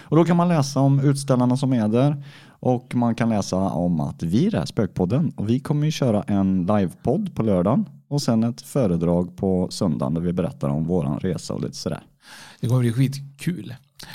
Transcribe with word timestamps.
Och 0.00 0.16
då 0.16 0.24
kan 0.24 0.36
man 0.36 0.48
läsa 0.48 0.80
om 0.80 1.00
utställarna 1.00 1.56
som 1.56 1.72
är 1.72 1.88
där 1.88 2.24
och 2.60 2.94
man 2.94 3.14
kan 3.14 3.28
läsa 3.28 3.56
om 3.56 4.00
att 4.00 4.22
vi 4.22 4.46
är 4.46 4.64
Spökpodden 4.66 5.32
och 5.36 5.48
vi 5.48 5.60
kommer 5.60 5.84
ju 5.86 5.90
köra 5.92 6.22
en 6.22 6.66
livepodd 6.66 7.34
på 7.34 7.42
lördagen 7.42 7.88
och 8.08 8.22
sen 8.22 8.44
ett 8.44 8.60
föredrag 8.62 9.36
på 9.36 9.68
söndagen 9.70 10.14
där 10.14 10.20
vi 10.20 10.32
berättar 10.32 10.68
om 10.68 10.84
våran 10.84 11.18
resa 11.20 11.54
och 11.54 11.60
lite 11.62 11.76
sådär. 11.76 12.02
Det 12.60 12.68
kommer 12.68 12.80
bli 12.80 12.92
skitkul. 12.92 13.74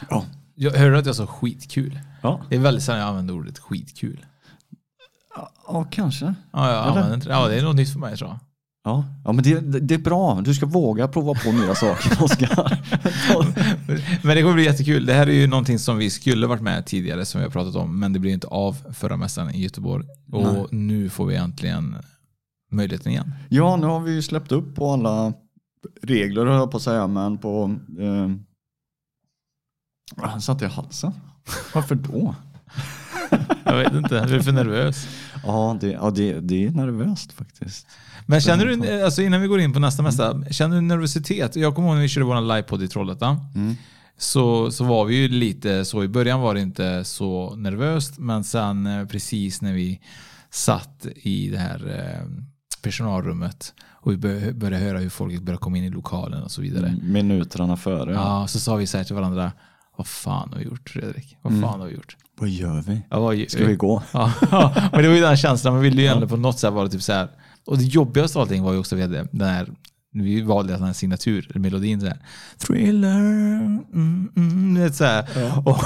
Ja. 0.09 0.23
Jag 0.55 0.71
hörde 0.71 0.99
att 0.99 1.05
jag 1.05 1.15
sa 1.15 1.27
skitkul. 1.27 1.99
Ja, 2.21 2.41
Det 2.49 2.55
är 2.55 2.59
väldigt 2.59 2.83
sällan 2.83 2.99
jag 2.99 3.09
använder 3.09 3.33
ordet 3.33 3.59
skitkul. 3.59 4.25
ja 5.67 5.85
kanske. 5.91 6.33
Ja, 6.51 6.71
jag 6.71 6.87
använder 6.87 7.13
inte 7.15 7.27
det. 7.27 7.33
Ja, 7.33 7.47
det 7.47 7.55
är 7.55 7.63
nog 7.63 7.75
nytt 7.75 7.93
för 7.93 7.99
mig 7.99 8.17
tror 8.17 8.29
jag. 8.29 8.39
Ja, 8.83 9.05
ja 9.25 9.31
men 9.31 9.43
det, 9.43 9.79
det 9.79 9.93
är 9.93 9.99
bra. 9.99 10.41
Du 10.41 10.53
ska 10.53 10.65
våga 10.65 11.07
prova 11.07 11.33
på 11.33 11.51
nya 11.51 11.75
saker, 11.75 12.23
Oskar. 12.23 12.81
Men 14.25 14.35
det 14.35 14.41
kommer 14.41 14.53
bli 14.53 14.63
jättekul. 14.63 15.05
Det 15.05 15.13
här 15.13 15.27
är 15.27 15.33
ju 15.33 15.47
någonting 15.47 15.79
som 15.79 15.97
vi 15.97 16.09
skulle 16.09 16.47
varit 16.47 16.61
med 16.61 16.85
tidigare 16.85 17.25
som 17.25 17.41
vi 17.41 17.45
har 17.45 17.51
pratat 17.51 17.75
om. 17.75 17.99
Men 17.99 18.13
det 18.13 18.19
blev 18.19 18.33
inte 18.33 18.47
av 18.47 18.77
förra 18.93 19.17
mässan 19.17 19.49
i 19.49 19.61
Göteborg. 19.61 20.05
Och 20.31 20.53
Nej. 20.53 20.65
nu 20.71 21.09
får 21.09 21.25
vi 21.25 21.35
äntligen 21.35 21.95
möjligheten 22.71 23.11
igen. 23.11 23.33
Ja, 23.49 23.75
nu 23.75 23.87
har 23.87 23.99
vi 23.99 24.11
ju 24.11 24.21
släppt 24.21 24.51
upp 24.51 24.75
på 24.75 24.91
alla 24.91 25.33
regler, 26.01 26.45
höll 26.45 26.55
jag 26.55 26.71
på 26.71 26.77
att 26.77 26.83
säga, 26.83 27.07
men 27.07 27.37
på... 27.37 27.75
Eh, 27.99 28.29
han 30.17 30.41
satt 30.41 30.61
i 30.61 30.65
halsen. 30.65 31.13
Varför 31.73 31.95
då? 31.95 32.35
Jag 33.63 33.77
vet 33.77 33.93
inte, 33.93 34.15
jag 34.15 34.31
är 34.31 34.39
för 34.39 34.51
nervös. 34.51 35.07
Ja, 35.43 35.77
det, 35.81 35.91
ja 35.91 36.09
det, 36.09 36.39
det 36.39 36.65
är 36.65 36.71
nervöst 36.71 37.33
faktiskt. 37.33 37.87
Men 38.25 38.41
känner 38.41 38.65
du, 38.65 39.03
alltså 39.03 39.21
innan 39.21 39.41
vi 39.41 39.47
går 39.47 39.59
in 39.59 39.73
på 39.73 39.79
nästa 39.79 40.03
mässa, 40.03 40.43
känner 40.51 40.75
du 40.75 40.81
nervositet? 40.81 41.55
Jag 41.55 41.75
kommer 41.75 41.87
ihåg 41.87 41.95
när 41.95 42.01
vi 42.01 42.07
körde 42.09 42.25
vår 42.25 42.41
livepodd 42.41 42.83
i 42.83 42.87
Trollhättan. 42.87 43.37
Mm. 43.55 43.75
Så, 44.17 44.71
så 44.71 44.83
var 44.83 45.05
vi 45.05 45.15
ju 45.15 45.27
lite 45.27 45.85
så, 45.85 46.03
i 46.03 46.07
början 46.07 46.41
var 46.41 46.53
det 46.53 46.61
inte 46.61 47.03
så 47.03 47.55
nervöst, 47.55 48.19
men 48.19 48.43
sen 48.43 48.87
eh, 48.87 49.05
precis 49.05 49.61
när 49.61 49.73
vi 49.73 50.01
satt 50.51 51.05
i 51.15 51.49
det 51.49 51.57
här 51.57 51.99
eh, 51.99 52.27
personalrummet 52.81 53.73
och 54.01 54.11
vi 54.11 54.17
bör- 54.17 54.51
började 54.53 54.85
höra 54.85 54.97
hur 54.99 55.09
folk 55.09 55.41
började 55.41 55.61
komma 55.61 55.77
in 55.77 55.83
i 55.83 55.89
lokalen 55.89 56.43
och 56.43 56.51
så 56.51 56.61
vidare. 56.61 56.95
Minuterna 57.01 57.77
före. 57.77 58.13
Ja, 58.13 58.47
så 58.47 58.59
sa 58.59 58.75
vi 58.75 58.87
så 58.87 58.97
här 58.97 59.03
till 59.03 59.15
varandra, 59.15 59.51
vad 59.97 60.07
fan 60.07 60.49
har 60.51 60.59
vi 60.59 60.65
gjort 60.65 60.89
Fredrik? 60.89 61.37
Vad 61.41 61.61
fan 61.61 61.79
har 61.79 61.87
vi 61.87 61.93
gjort? 61.95 62.15
Vad 62.39 62.49
gör 62.49 62.81
vi? 62.81 63.01
Ja, 63.09 63.19
vad, 63.19 63.45
Ska 63.47 63.65
vi 63.65 63.75
gå? 63.75 64.03
Ja, 64.13 64.31
men 64.91 65.01
det 65.01 65.07
var 65.07 65.15
ju 65.15 65.21
den 65.21 65.37
känslan, 65.37 65.73
man 65.73 65.83
ville 65.83 66.01
ju 66.01 66.07
ändå 66.07 66.27
på 66.27 66.37
något 66.37 66.59
sätt 66.59 66.73
vara 66.73 66.87
typ 66.89 67.01
så 67.01 67.13
här. 67.13 67.27
Och 67.65 67.77
det 67.77 67.83
jobbigaste 67.83 68.37
av 68.37 68.41
allting 68.41 68.63
var 68.63 68.73
ju 68.73 68.79
också 68.79 68.95
vi 68.95 69.01
hade 69.01 69.27
den 69.31 69.47
här, 69.47 69.69
vi 70.11 70.41
valde 70.41 70.73
den 70.73 70.83
här 70.83 70.93
signatur, 70.93 71.51
melodin 71.55 72.01
så 72.01 72.07
här. 72.07 72.17
Thriller, 72.57 73.19
mm, 73.19 74.29
mm, 74.35 74.93
så 74.93 75.03
här. 75.03 75.25
Och, 75.65 75.77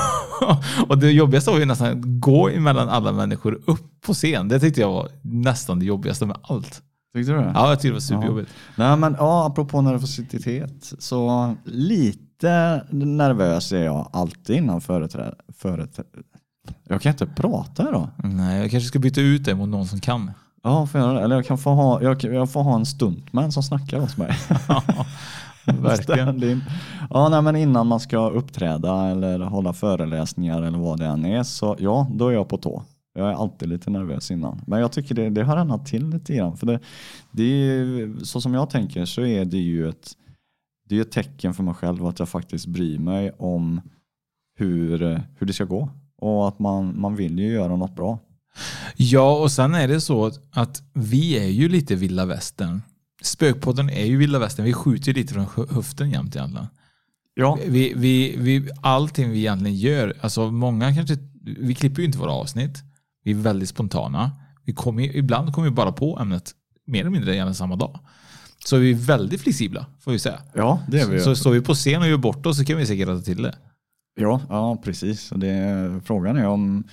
och 0.89 0.97
det 0.97 1.11
jobbigaste 1.11 1.51
var 1.51 1.59
ju 1.59 1.65
nästan 1.65 1.87
att 1.87 2.21
gå 2.21 2.49
emellan 2.49 2.89
alla 2.89 3.11
människor 3.11 3.61
upp 3.65 4.01
på 4.01 4.13
scen. 4.13 4.47
Det 4.47 4.59
tyckte 4.59 4.81
jag 4.81 4.91
var 4.91 5.09
nästan 5.21 5.79
det 5.79 5.85
jobbigaste 5.85 6.25
med 6.25 6.37
allt. 6.43 6.81
Tyckte 7.15 7.31
du 7.31 7.37
det? 7.37 7.51
Ja, 7.55 7.69
jag 7.69 7.79
tyckte 7.79 7.87
det 7.87 7.93
var 7.93 7.99
superjobbigt. 7.99 8.51
Nej, 8.75 8.97
men 8.97 9.15
ja, 9.19 9.47
apropå 9.47 9.81
nervositet, 9.81 10.93
så 10.99 11.55
lite 11.63 12.83
nervös 12.91 13.71
är 13.71 13.83
jag 13.83 14.09
alltid 14.13 14.55
innan 14.55 14.81
företräde. 14.81 15.35
företrä 15.57 16.03
Jag 16.83 17.01
kan 17.01 17.11
inte 17.11 17.25
prata 17.25 17.89
idag. 17.89 18.09
Nej, 18.23 18.61
jag 18.61 18.71
kanske 18.71 18.87
ska 18.87 18.99
byta 18.99 19.21
ut 19.21 19.45
det 19.45 19.55
mot 19.55 19.69
någon 19.69 19.87
som 19.87 19.99
kan. 19.99 20.31
Ja, 20.67 20.87
får 20.87 21.01
jag, 21.01 21.23
eller 21.23 21.35
jag 21.35 21.45
kan 21.45 21.57
få 21.57 21.69
ha, 21.69 22.01
jag, 22.01 22.23
jag 22.23 22.51
får 22.51 22.63
ha 22.63 22.75
en 22.75 22.85
stuntman 22.85 23.51
som 23.51 23.63
snackar 23.63 23.99
hos 23.99 24.17
mig. 24.17 24.31
Verkligen. 25.65 26.61
Ja, 27.09 27.29
nej, 27.29 27.41
men 27.41 27.55
innan 27.55 27.87
man 27.87 27.99
ska 27.99 28.29
uppträda 28.29 29.07
eller 29.07 29.39
hålla 29.39 29.73
föreläsningar 29.73 30.61
eller 30.61 30.77
vad 30.77 30.99
det 30.99 31.05
än 31.05 31.25
är, 31.25 31.43
så 31.43 31.75
ja, 31.79 32.07
då 32.11 32.27
är 32.27 32.33
jag 32.33 32.47
på 32.47 32.57
tå. 32.57 32.83
Jag 33.13 33.29
är 33.29 33.33
alltid 33.33 33.69
lite 33.69 33.89
nervös 33.89 34.31
innan. 34.31 34.61
Men 34.67 34.79
jag 34.79 34.91
tycker 34.91 35.15
det, 35.15 35.29
det 35.29 35.43
har 35.43 35.57
annat 35.57 35.85
till 35.85 36.09
lite 36.09 36.35
grann. 36.35 36.57
För 36.57 36.67
det, 36.67 36.79
det 37.31 37.43
är, 37.43 38.23
så 38.25 38.41
som 38.41 38.53
jag 38.53 38.69
tänker 38.69 39.05
så 39.05 39.25
är 39.25 39.45
det 39.45 39.57
ju 39.57 39.89
ett, 39.89 40.11
det 40.89 40.97
är 40.97 41.01
ett 41.01 41.11
tecken 41.11 41.53
för 41.53 41.63
mig 41.63 41.73
själv 41.73 42.05
att 42.05 42.19
jag 42.19 42.29
faktiskt 42.29 42.67
bryr 42.67 42.99
mig 42.99 43.31
om 43.37 43.81
hur, 44.57 45.21
hur 45.37 45.47
det 45.47 45.53
ska 45.53 45.63
gå. 45.63 45.89
Och 46.21 46.47
att 46.47 46.59
man, 46.59 46.99
man 46.99 47.15
vill 47.15 47.39
ju 47.39 47.51
göra 47.51 47.75
något 47.75 47.95
bra. 47.95 48.19
Ja, 48.95 49.37
och 49.37 49.51
sen 49.51 49.75
är 49.75 49.87
det 49.87 50.01
så 50.01 50.31
att 50.51 50.81
vi 50.93 51.37
är 51.37 51.47
ju 51.47 51.69
lite 51.69 51.95
vilda 51.95 52.25
västern. 52.25 52.81
Spökpodden 53.21 53.89
är 53.89 54.05
ju 54.05 54.17
vilda 54.17 54.39
västern. 54.39 54.65
Vi 54.65 54.73
skjuter 54.73 55.07
ju 55.07 55.13
lite 55.13 55.33
från 55.33 55.45
hö- 55.55 55.65
höften 55.75 56.09
jämt 56.11 56.35
egentligen. 56.35 56.67
Ja, 57.33 57.59
Vi, 57.67 57.93
vi, 57.95 58.35
vi, 58.37 58.69
allting 58.81 59.29
vi 59.31 59.37
egentligen 59.39 59.77
gör, 59.77 60.13
alltså 60.21 60.51
många 60.51 60.95
kanske, 60.95 61.17
vi 61.59 61.75
klipper 61.75 62.01
ju 62.01 62.05
inte 62.05 62.17
våra 62.17 62.31
avsnitt. 62.31 62.83
Vi 63.23 63.31
är 63.31 63.35
väldigt 63.35 63.69
spontana. 63.69 64.31
Vi 64.65 64.73
kommer, 64.73 65.15
ibland 65.15 65.53
kommer 65.53 65.69
vi 65.69 65.75
bara 65.75 65.91
på 65.91 66.19
ämnet 66.19 66.51
mer 66.87 66.99
eller 67.01 67.09
mindre 67.09 67.35
gärna 67.35 67.53
samma 67.53 67.75
dag. 67.75 67.99
Så 68.65 68.77
vi 68.77 68.91
är 68.91 68.95
väldigt 68.95 69.41
flexibla, 69.41 69.85
får 69.99 70.11
vi 70.11 70.19
säga. 70.19 70.39
ja 70.53 70.81
det 70.87 70.99
är 70.99 71.07
vi. 71.07 71.19
Så 71.19 71.35
står 71.35 71.51
vi 71.51 71.61
på 71.61 71.73
scen 71.73 72.01
och 72.01 72.07
gör 72.07 72.17
bort 72.17 72.45
oss 72.45 72.57
så 72.57 72.65
kan 72.65 72.77
vi 72.77 72.85
säkert 72.85 73.07
rätta 73.07 73.21
till 73.21 73.41
det. 73.41 73.55
Ja, 74.17 74.41
ja 74.49 74.77
precis. 74.83 75.31
Och 75.31 75.39
det, 75.39 76.01
frågan 76.05 76.37
är 76.37 76.47
om... 76.47 76.83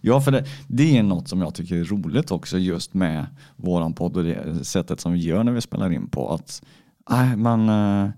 Ja, 0.00 0.20
för 0.20 0.32
det, 0.32 0.44
det 0.66 0.98
är 0.98 1.02
något 1.02 1.28
som 1.28 1.40
jag 1.40 1.54
tycker 1.54 1.76
är 1.76 1.84
roligt 1.84 2.30
också 2.30 2.58
just 2.58 2.94
med 2.94 3.26
våran 3.56 3.92
podd 3.92 4.16
och 4.16 4.24
det 4.24 4.64
sättet 4.64 5.00
som 5.00 5.12
vi 5.12 5.18
gör 5.18 5.44
när 5.44 5.52
vi 5.52 5.60
spelar 5.60 5.92
in 5.92 6.08
på. 6.08 6.34
Att, 6.34 6.62
nej, 7.10 7.36
men... 7.36 7.68
eh, 7.68 8.10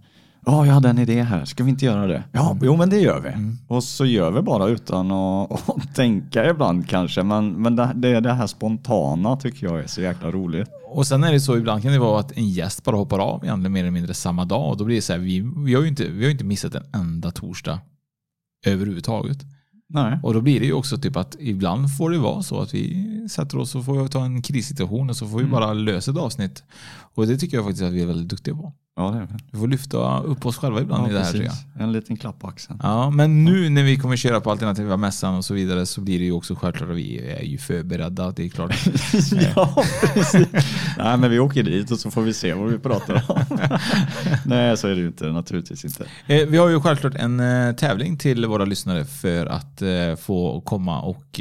Ja, 0.47 0.67
jag 0.67 0.75
hade 0.75 0.89
en 0.89 0.99
idé 0.99 1.23
här. 1.23 1.45
Ska 1.45 1.65
vi 1.65 1.71
inte 1.71 1.85
göra 1.85 2.07
det? 2.07 2.25
Ja, 2.33 2.59
jo 2.63 2.77
men 2.77 2.91
det 2.91 2.99
gör 2.99 3.21
vi. 3.21 3.31
Och 3.69 3.85
så 3.85 4.05
gör 4.07 4.31
vi 4.31 4.43
bara 4.43 4.67
utan 4.67 5.11
att, 5.13 5.69
att 5.69 5.95
tänka 5.95 6.51
ibland 6.51 6.89
kanske. 6.89 7.23
Men, 7.23 7.49
men 7.53 7.77
det, 7.77 7.93
det, 7.95 8.21
det 8.21 8.33
här 8.33 8.47
spontana 8.47 9.37
tycker 9.37 9.67
jag 9.67 9.81
är 9.81 9.87
så 9.87 10.01
jäkla 10.01 10.31
roligt. 10.31 10.69
Och 10.89 11.07
sen 11.07 11.25
är 11.25 11.33
det 11.33 11.41
så, 11.41 11.57
ibland 11.57 11.83
kan 11.83 11.93
det 11.93 11.99
vara 11.99 12.21
att 12.21 12.33
en 12.33 12.49
gäst 12.49 12.85
bara 12.85 12.97
hoppar 12.97 13.19
av 13.19 13.45
egentligen 13.45 13.73
mer 13.73 13.81
eller 13.81 13.91
mindre 13.91 14.15
samma 14.15 14.45
dag. 14.45 14.71
Och 14.71 14.77
då 14.77 14.85
blir 14.85 14.97
det 14.97 15.03
så 15.03 15.13
här, 15.13 15.21
vi, 15.21 15.53
vi, 15.67 15.75
har 15.75 15.83
ju 15.83 15.89
inte, 15.89 16.09
vi 16.09 16.25
har 16.25 16.31
inte 16.31 16.45
missat 16.45 16.75
en 16.75 16.85
enda 16.93 17.31
torsdag 17.31 17.79
överhuvudtaget. 18.65 19.39
Nej. 19.89 20.19
Och 20.23 20.35
då 20.35 20.41
blir 20.41 20.61
det 20.61 20.67
ju 20.67 20.73
också 20.73 20.99
typ 20.99 21.17
att 21.17 21.37
ibland 21.41 21.97
får 21.97 22.11
det 22.11 22.19
vara 22.19 22.43
så 22.43 22.61
att 22.61 22.75
vi 22.75 23.29
sätter 23.31 23.59
oss 23.59 23.75
och 23.75 23.85
får 23.85 24.09
ta 24.09 24.25
en 24.25 24.43
krissituation 24.43 25.11
och 25.11 25.17
så 25.17 25.29
får 25.29 25.39
vi 25.39 25.45
bara 25.45 25.73
lösa 25.73 26.11
ett 26.11 26.17
avsnitt. 26.17 26.63
Och 27.15 27.27
det 27.27 27.39
tycker 27.39 27.57
jag 27.57 27.65
faktiskt 27.65 27.85
att 27.85 27.93
vi 27.93 28.03
är 28.03 28.07
väldigt 28.07 28.29
duktiga 28.29 28.55
på. 28.55 28.73
Ja, 28.97 29.11
det 29.11 29.17
är 29.19 29.21
vi. 29.21 29.27
Vi 29.53 29.59
får 29.59 29.69
lyfta 29.69 30.19
upp 30.21 30.47
oss 30.47 30.57
själva 30.57 30.81
ibland 30.81 31.05
Ja, 31.07 31.11
i 31.11 31.13
det 31.13 31.19
här 31.25 31.31
tror 31.31 31.43
jag. 31.45 31.53
precis. 31.53 31.67
En 31.79 31.93
liten 31.93 32.17
klapp 32.17 32.39
på 32.39 32.47
axeln. 32.49 32.81
Ja, 32.83 33.11
men 33.11 33.45
nu 33.45 33.69
när 33.69 33.83
vi 33.83 33.97
kommer 33.97 34.17
köra 34.17 34.41
på 34.41 34.51
alternativa 34.51 34.97
mässan 34.97 35.35
och 35.35 35.45
så 35.45 35.55
vidare 35.55 35.87
så 35.87 36.01
blir 36.01 36.19
det 36.19 36.25
ju 36.25 36.33
också 36.33 36.55
självklart 36.55 36.91
att 36.91 36.97
vi 36.97 37.19
är 37.39 37.43
ju 37.43 37.59
förberedda. 37.59 38.31
Det 38.31 38.45
är 38.45 38.49
klart. 38.49 38.75
ja, 39.57 39.85
precis. 40.15 40.49
Nej, 40.99 41.17
men 41.19 41.31
vi 41.31 41.39
åker 41.39 41.63
dit 41.63 41.91
och 41.91 41.99
så 41.99 42.11
får 42.11 42.23
vi 42.23 42.33
se 42.33 42.55
vad 42.55 42.71
vi 42.71 42.79
pratar 42.79 43.25
om. 43.29 43.47
Nej, 44.47 44.77
så 44.77 44.87
är 44.89 44.91
det 44.95 45.01
ju 45.01 45.07
inte. 45.07 45.25
Naturligtvis 45.27 45.85
inte. 45.85 46.05
Eh, 46.27 46.47
Vi 46.49 46.57
har 46.59 46.69
ju 46.69 46.81
självklart 46.81 47.15
en 47.15 47.41
eh, 47.41 47.73
tävling 47.75 48.17
till 48.19 48.47
våra 48.47 48.65
lyssnare 48.65 49.05
för 49.05 49.47
att 49.47 49.83
eh, 49.83 49.89
få 50.21 50.61
komma 50.61 51.01
och 51.01 51.41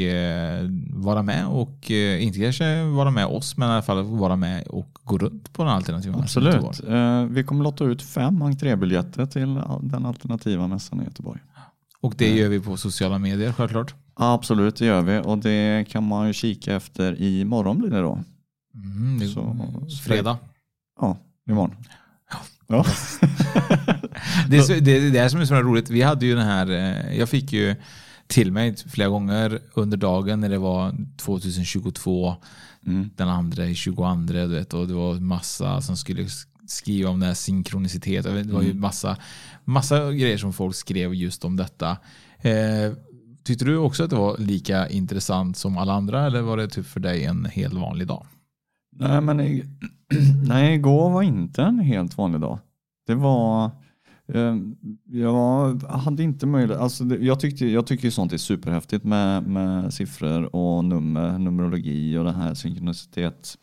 vara 0.89 1.21
med 1.23 1.45
och 1.47 1.91
inte 2.19 2.39
kanske 2.39 2.83
vara 2.83 3.11
med 3.11 3.25
oss 3.25 3.57
men 3.57 3.69
i 3.69 3.71
alla 3.71 3.81
fall 3.81 4.03
vara 4.03 4.35
med 4.35 4.67
och 4.67 4.89
gå 5.03 5.17
runt 5.17 5.53
på 5.53 5.63
den 5.63 5.71
alternativa 5.73 6.17
mässan. 6.17 6.47
Absolut. 6.47 6.89
Eh, 6.89 7.23
Vi 7.43 7.47
kommer 7.47 7.63
lotta 7.63 7.83
ut 7.83 8.01
fem 8.01 8.41
entrébiljetter 8.41 9.25
till 9.25 9.53
den 9.81 10.05
alternativa 10.05 10.67
mässan 10.67 11.01
i 11.01 11.03
Göteborg. 11.03 11.39
Och 12.01 12.13
det 12.17 12.35
gör 12.35 12.49
vi 12.49 12.59
på 12.59 12.77
sociala 12.77 13.19
medier 13.19 13.51
självklart. 13.53 13.95
Absolut, 14.13 14.75
det 14.75 14.85
gör 14.85 15.01
vi. 15.01 15.21
Och 15.23 15.37
det 15.37 15.85
kan 15.89 16.03
man 16.07 16.27
ju 16.27 16.33
kika 16.33 16.75
efter 16.75 17.21
imorgon 17.21 17.79
blir 17.79 17.89
det 17.89 18.01
då. 18.01 18.23
Mm, 18.75 19.19
det, 19.19 19.27
Så- 19.27 19.87
fredag. 20.03 20.37
Ja, 21.01 21.17
imorgon. 21.49 21.75
Ja. 22.67 22.85
Det 24.49 24.57
är, 24.57 24.81
det 24.81 24.91
är 24.97 25.11
det 25.11 25.19
här 25.19 25.29
som 25.29 25.39
är 25.41 25.45
så 25.45 25.55
roligt. 25.55 25.89
Vi 25.89 26.01
hade 26.01 26.25
ju 26.25 26.35
den 26.35 26.45
här, 26.45 26.69
eh, 26.71 27.17
jag 27.17 27.29
fick 27.29 27.53
ju 27.53 27.75
till 28.27 28.51
mig 28.51 28.75
flera 28.75 29.09
gånger 29.09 29.59
under 29.73 29.97
dagen 29.97 30.39
när 30.39 30.49
det 30.49 30.57
var 30.57 30.95
2022, 31.17 32.35
Mm. 32.85 33.09
den 33.15 33.29
andra 33.29 33.65
i 33.65 33.75
22, 33.75 34.15
du 34.15 34.47
vet, 34.47 34.73
och 34.73 34.87
det 34.87 34.93
var 34.93 35.13
massa 35.15 35.81
som 35.81 35.97
skulle 35.97 36.27
skriva 36.67 37.09
om 37.09 37.19
det 37.19 37.25
här 37.25 37.33
synkronicitet. 37.33 38.23
Det 38.23 38.43
var 38.53 38.61
ju 38.61 38.73
massa, 38.73 39.17
massa 39.63 40.11
grejer 40.11 40.37
som 40.37 40.53
folk 40.53 40.75
skrev 40.75 41.13
just 41.13 41.45
om 41.45 41.55
detta. 41.55 41.97
Eh, 42.41 42.93
tyckte 43.43 43.65
du 43.65 43.77
också 43.77 44.03
att 44.03 44.09
det 44.09 44.15
var 44.15 44.37
lika 44.37 44.89
intressant 44.89 45.57
som 45.57 45.77
alla 45.77 45.93
andra 45.93 46.25
eller 46.25 46.41
var 46.41 46.57
det 46.57 46.67
typ 46.67 46.85
för 46.85 46.99
dig 46.99 47.25
en 47.25 47.45
helt 47.45 47.73
vanlig 47.73 48.07
dag? 48.07 48.25
Nej, 48.95 49.21
men 49.21 49.39
i- 49.39 49.63
nej, 50.47 50.75
igår 50.75 51.09
var 51.09 51.21
inte 51.23 51.61
en 51.63 51.79
helt 51.79 52.17
vanlig 52.17 52.41
dag. 52.41 52.59
Det 53.07 53.15
var... 53.15 53.71
Eh, 54.33 54.55
jag 55.05 55.75
hade 55.83 56.23
inte 56.23 56.45
möjlighet... 56.45 56.81
Alltså 56.81 57.03
det, 57.03 57.15
jag, 57.17 57.39
tyckte, 57.39 57.65
jag 57.65 57.87
tycker 57.87 58.03
ju 58.05 58.11
sånt 58.11 58.33
är 58.33 58.37
superhäftigt 58.37 59.03
med, 59.03 59.47
med 59.47 59.93
siffror 59.93 60.55
och 60.55 60.85
nummer, 60.85 61.39
numerologi 61.39 62.17
och 62.17 62.23
den 62.25 62.35
här 62.35 62.53
synkronicitet 62.53 63.57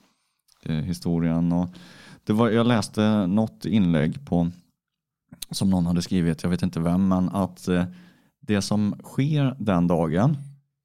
eh, 0.64 0.74
historien. 0.76 1.52
Och 1.52 1.68
det 2.30 2.34
var, 2.34 2.50
jag 2.50 2.66
läste 2.66 3.26
något 3.26 3.64
inlägg 3.64 4.24
på 4.26 4.50
som 5.50 5.70
någon 5.70 5.86
hade 5.86 6.02
skrivit, 6.02 6.42
jag 6.42 6.50
vet 6.50 6.62
inte 6.62 6.80
vem, 6.80 7.08
men 7.08 7.28
att 7.28 7.68
eh, 7.68 7.84
det 8.40 8.62
som 8.62 8.94
sker 9.04 9.56
den 9.58 9.86
dagen 9.86 10.36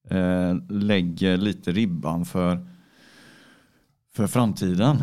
eh, 0.10 0.56
lägger 0.70 1.38
lite 1.38 1.72
ribban 1.72 2.26
för 2.26 2.68
för 4.16 4.28
framtiden. 4.28 4.98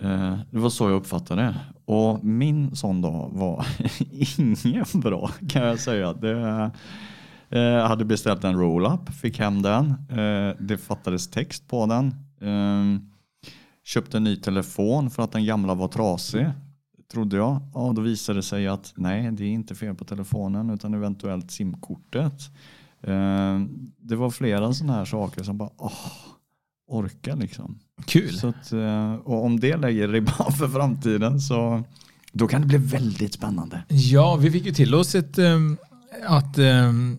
Eh, 0.00 0.38
Det 0.50 0.58
var 0.58 0.70
så 0.70 0.84
jag 0.90 0.96
uppfattade 0.96 1.42
det. 1.42 1.54
Och 1.84 2.24
min 2.24 2.76
sån 2.76 3.02
dag 3.02 3.30
var 3.32 3.66
ingen 4.64 4.84
bra 4.94 5.30
kan 5.48 5.62
jag 5.62 5.78
säga. 5.80 6.12
Det, 6.12 6.70
eh, 7.48 7.60
jag 7.60 7.88
hade 7.88 8.04
beställt 8.04 8.44
en 8.44 8.58
roll-up, 8.58 9.08
fick 9.14 9.38
hem 9.38 9.62
den. 9.62 9.90
Eh, 10.10 10.56
Det 10.60 10.78
fattades 10.78 11.30
text 11.30 11.68
på 11.68 11.86
den. 11.86 12.06
Eh, 12.40 13.00
Köpte 13.88 14.16
en 14.16 14.24
ny 14.24 14.36
telefon 14.36 15.10
för 15.10 15.22
att 15.22 15.32
den 15.32 15.44
gamla 15.44 15.74
var 15.74 15.88
trasig. 15.88 16.46
Trodde 17.12 17.36
jag. 17.36 17.60
Ja, 17.74 17.92
då 17.96 18.02
visade 18.02 18.38
det 18.38 18.42
sig 18.42 18.68
att 18.68 18.92
nej, 18.96 19.30
det 19.32 19.44
är 19.44 19.48
inte 19.48 19.74
fel 19.74 19.94
på 19.94 20.04
telefonen 20.04 20.70
utan 20.70 20.94
eventuellt 20.94 21.50
simkortet. 21.50 22.42
Eh, 23.02 23.60
Det 23.98 24.16
var 24.16 24.30
flera 24.30 24.72
sådana 24.74 24.92
här 24.92 25.04
saker 25.04 25.42
som 25.42 25.58
bara, 25.58 25.70
åh, 25.76 25.92
orka 26.88 27.34
liksom. 27.34 27.78
Kul. 28.06 28.38
Så 28.38 28.48
att, 28.48 28.72
eh, 28.72 29.14
och 29.14 29.44
om 29.44 29.60
det 29.60 29.76
lägger 29.76 30.08
ribban 30.08 30.52
för 30.58 30.68
framtiden 30.68 31.40
så 31.40 31.82
då 32.32 32.48
kan 32.48 32.60
det 32.60 32.66
bli 32.66 32.78
väldigt 32.78 33.32
spännande. 33.34 33.82
Ja, 33.88 34.36
vi 34.36 34.50
fick 34.50 34.64
ju 34.64 34.72
till 34.72 34.94
oss 34.94 35.14
ett, 35.14 35.38
ehm, 35.38 35.76
att 36.26 36.58
um, 36.58 37.18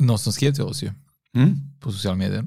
någon 0.00 0.18
som 0.18 0.32
skrev 0.32 0.52
till 0.52 0.64
oss 0.64 0.82
ju 0.82 0.90
Mm. 1.34 1.54
på 1.80 1.92
sociala 1.92 2.16
medier. 2.16 2.46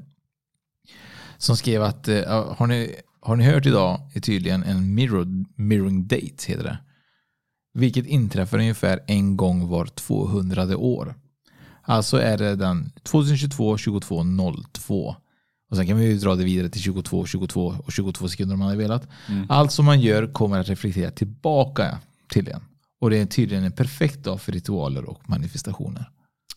Som 1.38 1.56
skrev 1.56 1.82
att 1.82 2.08
eh, 2.08 2.54
har, 2.56 2.66
ni, 2.66 2.94
har 3.28 3.36
ni 3.36 3.44
hört 3.44 3.66
idag 3.66 4.00
är 4.14 4.20
tydligen 4.20 4.62
en 4.62 4.94
mirror, 4.94 5.44
mirroring 5.54 6.06
date 6.06 6.44
heter 6.46 6.64
det. 6.64 6.78
Vilket 7.74 8.06
inträffar 8.06 8.58
ungefär 8.58 9.00
en 9.06 9.36
gång 9.36 9.68
var 9.68 9.86
200 9.86 10.76
år. 10.76 11.14
Alltså 11.82 12.20
är 12.20 12.38
det 12.38 12.56
den 12.56 12.92
2022 13.02 13.78
22 13.78 14.24
02. 14.72 15.16
Och 15.70 15.76
sen 15.76 15.86
kan 15.86 15.98
vi 15.98 16.06
ju 16.06 16.18
dra 16.18 16.34
det 16.34 16.44
vidare 16.44 16.68
till 16.68 16.80
22 16.80 17.26
22 17.26 17.74
och 17.84 17.92
22 17.92 18.28
sekunder 18.28 18.54
om 18.54 18.58
man 18.58 18.68
hade 18.68 18.82
velat. 18.82 19.08
Allt 19.48 19.72
som 19.72 19.84
man 19.84 20.00
gör 20.00 20.32
kommer 20.32 20.60
att 20.60 20.68
reflektera 20.68 21.10
tillbaka 21.10 21.98
till 22.28 22.48
en. 22.48 22.60
Och 23.00 23.10
det 23.10 23.18
är 23.18 23.26
tydligen 23.26 23.64
en 23.64 23.72
perfekt 23.72 24.24
dag 24.24 24.40
för 24.40 24.52
ritualer 24.52 25.04
och 25.04 25.28
manifestationer. 25.28 26.10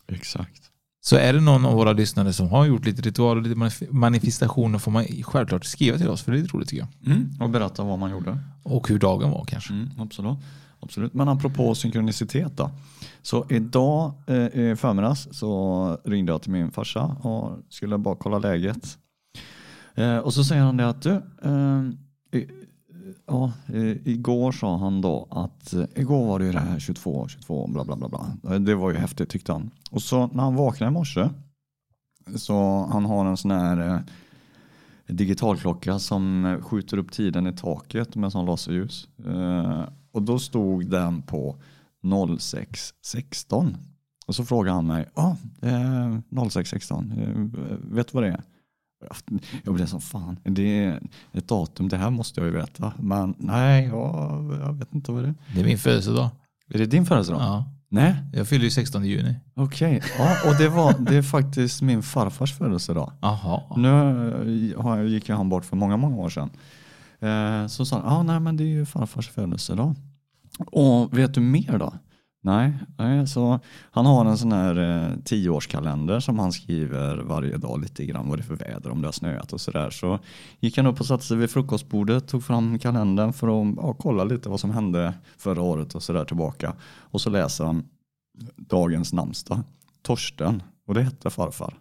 Exakt. 0.08 0.71
Så 1.04 1.16
är 1.16 1.32
det 1.32 1.40
någon 1.40 1.64
av 1.66 1.74
våra 1.74 1.92
lyssnare 1.92 2.32
som 2.32 2.48
har 2.48 2.64
gjort 2.64 2.86
lite 2.86 3.02
ritualer 3.02 3.36
och 3.36 3.42
lite 3.42 3.60
manif- 3.60 3.92
manifestationer 3.92 4.78
får 4.78 4.90
man 4.90 5.04
självklart 5.22 5.64
skriva 5.64 5.98
till 5.98 6.08
oss 6.08 6.22
för 6.22 6.32
det 6.32 6.38
är 6.38 6.42
lite 6.42 6.56
roligt 6.56 6.68
tycker 6.68 6.86
jag. 7.02 7.12
Mm. 7.12 7.30
Och 7.40 7.50
berätta 7.50 7.82
vad 7.82 7.98
man 7.98 8.10
gjorde. 8.10 8.38
Och 8.62 8.88
hur 8.88 8.98
dagen 8.98 9.30
var 9.30 9.44
kanske. 9.44 9.72
Mm, 9.72 9.88
absolut. 9.98 10.38
absolut. 10.80 11.14
Men 11.14 11.28
apropå 11.28 11.74
synkronicitet 11.74 12.56
då. 12.56 12.70
Så 13.22 13.46
idag 13.50 14.12
eh, 14.26 14.36
i 14.36 14.76
förmiddags 14.78 15.28
så 15.32 15.98
ringde 16.04 16.32
jag 16.32 16.42
till 16.42 16.50
min 16.52 16.70
farsa 16.70 17.02
och 17.04 17.58
skulle 17.68 17.98
bara 17.98 18.16
kolla 18.16 18.38
läget. 18.38 18.98
Eh, 19.94 20.16
och 20.16 20.34
så 20.34 20.44
säger 20.44 20.62
han 20.62 20.76
det 20.76 20.88
att 20.88 21.02
du, 21.02 21.12
eh, 21.42 21.82
ja, 23.26 23.52
eh, 23.66 24.08
igår 24.08 24.52
sa 24.52 24.76
han 24.76 25.00
då 25.00 25.28
att 25.30 25.72
eh, 25.72 25.84
igår 25.94 26.26
var 26.26 26.38
det 26.38 26.44
ju 26.44 26.52
det 26.52 26.60
här 26.60 26.78
22, 26.78 27.28
22, 27.28 27.66
bla 27.66 27.84
bla 27.84 27.96
bla. 27.96 28.08
bla. 28.08 28.54
Eh, 28.54 28.60
det 28.60 28.74
var 28.74 28.90
ju 28.90 28.96
häftigt 28.96 29.28
tyckte 29.28 29.52
han. 29.52 29.70
Och 29.90 30.02
så 30.02 30.26
när 30.26 30.42
han 30.42 30.54
vaknade 30.54 30.90
i 30.90 30.92
morse 30.92 31.28
så 32.36 32.88
han 32.92 33.04
har 33.04 33.26
en 33.26 33.36
sån 33.36 33.50
här 33.50 33.94
eh, 33.94 34.00
digitalklocka 35.06 35.98
som 35.98 36.44
eh, 36.44 36.60
skjuter 36.60 36.96
upp 36.96 37.12
tiden 37.12 37.46
i 37.46 37.52
taket 37.52 38.16
med 38.16 38.32
sån 38.32 38.46
laserljus. 38.46 39.08
Eh, 39.26 39.84
och 40.12 40.22
då 40.22 40.38
stod 40.38 40.90
den 40.90 41.22
på 41.22 41.56
06.16. 42.02 43.74
Och 44.26 44.34
så 44.34 44.44
frågade 44.44 44.74
han 44.74 44.86
mig, 44.86 45.08
ja, 45.14 45.36
eh, 45.62 46.18
det 46.28 46.36
06.16, 46.36 47.12
eh, 47.20 47.76
vet 47.94 48.06
du 48.06 48.12
vad 48.12 48.22
det 48.22 48.28
är? 48.28 48.42
Jag 49.64 49.74
blev 49.74 49.86
som 49.86 50.00
fan, 50.00 50.38
det 50.44 50.84
är 50.84 51.00
ett 51.32 51.48
datum, 51.48 51.88
det 51.88 51.96
här 51.96 52.10
måste 52.10 52.40
jag 52.40 52.46
ju 52.46 52.52
veta. 52.56 52.92
Men 52.98 53.34
nej, 53.38 53.86
jag, 53.86 54.58
jag 54.66 54.72
vet 54.72 54.94
inte 54.94 55.12
vad 55.12 55.22
det 55.22 55.28
är. 55.28 55.34
Det 55.54 55.60
är 55.60 55.64
min 55.64 55.78
födelsedag. 55.78 56.28
Är 56.74 56.78
det 56.78 56.86
din 56.86 57.06
födelsedag? 57.06 57.40
Ja. 57.42 57.64
Nej, 57.88 58.14
Jag 58.32 58.48
fyller 58.48 58.64
ju 58.64 58.70
16 58.70 59.04
juni. 59.04 59.34
okej. 59.54 60.02
Ja, 60.18 60.36
och 60.50 60.56
det, 60.58 60.68
var, 60.68 60.94
det 60.98 61.16
är 61.16 61.22
faktiskt 61.22 61.82
min 61.82 62.02
farfars 62.02 62.52
födelsedag. 62.58 63.12
Jaha. 63.20 63.60
Nu 63.76 65.08
gick 65.08 65.28
ju 65.28 65.34
han 65.34 65.48
bort 65.48 65.64
för 65.64 65.76
många, 65.76 65.96
många 65.96 66.16
år 66.16 66.28
sedan. 66.30 66.50
Eh, 67.20 67.66
Så 67.66 67.84
sa 67.86 67.96
han, 68.00 68.06
ah, 68.12 68.22
nej 68.22 68.40
men 68.40 68.56
det 68.56 68.64
är 68.64 68.68
ju 68.68 68.86
farfars 68.86 69.28
födelsedag. 69.28 69.94
Och 70.58 71.18
vet 71.18 71.34
du 71.34 71.40
mer 71.40 71.78
då? 71.78 71.94
Nej, 72.44 72.72
så 73.26 73.60
han 73.90 74.06
har 74.06 74.24
en 74.24 74.38
sån 74.38 74.52
här 74.52 74.78
eh, 74.78 75.16
tioårskalender 75.24 76.20
som 76.20 76.38
han 76.38 76.52
skriver 76.52 77.16
varje 77.16 77.56
dag 77.56 77.80
lite 77.80 78.04
grann 78.04 78.28
vad 78.28 78.38
det 78.38 78.42
är 78.42 78.44
för 78.44 78.56
väder, 78.56 78.90
om 78.90 79.02
det 79.02 79.08
har 79.08 79.12
snöat 79.12 79.52
och 79.52 79.60
sådär. 79.60 79.90
Så 79.90 80.18
gick 80.60 80.76
han 80.76 80.86
upp 80.86 81.00
och 81.00 81.06
satte 81.06 81.24
sig 81.24 81.36
vid 81.36 81.50
frukostbordet, 81.50 82.28
tog 82.28 82.44
fram 82.44 82.78
kalendern 82.78 83.32
för 83.32 83.62
att 83.62 83.74
ja, 83.76 83.94
kolla 83.98 84.24
lite 84.24 84.48
vad 84.48 84.60
som 84.60 84.70
hände 84.70 85.14
förra 85.38 85.62
året 85.62 85.94
och 85.94 86.02
sådär 86.02 86.24
tillbaka. 86.24 86.74
Och 86.84 87.20
så 87.20 87.30
läser 87.30 87.64
han 87.64 87.84
dagens 88.56 89.12
namnsdag, 89.12 89.62
Torsten, 90.02 90.62
och 90.86 90.94
det 90.94 91.02
hette 91.02 91.30
farfar. 91.30 91.74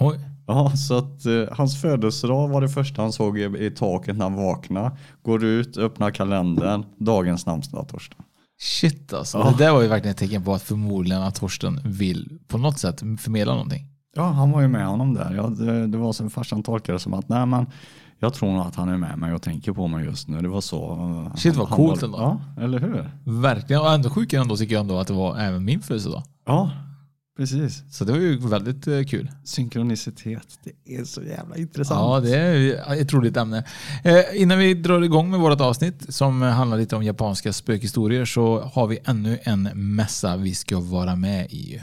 Oj. 0.00 0.20
Ja, 0.46 0.70
så 0.76 0.98
att 0.98 1.26
eh, 1.26 1.56
hans 1.56 1.80
födelsedag 1.80 2.48
var 2.48 2.60
det 2.60 2.68
första 2.68 3.02
han 3.02 3.12
såg 3.12 3.38
i, 3.38 3.66
i 3.66 3.70
taket 3.70 4.16
när 4.16 4.24
han 4.24 4.34
vaknade. 4.34 4.96
Går 5.22 5.44
ut, 5.44 5.76
öppnar 5.76 6.10
kalendern, 6.10 6.84
dagens 6.96 7.46
namnsdag 7.46 7.88
Torsten. 7.88 8.24
Shit 8.62 9.12
alltså. 9.12 9.38
Ja. 9.38 9.50
Det 9.58 9.64
där 9.64 9.72
var 9.72 9.82
ju 9.82 9.88
verkligen 9.88 10.10
ett 10.10 10.18
tecken 10.18 10.42
på 10.44 10.54
att 10.54 10.62
förmodligen 10.62 11.22
att 11.22 11.34
Torsten 11.34 11.80
vill 11.84 12.38
på 12.48 12.58
något 12.58 12.78
sätt 12.78 13.00
förmedla 13.18 13.52
någonting. 13.52 13.86
Ja, 14.16 14.22
han 14.30 14.50
var 14.50 14.60
ju 14.60 14.68
med 14.68 14.86
honom 14.86 15.14
där. 15.14 15.34
Ja, 15.34 15.42
det, 15.46 15.86
det 15.86 15.98
var 15.98 16.12
som 16.12 16.30
farsan 16.30 16.62
tolkade 16.62 16.96
det 16.96 17.00
som 17.00 17.14
att 17.14 17.28
nej 17.28 17.46
men 17.46 17.66
jag 18.18 18.34
tror 18.34 18.52
nog 18.52 18.60
att 18.66 18.74
han 18.76 18.88
är 18.88 18.96
med 18.96 19.18
mig 19.18 19.32
och 19.34 19.42
tänker 19.42 19.72
på 19.72 19.88
mig 19.88 20.04
just 20.04 20.28
nu. 20.28 20.40
Det 20.40 20.48
var 20.48 20.60
så. 20.60 20.92
eh, 21.28 21.34
Shit, 21.36 21.56
vad 21.56 21.68
coolt 21.68 22.02
var, 22.02 22.06
ändå. 22.08 22.18
Ja, 22.56 22.62
eller 22.62 22.78
hur? 22.78 23.10
Verkligen. 23.40 23.82
Och 23.82 23.92
ändå 23.92 24.10
sjukare 24.10 24.40
ändå 24.40 24.56
tycker 24.56 24.74
jag 24.74 24.80
ändå 24.80 24.98
att 24.98 25.06
det 25.06 25.14
var 25.14 25.38
även 25.38 25.64
min 25.64 25.80
födelsedag. 25.80 26.22
Ja, 26.46 26.70
precis. 27.36 27.82
Så 27.90 28.04
det 28.04 28.12
var 28.12 28.18
ju 28.18 28.38
väldigt 28.38 28.86
eh, 28.86 29.02
kul. 29.02 29.30
Synkronicitet, 29.44 30.58
det 30.64 30.96
är 30.96 31.04
så 31.04 31.22
jävla 31.22 31.56
intressant. 31.56 32.00
Ja, 32.00 32.20
det 32.20 32.36
är 32.36 33.00
ett 33.00 33.12
roligt 33.12 33.36
ämne. 33.36 33.64
Eh, 34.04 34.20
innan 34.34 34.58
vi 34.58 34.74
drar 34.74 35.02
igång 35.02 35.30
med 35.30 35.40
vårt 35.40 35.60
avsnitt 35.60 36.14
som 36.14 36.42
handlar 36.42 36.78
lite 36.78 36.96
om 36.96 37.02
japanska 37.02 37.52
spökhistorier 37.52 38.24
så 38.24 38.60
har 38.60 38.86
vi 38.86 38.98
ännu 39.04 39.38
en 39.42 39.62
mässa 39.74 40.36
vi 40.36 40.54
ska 40.54 40.80
vara 40.80 41.16
med 41.16 41.46
i. 41.50 41.82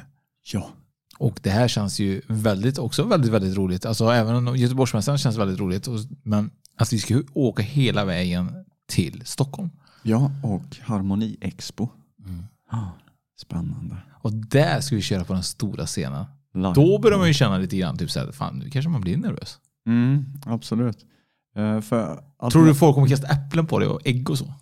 Ja. 0.54 0.70
Och 1.18 1.40
det 1.44 1.50
här 1.50 1.68
känns 1.68 2.00
ju 2.00 2.22
väldigt, 2.28 2.78
också 2.78 3.04
väldigt, 3.04 3.32
väldigt 3.32 3.58
roligt. 3.58 3.86
Alltså 3.86 4.10
även 4.10 4.48
om 4.48 4.58
Göteborgsmässan 4.58 5.18
känns 5.18 5.38
väldigt 5.38 5.60
roligt. 5.60 5.88
Men 6.24 6.52
alltså, 6.78 6.96
vi 6.96 7.00
ska 7.00 7.22
åka 7.34 7.64
hela 7.64 8.06
vägen 8.06 8.52
till 8.88 9.22
Stockholm. 9.26 9.70
ja, 10.04 10.32
och 10.44 10.78
Harmoni 10.82 11.38
Expo. 11.42 11.90
Mm. 12.26 12.44
Ja, 12.72 12.92
spännande. 13.42 13.98
Och 14.22 14.34
där 14.34 14.82
ska 14.82 14.96
vi 14.96 15.02
köra 15.02 15.24
på 15.24 15.34
den 15.34 15.44
stora 15.44 15.86
scenen. 15.86 16.26
Live. 16.54 16.74
Då 16.74 17.00
börjar 17.00 17.18
man 17.18 17.28
ju 17.28 17.34
känna 17.34 17.58
lite 17.58 17.78
grann, 17.78 17.98
typ 17.98 18.12
såhär, 18.12 18.32
fan 18.32 18.60
nu 18.60 18.70
kanske 18.70 18.90
man 18.90 19.02
blir 19.02 19.18
nervös. 19.18 19.58
Mm, 19.88 20.26
absolut. 20.46 20.98
För 21.84 22.24
att 22.40 22.52
Tror 22.52 22.66
du 22.66 22.76
folk 22.76 22.96
kommer 22.96 23.08
kasta 23.08 23.28
äpplen 23.28 23.68
på 23.68 23.80
dig 23.80 23.88
och 23.88 24.02
ägg 24.08 24.30
och 24.30 24.38
så? 24.38 24.54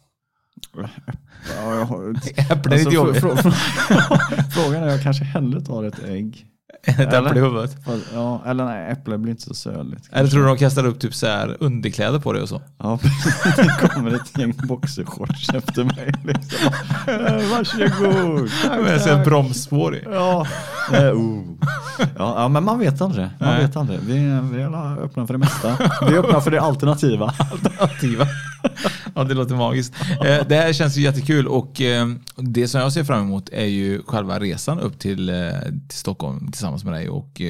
Ja, 1.55 1.75
jag 1.75 1.85
har, 1.85 2.09
Äpplen 2.51 2.73
är 2.73 2.79
inte 2.79 2.99
Alltså, 3.01 3.27
frå- 3.27 3.51
Frågan 4.53 4.83
är, 4.83 4.87
jag 4.87 5.03
kanske 5.03 5.23
hellre 5.23 5.61
tar 5.61 5.83
ett 5.83 6.03
ägg. 6.03 6.45
Ett 6.83 7.13
äpple 7.13 7.39
i 7.39 7.41
huvudet. 7.41 7.77
Ja, 8.13 8.41
eller 8.45 8.65
nej, 8.65 8.91
äpple 8.91 9.17
blir 9.17 9.31
inte 9.31 9.43
så 9.43 9.53
söligt. 9.53 10.09
Eller 10.11 10.29
tror 10.29 10.41
du 10.41 10.47
de 10.47 10.57
kastar 10.57 10.85
upp 10.85 10.99
typ 10.99 11.13
så 11.13 11.27
här 11.27 11.57
underkläder 11.59 12.19
på 12.19 12.33
dig 12.33 12.41
och 12.41 12.49
så? 12.49 12.61
Ja, 12.77 12.99
det 13.55 13.89
kommer 13.89 14.11
ett 14.15 14.37
gäng 14.37 14.53
boxershorts 14.67 15.49
efter 15.53 15.83
mig. 15.83 16.11
Liksom. 16.23 16.73
Eh, 17.07 17.49
Varsågod. 17.51 18.49
Tack, 18.65 18.81
Med 18.81 19.01
sig 19.01 19.13
tack. 19.15 19.25
bromsspår 19.25 19.95
i. 19.95 20.03
Ja. 20.11 20.47
Oh. 20.91 21.41
ja, 22.17 22.47
men 22.47 22.63
man 22.63 22.79
vet 22.79 23.01
aldrig. 23.01 23.25
Man 23.39 23.49
Nej. 23.53 23.61
vet 23.65 23.75
aldrig. 23.75 23.99
Vi, 23.99 24.13
vi 24.53 24.61
är 24.61 25.03
öppna 25.03 25.27
för 25.27 25.33
det 25.33 25.37
mesta. 25.37 25.77
Vi 26.09 26.15
är 26.15 26.19
öppna 26.19 26.41
för 26.41 26.51
det 26.51 26.61
alternativa. 26.61 27.25
Alternativa. 27.51 28.27
Ja, 29.15 29.23
det 29.23 29.33
låter 29.33 29.55
magiskt. 29.55 29.93
Eh, 30.01 30.47
Det 30.47 30.55
här 30.55 30.73
känns 30.73 30.97
ju 30.97 31.01
jättekul 31.01 31.47
och 31.47 31.81
eh, 31.81 32.07
det 32.35 32.67
som 32.67 32.81
jag 32.81 32.93
ser 32.93 33.03
fram 33.03 33.21
emot 33.21 33.49
är 33.49 33.65
ju 33.65 34.03
själva 34.03 34.39
resan 34.39 34.79
upp 34.79 34.99
till, 34.99 35.29
eh, 35.29 35.35
till 35.87 35.97
Stockholm 35.97 36.51
tillsammans 36.51 36.83
med 36.83 36.93
dig 36.93 37.09
och 37.09 37.41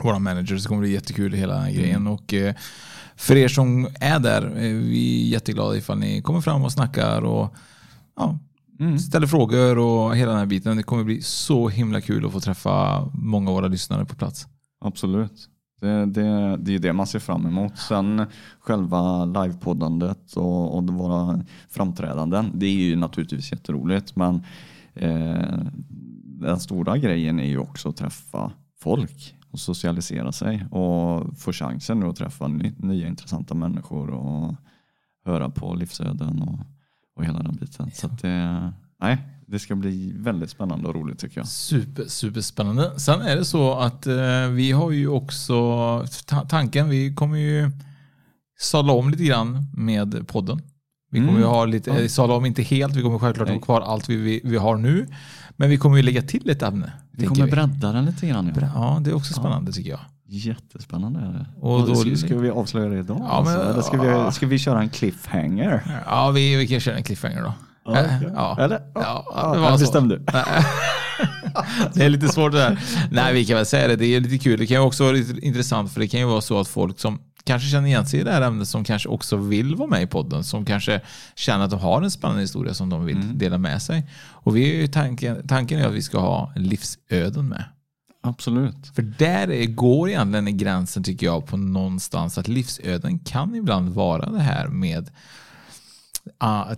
våra 0.00 0.18
managers. 0.18 0.62
Det 0.62 0.68
kommer 0.68 0.80
bli 0.80 0.92
jättekul 0.92 1.32
hela 1.32 1.58
här 1.58 1.70
grejen. 1.72 2.06
Och, 2.06 2.34
för 3.16 3.36
er 3.36 3.48
som 3.48 3.88
är 4.00 4.18
där, 4.18 4.42
vi 4.74 5.22
är 5.26 5.28
jätteglada 5.32 5.76
ifall 5.76 5.98
ni 5.98 6.22
kommer 6.22 6.40
fram 6.40 6.64
och 6.64 6.72
snackar 6.72 7.22
och 7.22 7.54
ja, 8.16 8.38
ställer 9.08 9.26
frågor 9.26 9.78
och 9.78 10.16
hela 10.16 10.30
den 10.30 10.38
här 10.38 10.46
biten. 10.46 10.76
Det 10.76 10.82
kommer 10.82 11.04
bli 11.04 11.22
så 11.22 11.68
himla 11.68 12.00
kul 12.00 12.26
att 12.26 12.32
få 12.32 12.40
träffa 12.40 13.04
många 13.14 13.50
av 13.50 13.56
våra 13.56 13.68
lyssnare 13.68 14.04
på 14.04 14.14
plats. 14.14 14.46
Absolut. 14.84 15.48
Det, 15.82 16.06
det, 16.06 16.56
det 16.56 16.74
är 16.74 16.78
det 16.78 16.92
man 16.92 17.06
ser 17.06 17.18
fram 17.18 17.46
emot. 17.46 17.78
Sen 17.78 18.26
själva 18.60 19.24
livepoddandet 19.24 20.32
och, 20.32 20.76
och 20.76 20.84
våra 20.84 21.44
framträdanden. 21.68 22.50
Det 22.54 22.66
är 22.66 22.70
ju 22.70 22.96
naturligtvis 22.96 23.52
jätteroligt. 23.52 24.16
Men 24.16 24.42
eh, 24.94 25.58
den 26.24 26.60
stora 26.60 26.98
grejen 26.98 27.40
är 27.40 27.44
ju 27.44 27.58
också 27.58 27.88
att 27.88 27.96
träffa 27.96 28.52
folk 28.80 29.34
och 29.50 29.60
socialisera 29.60 30.32
sig 30.32 30.66
och 30.70 31.38
få 31.38 31.52
chansen 31.52 32.00
nu 32.00 32.06
att 32.06 32.16
träffa 32.16 32.48
ny, 32.48 32.72
nya 32.76 33.08
intressanta 33.08 33.54
människor 33.54 34.10
och 34.10 34.54
höra 35.24 35.50
på 35.50 35.74
livsöden 35.74 36.42
och, 36.42 36.58
och 37.16 37.24
hela 37.24 37.42
den 37.42 37.56
biten. 37.56 37.90
Så 37.94 38.06
att 38.06 38.22
det, 38.22 38.72
nej, 39.00 39.18
det 39.52 39.58
ska 39.58 39.74
bli 39.74 40.12
väldigt 40.16 40.50
spännande 40.50 40.88
och 40.88 40.94
roligt 40.94 41.18
tycker 41.18 41.38
jag. 41.40 41.46
Super, 41.48 42.04
super 42.08 42.40
spännande. 42.40 43.00
Sen 43.00 43.20
är 43.20 43.36
det 43.36 43.44
så 43.44 43.74
att 43.74 44.06
eh, 44.06 44.46
vi 44.50 44.72
har 44.72 44.90
ju 44.90 45.08
också 45.08 45.54
ta- 46.26 46.44
tanken, 46.44 46.88
vi 46.88 47.14
kommer 47.14 47.36
ju 47.38 47.70
sadla 48.60 48.92
om 48.92 49.10
lite 49.10 49.24
grann 49.24 49.66
med 49.76 50.28
podden. 50.28 50.62
Vi 51.10 51.18
kommer 51.18 51.30
Mm. 51.30 51.40
ju 51.42 51.46
ha 51.48 51.64
lite, 51.64 51.90
eh, 51.90 52.08
sadla 52.08 52.34
om 52.34 52.46
inte 52.46 52.62
helt, 52.62 52.96
vi 52.96 53.02
kommer 53.02 53.18
självklart 53.18 53.48
ha 53.48 53.54
Nej. 53.54 53.62
kvar 53.62 53.80
allt 53.80 54.08
vi, 54.08 54.16
vi, 54.16 54.40
vi 54.44 54.56
har 54.56 54.76
nu. 54.76 55.06
Men 55.56 55.70
vi 55.70 55.76
kommer 55.76 55.96
ju 55.96 56.02
lägga 56.02 56.22
till 56.22 56.50
ett 56.50 56.62
ämne. 56.62 56.92
Vi 57.10 57.26
kommer 57.26 57.46
bredda 57.46 57.92
den 57.92 58.04
lite 58.04 58.26
grann. 58.26 58.52
Ja. 58.60 58.68
Ja, 58.74 59.00
det 59.04 59.10
är 59.10 59.14
också 59.14 59.32
spännande 59.34 59.72
tycker 59.72 59.90
jag. 59.90 60.00
Jättespännande. 60.26 61.46
Och 61.60 61.80
Och 61.80 61.86
då- 61.88 61.94
ska, 61.94 62.16
ska 62.16 62.38
vi 62.38 62.50
avslöja 62.50 62.88
det 62.88 62.98
idag? 62.98 63.16
Ja, 63.20 63.42
men- 63.44 63.54
alltså? 63.60 63.70
Eller 63.70 63.82
ska, 63.82 64.24
vi, 64.26 64.32
ska 64.32 64.46
vi 64.46 64.58
köra 64.58 64.80
en 64.80 64.88
cliffhanger? 64.88 66.02
Ja, 66.06 66.30
vi, 66.30 66.56
vi 66.56 66.66
kan 66.66 66.80
köra 66.80 66.96
en 66.96 67.02
cliffhanger 67.02 67.42
då. 67.42 67.54
Ja, 67.84 67.96
Eh, 67.98 68.16
okej. 68.16 68.30
ja. 68.34 68.56
Eller? 68.60 68.80
Ja, 68.94 69.26
Ja, 69.34 69.52
det 69.54 69.60
var 69.60 69.78
bestäm 69.78 70.08
du. 70.08 70.18
Det 71.94 72.04
är 72.04 72.08
lite 72.08 72.28
svårt 72.28 72.52
det 72.52 72.60
här. 72.62 72.78
Nej, 73.10 73.34
vi 73.34 73.44
kan 73.44 73.56
väl 73.56 73.66
säga 73.66 73.88
det. 73.88 73.96
Det 73.96 74.06
är 74.06 74.20
lite 74.20 74.38
kul. 74.44 74.58
Det 74.58 74.66
kan 74.66 74.76
ju 74.76 74.82
också 74.82 75.04
vara 75.04 75.16
intressant 75.42 75.92
för 75.92 76.00
det 76.00 76.08
kan 76.08 76.20
ju 76.20 76.26
vara 76.26 76.40
så 76.40 76.60
att 76.60 76.68
folk 76.68 77.00
som 77.00 77.18
kanske 77.44 77.68
känner 77.68 77.88
igen 77.88 78.06
sig 78.06 78.20
i 78.20 78.22
det 78.22 78.30
här 78.32 78.42
ämnet 78.42 78.68
som 78.68 78.84
kanske 78.84 79.08
också 79.08 79.36
vill 79.36 79.76
vara 79.76 79.88
med 79.88 80.02
i 80.02 80.06
podden, 80.06 80.44
som 80.44 80.64
kanske 80.64 81.00
känner 81.34 81.64
att 81.64 81.70
de 81.70 81.80
har 81.80 82.02
en 82.02 82.10
spännande 82.10 82.40
historia 82.42 82.74
som 82.74 82.88
de 82.90 83.04
vill 83.04 83.38
dela 83.38 83.58
med 83.58 83.82
sig. 83.82 84.06
Och 84.30 84.56
vi 84.56 84.70
är 84.76 84.80
ju 84.80 84.86
tanken, 84.86 85.48
tanken 85.48 85.78
är 85.80 85.86
att 85.86 85.94
vi 85.94 86.02
ska 86.02 86.18
ha 86.18 86.52
livsöden 86.56 87.48
med. 87.48 87.64
Absolut. 88.22 88.86
För 88.94 89.02
där 89.02 89.50
är, 89.50 89.66
går 89.66 90.08
egentligen 90.08 90.56
gränsen 90.58 91.02
tycker 91.04 91.26
jag 91.26 91.46
på 91.46 91.56
någonstans 91.56 92.38
att 92.38 92.48
livsöden 92.48 93.18
kan 93.18 93.54
ibland 93.54 93.88
vara 93.94 94.30
det 94.30 94.40
här 94.40 94.68
med 94.68 95.10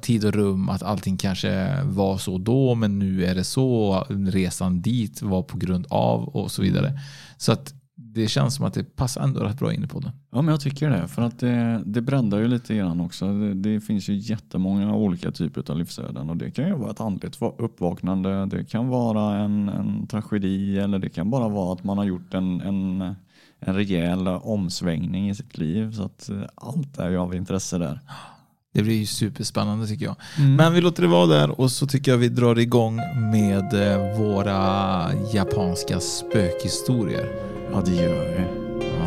tid 0.00 0.24
och 0.24 0.32
rum, 0.32 0.68
att 0.68 0.82
allting 0.82 1.16
kanske 1.16 1.82
var 1.82 2.18
så 2.18 2.38
då 2.38 2.74
men 2.74 2.98
nu 2.98 3.24
är 3.24 3.34
det 3.34 3.44
så, 3.44 4.00
resan 4.08 4.80
dit 4.80 5.22
var 5.22 5.42
på 5.42 5.58
grund 5.58 5.86
av 5.90 6.28
och 6.28 6.50
så 6.50 6.62
vidare. 6.62 7.00
Så 7.36 7.52
att 7.52 7.74
det 8.14 8.28
känns 8.28 8.54
som 8.54 8.64
att 8.64 8.74
det 8.74 8.96
passar 8.96 9.22
ändå 9.22 9.40
rätt 9.40 9.58
bra 9.58 9.72
in 9.72 9.84
i 9.84 9.86
podden. 9.86 10.12
Ja, 10.32 10.42
men 10.42 10.52
jag 10.52 10.60
tycker 10.60 10.90
det. 10.90 11.08
För 11.08 11.22
att 11.22 11.38
det, 11.38 11.82
det 11.86 12.00
breddar 12.00 12.38
ju 12.38 12.48
lite 12.48 12.74
grann 12.74 13.00
också. 13.00 13.32
Det, 13.32 13.54
det 13.54 13.80
finns 13.80 14.08
ju 14.08 14.14
jättemånga 14.14 14.94
olika 14.94 15.30
typer 15.30 15.70
av 15.70 15.78
livsöden 15.78 16.30
och 16.30 16.36
det 16.36 16.50
kan 16.50 16.68
ju 16.68 16.74
vara 16.74 16.90
ett 16.90 17.00
andligt 17.00 17.40
va- 17.40 17.54
uppvaknande. 17.58 18.46
Det 18.46 18.64
kan 18.64 18.88
vara 18.88 19.36
en, 19.36 19.68
en 19.68 20.06
tragedi 20.06 20.78
eller 20.78 20.98
det 20.98 21.08
kan 21.08 21.30
bara 21.30 21.48
vara 21.48 21.72
att 21.72 21.84
man 21.84 21.98
har 21.98 22.04
gjort 22.04 22.34
en, 22.34 22.60
en, 22.60 23.14
en 23.60 23.74
rejäl 23.74 24.28
omsvängning 24.28 25.30
i 25.30 25.34
sitt 25.34 25.58
liv. 25.58 25.92
Så 25.92 26.02
att 26.02 26.28
eh, 26.28 26.42
allt 26.54 26.98
är 26.98 27.10
ju 27.10 27.16
av 27.16 27.34
intresse 27.34 27.78
där. 27.78 28.00
Det 28.74 28.82
blir 28.82 28.94
ju 28.94 29.06
superspännande 29.06 29.86
tycker 29.86 30.04
jag. 30.04 30.16
Men 30.56 30.74
vi 30.74 30.80
låter 30.80 31.02
det 31.02 31.08
vara 31.08 31.26
där 31.26 31.60
och 31.60 31.70
så 31.70 31.86
tycker 31.86 32.10
jag 32.10 32.18
vi 32.18 32.28
drar 32.28 32.58
igång 32.58 32.96
med 33.32 33.92
eh, 33.92 34.18
våra 34.18 35.10
japanska 35.32 36.00
spökhistorier. 36.00 37.32
Ja, 37.72 37.82
det 37.86 37.94
gör 37.94 38.24
vi. 38.24 38.44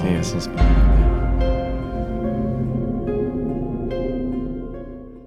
Det 0.03 0.15
är 0.15 0.23
så 0.23 0.39
spännande. 0.39 1.07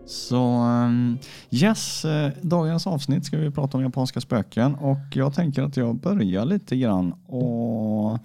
Så 0.07 0.63
um, 0.63 1.19
yes, 1.51 2.05
eh, 2.05 2.33
dagens 2.43 2.87
avsnitt 2.87 3.25
ska 3.25 3.37
vi 3.37 3.51
prata 3.51 3.77
om 3.77 3.83
japanska 3.83 4.21
spöken 4.21 4.75
och 4.75 4.99
jag 5.15 5.35
tänker 5.35 5.63
att 5.63 5.77
jag 5.77 5.97
börjar 5.97 6.45
lite 6.45 6.77
grann 6.77 7.13
och 7.27 8.19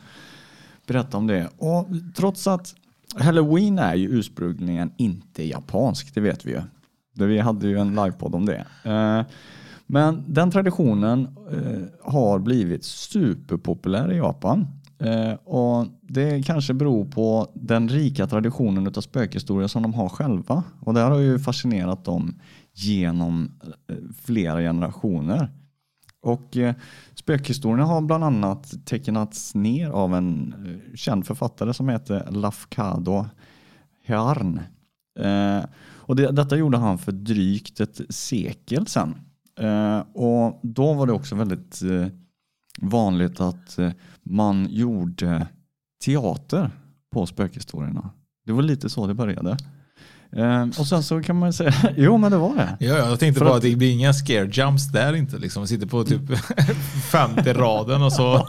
berätta 0.87 1.17
om 1.17 1.27
det. 1.27 1.49
Och 1.57 1.87
trots 2.15 2.47
att 2.47 2.75
Halloween 3.15 3.79
är 3.79 3.95
ju 3.95 4.09
ursprungligen 4.09 4.91
inte 4.97 5.43
japansk, 5.43 6.15
det 6.15 6.21
vet 6.21 6.45
vi 6.45 6.51
ju. 6.51 6.61
Vi 7.25 7.39
hade 7.39 7.67
ju 7.67 7.77
en 7.77 7.95
livepodd 7.95 8.35
om 8.35 8.45
det. 8.45 8.65
Eh, 8.83 9.21
men 9.85 10.23
den 10.27 10.51
traditionen 10.51 11.27
eh, 11.51 12.11
har 12.11 12.39
blivit 12.39 12.83
superpopulär 12.83 14.13
i 14.13 14.17
Japan. 14.17 14.67
Eh, 14.99 15.33
och 15.33 15.87
Det 16.01 16.45
kanske 16.45 16.73
beror 16.73 17.05
på 17.05 17.51
den 17.53 17.89
rika 17.89 18.27
traditionen 18.27 18.87
av 18.87 19.01
spökhistoria 19.01 19.67
som 19.67 19.83
de 19.83 19.93
har 19.93 20.09
själva. 20.09 20.63
Och 20.79 20.93
det 20.93 20.99
har 20.99 21.19
ju 21.19 21.39
fascinerat 21.39 22.05
dem 22.05 22.39
genom 22.73 23.51
flera 24.23 24.59
generationer. 24.59 25.49
Och 26.21 26.57
spökhistorierna 27.25 27.85
har 27.85 28.01
bland 28.01 28.23
annat 28.23 28.85
tecknats 28.85 29.55
ner 29.55 29.89
av 29.89 30.15
en 30.15 30.55
eh, 30.65 30.95
känd 30.95 31.27
författare 31.27 31.73
som 31.73 31.89
heter 31.89 32.31
Lafkado 32.31 33.25
Hearn. 34.03 34.59
Eh, 35.19 35.65
och 35.95 36.15
det, 36.15 36.31
detta 36.31 36.57
gjorde 36.57 36.77
han 36.77 36.97
för 36.97 37.11
drygt 37.11 37.79
ett 37.79 38.01
sekel 38.09 38.87
sedan. 38.87 39.15
Eh, 39.59 39.99
och 40.13 40.59
då 40.63 40.93
var 40.93 41.07
det 41.07 41.13
också 41.13 41.35
väldigt 41.35 41.81
eh, 41.81 42.07
vanligt 42.81 43.39
att 43.39 43.77
eh, 43.77 43.91
man 44.23 44.67
gjorde 44.69 45.47
teater 46.05 46.71
på 47.13 47.25
spökhistorierna. 47.25 48.09
Det 48.45 48.51
var 48.51 48.61
lite 48.61 48.89
så 48.89 49.07
det 49.07 49.13
började. 49.13 49.57
Eh, 50.35 50.61
och 50.79 50.87
sen 50.87 51.03
så 51.03 51.21
kan 51.21 51.35
man 51.35 51.53
säga, 51.53 51.73
jo 51.97 52.17
men 52.17 52.31
det 52.31 52.37
var 52.37 52.55
det. 52.55 52.77
Ja, 52.79 52.97
ja, 52.97 53.09
jag 53.09 53.19
tänkte 53.19 53.39
För 53.39 53.45
bara 53.45 53.55
att- 53.55 53.61
det 53.61 53.75
blir 53.75 53.91
inga 53.91 54.13
scare 54.13 54.49
jumps 54.53 54.91
där 54.91 55.15
inte. 55.15 55.37
Liksom. 55.37 55.59
Man 55.59 55.67
sitter 55.67 55.87
på 55.87 56.03
typ 56.03 56.21
femte 57.11 57.53
raden 57.53 58.01
och 58.03 58.13
så 58.13 58.47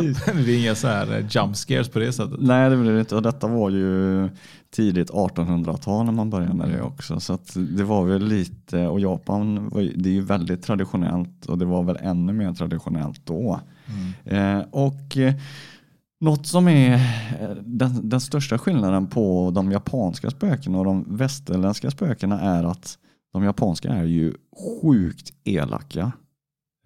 det 0.26 0.34
blir 0.34 0.58
inga 0.62 0.74
så 0.74 0.88
här 0.88 1.12
eh, 1.18 1.26
jump 1.30 1.56
scares 1.56 1.88
på 1.88 1.98
det 1.98 2.12
sättet. 2.12 2.38
Nej 2.40 2.70
det 2.70 2.76
blev 2.76 2.94
det 2.94 3.00
inte 3.00 3.16
och 3.16 3.22
detta 3.22 3.46
var 3.46 3.70
ju 3.70 4.28
tidigt 4.74 5.10
1800-tal 5.10 6.04
när 6.04 6.12
man 6.12 6.30
började 6.30 6.54
med 6.54 6.68
det 6.68 6.82
också. 6.82 7.20
Så 7.20 7.38
det 7.54 7.84
var 7.84 8.04
väl 8.04 8.26
lite, 8.26 8.86
och 8.86 9.00
Japan 9.00 9.70
det 9.96 10.08
är 10.08 10.12
ju 10.14 10.22
väldigt 10.22 10.62
traditionellt 10.62 11.46
och 11.46 11.58
det 11.58 11.64
var 11.64 11.82
väl 11.82 11.96
ännu 12.02 12.32
mer 12.32 12.52
traditionellt 12.52 13.20
då. 13.24 13.60
Eh, 14.24 14.58
och 14.70 15.16
eh, 15.16 15.34
något 16.20 16.46
som 16.46 16.68
är 16.68 16.94
eh, 17.40 17.56
den, 17.64 18.08
den 18.08 18.20
största 18.20 18.58
skillnaden 18.58 19.06
på 19.06 19.50
de 19.54 19.72
japanska 19.72 20.30
spökena 20.30 20.78
och 20.78 20.84
de 20.84 21.16
västerländska 21.16 21.90
spökena 21.90 22.40
är 22.40 22.64
att 22.64 22.98
de 23.32 23.44
japanska 23.44 23.88
är 23.88 24.04
ju 24.04 24.34
sjukt 24.82 25.32
elaka. 25.44 26.12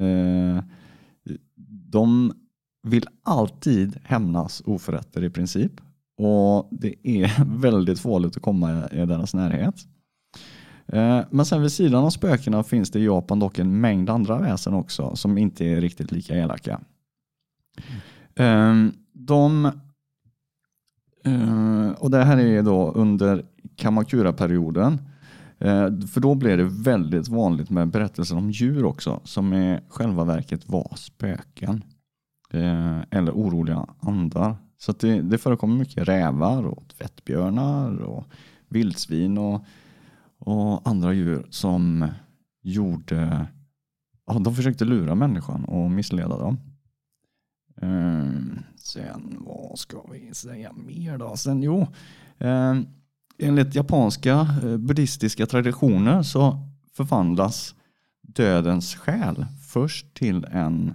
Eh, 0.00 0.64
de 1.90 2.32
vill 2.82 3.06
alltid 3.22 3.98
hämnas 4.04 4.62
oförrätter 4.66 5.24
i 5.24 5.30
princip. 5.30 5.72
Och 6.18 6.68
det 6.70 7.08
är 7.08 7.44
väldigt 7.60 8.00
farligt 8.00 8.36
att 8.36 8.42
komma 8.42 8.88
i 8.92 9.06
deras 9.06 9.34
närhet. 9.34 9.74
Eh, 10.86 11.20
Men 11.30 11.46
sen 11.46 11.62
vid 11.62 11.72
sidan 11.72 12.04
av 12.04 12.10
spökena 12.10 12.62
finns 12.62 12.90
det 12.90 12.98
i 12.98 13.04
Japan 13.04 13.38
dock 13.38 13.58
en 13.58 13.80
mängd 13.80 14.10
andra 14.10 14.38
väsen 14.38 14.74
också 14.74 15.16
som 15.16 15.38
inte 15.38 15.64
är 15.64 15.80
riktigt 15.80 16.12
lika 16.12 16.34
elaka. 16.34 16.80
Eh, 18.36 18.74
de, 19.26 19.64
eh, 21.24 21.90
och 21.98 22.10
det 22.10 22.24
här 22.24 22.38
är 22.38 22.62
då 22.62 22.92
under 22.92 23.44
Kamakura-perioden. 23.76 25.00
Eh, 25.58 25.98
för 26.06 26.20
då 26.20 26.34
blev 26.34 26.58
det 26.58 26.64
väldigt 26.64 27.28
vanligt 27.28 27.70
med 27.70 27.88
berättelser 27.88 28.36
om 28.36 28.50
djur 28.50 28.84
också 28.84 29.20
som 29.24 29.54
i 29.54 29.80
själva 29.88 30.24
verket 30.24 30.68
var 30.68 30.92
spöken. 30.96 31.84
Eh, 32.50 33.00
eller 33.10 33.32
oroliga 33.32 33.86
andar. 34.00 34.56
Så 34.76 34.90
att 34.90 35.00
det, 35.00 35.22
det 35.22 35.38
förekommer 35.38 35.78
mycket 35.78 36.08
rävar 36.08 36.62
och 36.62 36.88
tvättbjörnar 36.88 37.96
och 38.02 38.24
vildsvin 38.68 39.38
och, 39.38 39.64
och 40.38 40.88
andra 40.88 41.12
djur 41.12 41.46
som 41.50 42.08
gjorde, 42.62 43.46
ja, 44.26 44.38
de 44.38 44.54
försökte 44.54 44.84
lura 44.84 45.14
människan 45.14 45.64
och 45.64 45.90
missleda 45.90 46.38
dem. 46.38 46.58
Ehm, 47.84 48.58
sen 48.76 49.36
vad 49.40 49.78
ska 49.78 50.02
vi 50.12 50.34
säga 50.34 50.72
mer 50.72 51.18
då? 51.18 51.36
Sen 51.36 51.62
jo, 51.62 51.86
eh, 52.38 52.74
enligt 53.38 53.74
japanska 53.74 54.46
eh, 54.62 54.76
buddhistiska 54.76 55.46
traditioner 55.46 56.22
så 56.22 56.58
förvandlas 56.92 57.74
dödens 58.22 58.94
själ 58.94 59.46
först 59.72 60.14
till 60.14 60.44
en 60.44 60.94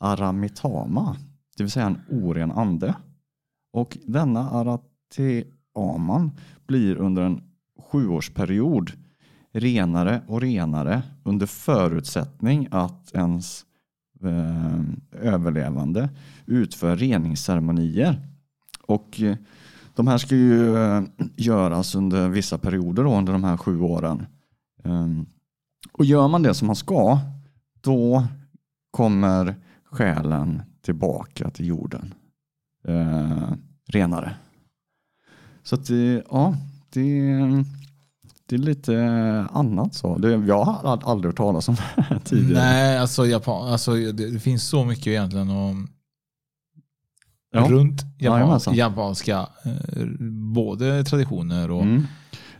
aramitama, 0.00 1.16
det 1.56 1.62
vill 1.62 1.70
säga 1.70 1.86
en 1.86 2.00
oren 2.10 2.52
ande. 2.52 2.94
Och 3.72 3.98
denna 4.06 4.50
arateaman 4.50 6.30
blir 6.66 6.96
under 6.96 7.22
en 7.22 7.42
sjuårsperiod 7.78 8.92
renare 9.52 10.22
och 10.26 10.40
renare 10.40 11.02
under 11.24 11.46
förutsättning 11.46 12.68
att 12.70 13.12
ens 13.14 13.64
eh, 14.22 14.80
överlevande 15.28 16.08
utför 16.46 16.96
reningsceremonier. 16.96 18.20
Och 18.86 19.20
eh, 19.20 19.36
de 19.94 20.06
här 20.06 20.18
ska 20.18 20.34
ju 20.34 20.76
eh, 20.76 21.02
göras 21.36 21.94
under 21.94 22.28
vissa 22.28 22.58
perioder 22.58 23.04
då, 23.04 23.14
under 23.14 23.32
de 23.32 23.44
här 23.44 23.56
sju 23.56 23.80
åren. 23.80 24.26
Ehm, 24.84 25.26
och 25.92 26.04
gör 26.04 26.28
man 26.28 26.42
det 26.42 26.54
som 26.54 26.66
man 26.66 26.76
ska, 26.76 27.18
då 27.80 28.26
kommer 28.90 29.54
själen 29.84 30.62
tillbaka 30.82 31.50
till 31.50 31.66
jorden. 31.66 32.14
Eh, 32.84 33.52
renare. 33.86 34.34
Så 35.62 35.74
att 35.74 35.86
det, 35.86 36.22
ja, 36.30 36.56
det, 36.90 37.30
det 38.48 38.54
är 38.56 38.58
lite 38.58 38.96
annat 39.52 39.94
så. 39.94 40.18
Det, 40.18 40.30
jag 40.30 40.64
har 40.64 40.96
ald- 40.96 41.02
aldrig 41.04 41.28
hört 41.28 41.36
talas 41.36 41.68
om 41.68 41.74
det 41.74 42.02
här 42.02 42.18
tidigare. 42.24 42.64
Nej, 42.64 42.98
alltså, 42.98 43.26
Japan, 43.26 43.72
alltså 43.72 43.94
det, 43.94 44.12
det 44.12 44.38
finns 44.40 44.68
så 44.68 44.84
mycket 44.84 45.06
egentligen 45.06 45.50
om 45.50 45.88
Ja. 47.50 47.60
runt 47.68 48.02
Japan, 48.18 48.38
Jajamensan. 48.40 48.74
japanska 48.74 49.46
eh, 49.64 50.06
både 50.54 51.04
traditioner 51.04 51.70
och 51.70 51.82
Mm. 51.82 52.06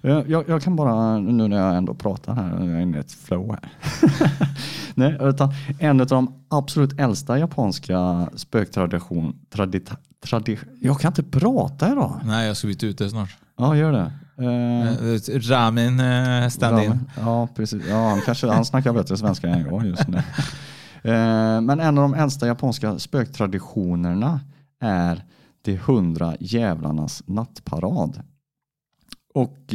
Eh, 0.02 0.22
Jag, 0.26 0.48
jag 0.48 0.62
kan 0.62 0.76
bara, 0.76 1.18
nu 1.18 1.48
när 1.48 1.56
jag 1.56 1.76
ändå 1.76 1.94
pratar 1.94 2.34
här, 2.34 2.58
jag 2.58 2.68
är 2.68 2.80
inne 2.80 2.96
i 2.96 3.00
ett 3.00 3.12
flow 3.12 3.50
här. 3.50 3.72
Nej, 4.94 5.16
utan 5.20 5.52
en 5.78 6.00
av 6.00 6.06
de 6.06 6.44
absolut 6.48 7.00
äldsta 7.00 7.38
japanska 7.38 8.28
spöktradition, 8.34 9.38
tradi, 9.50 9.80
tradi, 10.26 10.58
jag 10.80 11.00
kan 11.00 11.10
inte 11.10 11.22
prata 11.22 11.92
idag. 11.92 12.20
Nej, 12.24 12.46
jag 12.46 12.56
ska 12.56 12.66
byta 12.66 12.86
ut 12.86 12.98
det 12.98 13.10
snart. 13.10 13.36
Ja, 13.56 13.76
gör 13.76 13.92
det. 13.92 14.12
Eh, 14.38 14.88
Eh, 14.88 15.40
Ramen 15.40 16.00
eh, 16.00 16.48
stand-in. 16.48 17.00
Ja, 17.16 17.48
precis. 17.54 17.82
Ja, 17.88 18.08
han, 18.08 18.20
kanske, 18.20 18.46
han 18.46 18.64
snackar 18.64 18.92
bättre 18.92 19.16
svenska 19.16 19.48
än 19.48 19.66
jag 19.66 19.86
just 19.86 20.08
nu. 20.08 20.18
Eh, 21.02 21.60
Men 21.60 21.80
en 21.80 21.98
av 21.98 22.10
de 22.10 22.14
äldsta 22.14 22.46
japanska 22.46 22.98
spöktraditionerna 22.98 24.40
är 24.80 25.24
de 25.62 25.76
hundra 25.76 26.36
jävlarnas 26.40 27.22
nattparad. 27.26 28.22
Och 29.34 29.74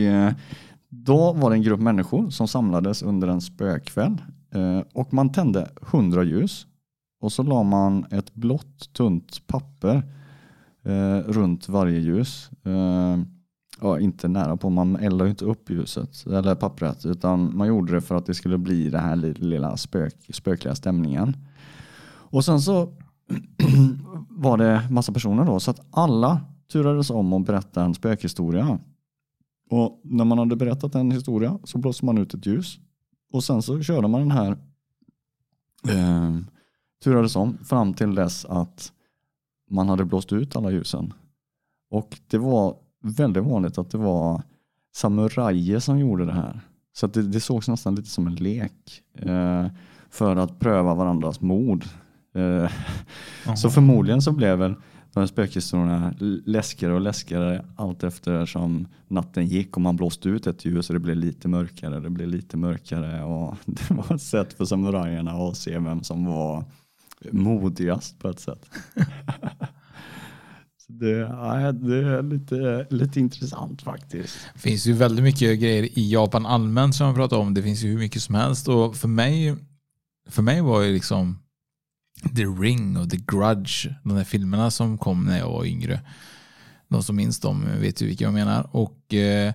då 0.90 1.34
var 1.34 1.50
det 1.50 1.56
en 1.56 1.62
grupp 1.62 1.80
människor 1.80 2.30
som 2.30 2.48
samlades 2.48 3.02
under 3.02 3.28
en 3.28 3.42
spökkväll 3.42 4.22
och 4.94 5.14
man 5.14 5.32
tände 5.32 5.70
hundra 5.82 6.24
ljus 6.24 6.68
och 7.22 7.32
så 7.32 7.44
la 7.44 7.64
man 7.64 8.06
ett 8.12 8.34
blått 8.34 8.94
tunt 8.94 9.48
papper 9.48 10.04
runt 11.26 11.70
varje 11.70 12.00
ljus. 12.00 12.50
Ja, 13.82 14.00
inte 14.00 14.28
nära 14.28 14.58
på, 14.58 14.70
man 14.70 14.96
eldade 14.96 15.24
ju 15.24 15.30
inte 15.30 15.46
upp 15.46 15.70
ljuset 15.70 16.26
eller 16.28 16.56
pappret 16.56 17.06
utan 17.06 17.58
man 17.58 17.68
gjorde 17.68 17.94
det 17.94 18.02
för 18.02 18.16
att 18.16 18.26
det 18.26 18.34
skulle 18.34 18.58
bli 18.58 18.90
den 18.90 19.02
här 19.02 19.16
lilla 19.16 19.78
spök, 19.78 20.16
spökliga 20.30 20.76
stämningen. 20.76 21.38
Och 22.06 22.46
sen 22.46 22.62
så 22.62 22.94
var 24.30 24.58
det 24.58 24.88
massa 24.92 25.14
personer 25.14 25.46
då 25.46 25.60
så 25.60 25.72
att 25.72 25.86
alla 25.92 26.42
turades 26.72 27.10
om 27.10 27.34
att 27.34 27.46
berätta 27.46 27.84
en 27.84 27.94
spökhistoria. 27.94 28.80
Och 29.70 30.02
när 30.04 30.26
man 30.26 30.38
hade 30.38 30.56
berättat 30.56 30.96
en 30.96 31.12
historia 31.12 31.60
så 31.64 31.78
blåste 31.78 32.06
man 32.06 32.18
ut 32.18 32.34
ett 32.34 32.46
ljus 32.46 32.80
och 33.34 33.44
sen 33.44 33.62
så 33.62 33.82
körde 33.82 34.08
man 34.08 34.22
den 34.22 34.32
här 34.32 34.52
eh, 35.88 36.38
turades 37.04 37.36
om 37.36 37.58
fram 37.58 37.94
till 37.94 38.16
dess 38.16 38.46
att 38.46 38.92
man 39.70 39.90
hade 39.90 40.06
blåst 40.06 40.34
ut 40.34 40.56
alla 40.56 40.72
ljusen. 40.72 41.14
Och 41.90 42.20
det 42.28 42.38
var 42.38 42.76
väldigt 43.04 43.44
vanligt 43.44 43.78
att 43.78 43.92
det 43.92 43.98
var 43.98 44.42
samurajer 44.96 45.80
som 45.80 46.00
gjorde 46.00 46.26
det 46.26 46.34
här. 46.34 46.60
Så 46.94 47.06
att 47.06 47.14
det, 47.14 47.22
det 47.22 47.40
sågs 47.40 47.68
nästan 47.68 47.96
lite 47.96 48.10
som 48.10 48.28
en 48.28 48.36
lek 48.36 49.02
eh, 49.16 49.68
för 50.10 50.36
att 50.36 50.60
pröva 50.60 50.94
varandras 50.94 51.42
mod. 51.42 51.84
Eh, 52.36 52.72
så 53.56 53.70
förmodligen 53.70 54.22
så 54.22 54.32
blev 54.32 54.58
väl 54.58 54.76
de 55.14 55.20
här 55.20 55.28
spökhistorierna 55.28 56.14
läskigare 56.46 56.94
och 56.94 57.02
läskigare 57.02 57.66
allt 57.76 58.04
eftersom 58.04 58.88
natten 59.08 59.46
gick 59.46 59.76
och 59.76 59.82
man 59.82 59.96
blåste 59.96 60.30
ut 60.30 60.48
ett 60.48 60.66
ljus 60.66 60.90
och 60.90 60.94
det 60.94 61.00
blev 61.00 61.16
lite 61.16 61.48
mörkare. 61.48 62.00
Det 62.00 62.10
blev 62.10 62.28
lite 62.28 62.58
mörkare 62.58 63.24
och 63.24 63.56
det 63.66 63.92
var 63.92 64.16
ett 64.16 64.22
sätt 64.22 64.54
för 64.54 64.66
samurajerna 64.66 65.32
att 65.32 65.58
se 65.58 65.80
vem 65.80 66.04
som 66.04 66.26
var 66.26 66.66
modigast 67.32 68.20
på 68.20 68.30
ett 68.30 68.40
sätt. 68.40 68.70
Så 70.88 70.94
det, 70.94 71.10
ja, 71.10 71.72
det 71.72 71.98
är 71.98 72.24
lite, 72.24 72.88
lite 72.90 73.20
intressant 73.20 73.82
faktiskt. 73.82 74.38
Det 74.54 74.60
finns 74.60 74.86
ju 74.88 74.94
väldigt 74.94 75.24
mycket 75.24 75.60
grejer 75.60 75.84
i 75.84 76.12
Japan 76.12 76.46
allmänt 76.46 76.96
som 76.96 77.08
jag 77.08 77.16
pratar 77.16 77.38
om. 77.38 77.54
Det 77.54 77.64
finns 77.64 77.84
ju 77.84 77.90
hur 77.90 77.98
mycket 77.98 78.22
som 78.22 78.36
helst 78.36 78.68
och 78.68 78.96
för 78.96 79.08
mig 79.08 79.56
för 80.30 80.42
mig 80.42 80.62
var 80.62 80.82
ju 80.82 80.94
liksom 80.94 81.40
The 82.36 82.44
Ring 82.44 82.98
och 82.98 83.10
The 83.10 83.18
Grudge, 83.18 83.88
de 84.04 84.16
där 84.16 84.24
filmerna 84.24 84.72
som 84.72 84.98
kom 84.98 85.26
när 85.26 85.38
jag 85.38 85.50
var 85.50 85.66
yngre. 85.66 86.02
De 86.88 87.04
som 87.04 87.16
minns 87.16 87.40
dem 87.40 87.66
vet 87.80 88.02
ju 88.02 88.06
vilka 88.08 88.24
jag 88.24 88.34
menar. 88.34 88.70
Och 88.72 89.14
eh, 89.14 89.54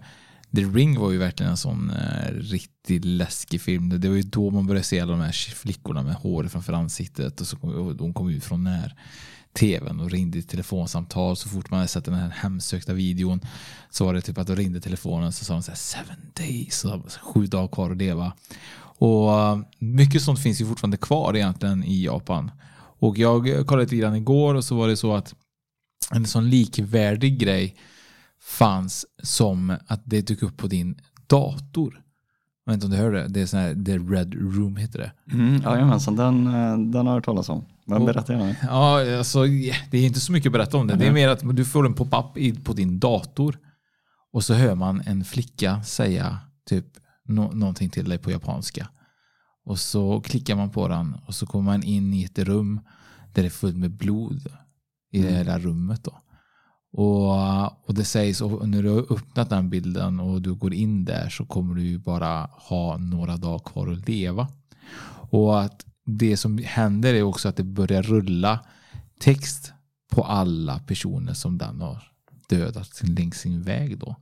The 0.56 0.62
Ring 0.62 0.98
var 0.98 1.10
ju 1.10 1.18
verkligen 1.18 1.50
en 1.50 1.56
sån 1.56 1.90
eh, 1.90 2.32
riktigt 2.32 3.04
läskig 3.04 3.60
film. 3.60 4.00
Det 4.00 4.08
var 4.08 4.16
ju 4.16 4.22
då 4.22 4.50
man 4.50 4.66
började 4.66 4.84
se 4.84 5.00
alla 5.00 5.12
de 5.12 5.20
här 5.20 5.32
flickorna 5.32 6.02
med 6.02 6.14
hår 6.14 6.44
framför 6.44 6.72
ansiktet 6.72 7.40
och 7.40 7.46
så 7.46 7.56
kom, 7.56 7.70
och 7.70 7.96
de 7.96 8.14
kom 8.14 8.28
ut 8.28 8.44
från 8.44 8.64
när 8.64 8.94
tvn 9.58 10.00
och 10.00 10.10
ringde 10.10 10.38
i 10.38 10.42
telefonsamtal. 10.42 11.36
Så 11.36 11.48
fort 11.48 11.70
man 11.70 11.78
hade 11.78 11.88
sett 11.88 12.04
den 12.04 12.14
här 12.14 12.28
hemsökta 12.28 12.92
videon 12.92 13.40
så 13.90 14.04
var 14.04 14.14
det 14.14 14.20
typ 14.20 14.38
att 14.38 14.46
de 14.46 14.56
ringde 14.56 14.80
telefonen 14.80 15.32
så 15.32 15.44
sa 15.44 15.54
de 15.54 15.62
så 15.62 15.70
här 15.70 15.76
seven 15.76 16.16
days, 16.36 16.78
så 16.78 17.02
sju 17.22 17.46
dagar 17.46 17.68
kvar 17.68 17.90
att 17.90 17.96
leva. 17.96 18.32
Och 18.98 19.40
eh, 19.40 19.58
mycket 19.78 20.22
sånt 20.22 20.42
finns 20.42 20.60
ju 20.60 20.66
fortfarande 20.66 20.96
kvar 20.96 21.36
egentligen 21.36 21.84
i 21.84 22.04
Japan. 22.04 22.50
Och 23.00 23.18
jag 23.18 23.66
kollade 23.66 23.84
lite 23.84 23.96
grann 23.96 24.16
igår 24.16 24.54
och 24.54 24.64
så 24.64 24.76
var 24.76 24.88
det 24.88 24.96
så 24.96 25.14
att 25.14 25.34
en 26.10 26.26
sån 26.26 26.50
likvärdig 26.50 27.38
grej 27.38 27.76
fanns 28.40 29.06
som 29.22 29.76
att 29.86 30.00
det 30.04 30.20
dök 30.20 30.42
upp 30.42 30.56
på 30.56 30.66
din 30.66 31.00
dator. 31.26 32.02
Jag 32.64 32.72
vet 32.72 32.74
inte 32.74 32.86
om 32.86 32.92
du 32.92 32.98
hörde 32.98 33.22
det? 33.22 33.28
Det 33.28 33.40
är 33.40 33.46
sån 33.46 33.60
här, 33.60 33.84
The 33.84 33.98
Red 33.98 34.34
Room 34.34 34.76
heter 34.76 34.98
det. 34.98 35.34
Mm, 35.34 35.62
jajamensan, 35.62 36.16
den, 36.16 36.46
eh, 36.46 36.78
den 36.78 36.94
har 36.94 37.04
jag 37.04 37.14
hört 37.14 37.24
talas 37.24 37.48
om. 37.48 37.64
Men 37.88 38.04
berätta 38.04 38.32
gärna. 38.32 38.56
Ja, 38.62 39.18
alltså, 39.18 39.42
det 39.90 39.98
är 39.98 40.06
inte 40.06 40.20
så 40.20 40.32
mycket 40.32 40.46
att 40.46 40.52
berätta 40.52 40.76
om 40.76 40.86
det. 40.86 40.96
Det 40.96 41.06
är 41.06 41.12
mer 41.12 41.28
att 41.28 41.56
du 41.56 41.64
får 41.64 41.86
en 41.86 41.94
pop-up 41.94 42.64
på 42.64 42.72
din 42.72 42.98
dator 42.98 43.58
och 44.32 44.44
så 44.44 44.54
hör 44.54 44.74
man 44.74 45.02
en 45.06 45.24
flicka 45.24 45.82
säga 45.82 46.38
typ 46.66 46.86
no 47.24 47.50
någonting 47.54 47.90
till 47.90 48.08
dig 48.08 48.18
på 48.18 48.30
japanska. 48.30 48.88
Och 49.64 49.78
så 49.78 50.20
klickar 50.20 50.56
man 50.56 50.70
på 50.70 50.88
den 50.88 51.16
och 51.26 51.34
så 51.34 51.46
kommer 51.46 51.64
man 51.64 51.82
in 51.82 52.14
i 52.14 52.24
ett 52.24 52.38
rum 52.38 52.80
där 53.34 53.42
det 53.42 53.48
är 53.48 53.50
fullt 53.50 53.76
med 53.76 53.90
blod 53.90 54.46
i 55.12 55.22
det 55.22 55.30
här 55.30 55.58
rummet. 55.58 56.04
Då. 56.04 56.22
Och, 56.92 57.88
och 57.88 57.94
det 57.94 58.04
sägs, 58.04 58.40
och 58.40 58.68
när 58.68 58.82
du 58.82 58.88
har 58.88 59.12
öppnat 59.12 59.50
den 59.50 59.70
bilden 59.70 60.20
och 60.20 60.42
du 60.42 60.54
går 60.54 60.74
in 60.74 61.04
där 61.04 61.28
så 61.28 61.46
kommer 61.46 61.74
du 61.74 61.98
bara 61.98 62.50
ha 62.52 62.96
några 62.96 63.36
dagar 63.36 63.58
kvar 63.58 63.92
att 63.92 64.08
leva. 64.08 64.48
Och 65.30 65.60
att 65.60 65.84
det 66.10 66.36
som 66.36 66.58
händer 66.58 67.14
är 67.14 67.22
också 67.22 67.48
att 67.48 67.56
det 67.56 67.64
börjar 67.64 68.02
rulla 68.02 68.60
text 69.18 69.72
på 70.10 70.24
alla 70.24 70.78
personer 70.78 71.34
som 71.34 71.58
den 71.58 71.80
har 71.80 72.02
dödat 72.48 73.02
längs 73.02 73.38
sin 73.38 73.62
väg 73.62 73.98
då. 73.98 74.16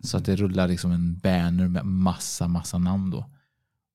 Så 0.00 0.16
att 0.16 0.24
det 0.24 0.36
rullar 0.36 0.68
liksom 0.68 0.92
en 0.92 1.18
banner 1.18 1.68
med 1.68 1.86
massa, 1.86 2.48
massa 2.48 2.78
namn 2.78 3.10
då. 3.10 3.24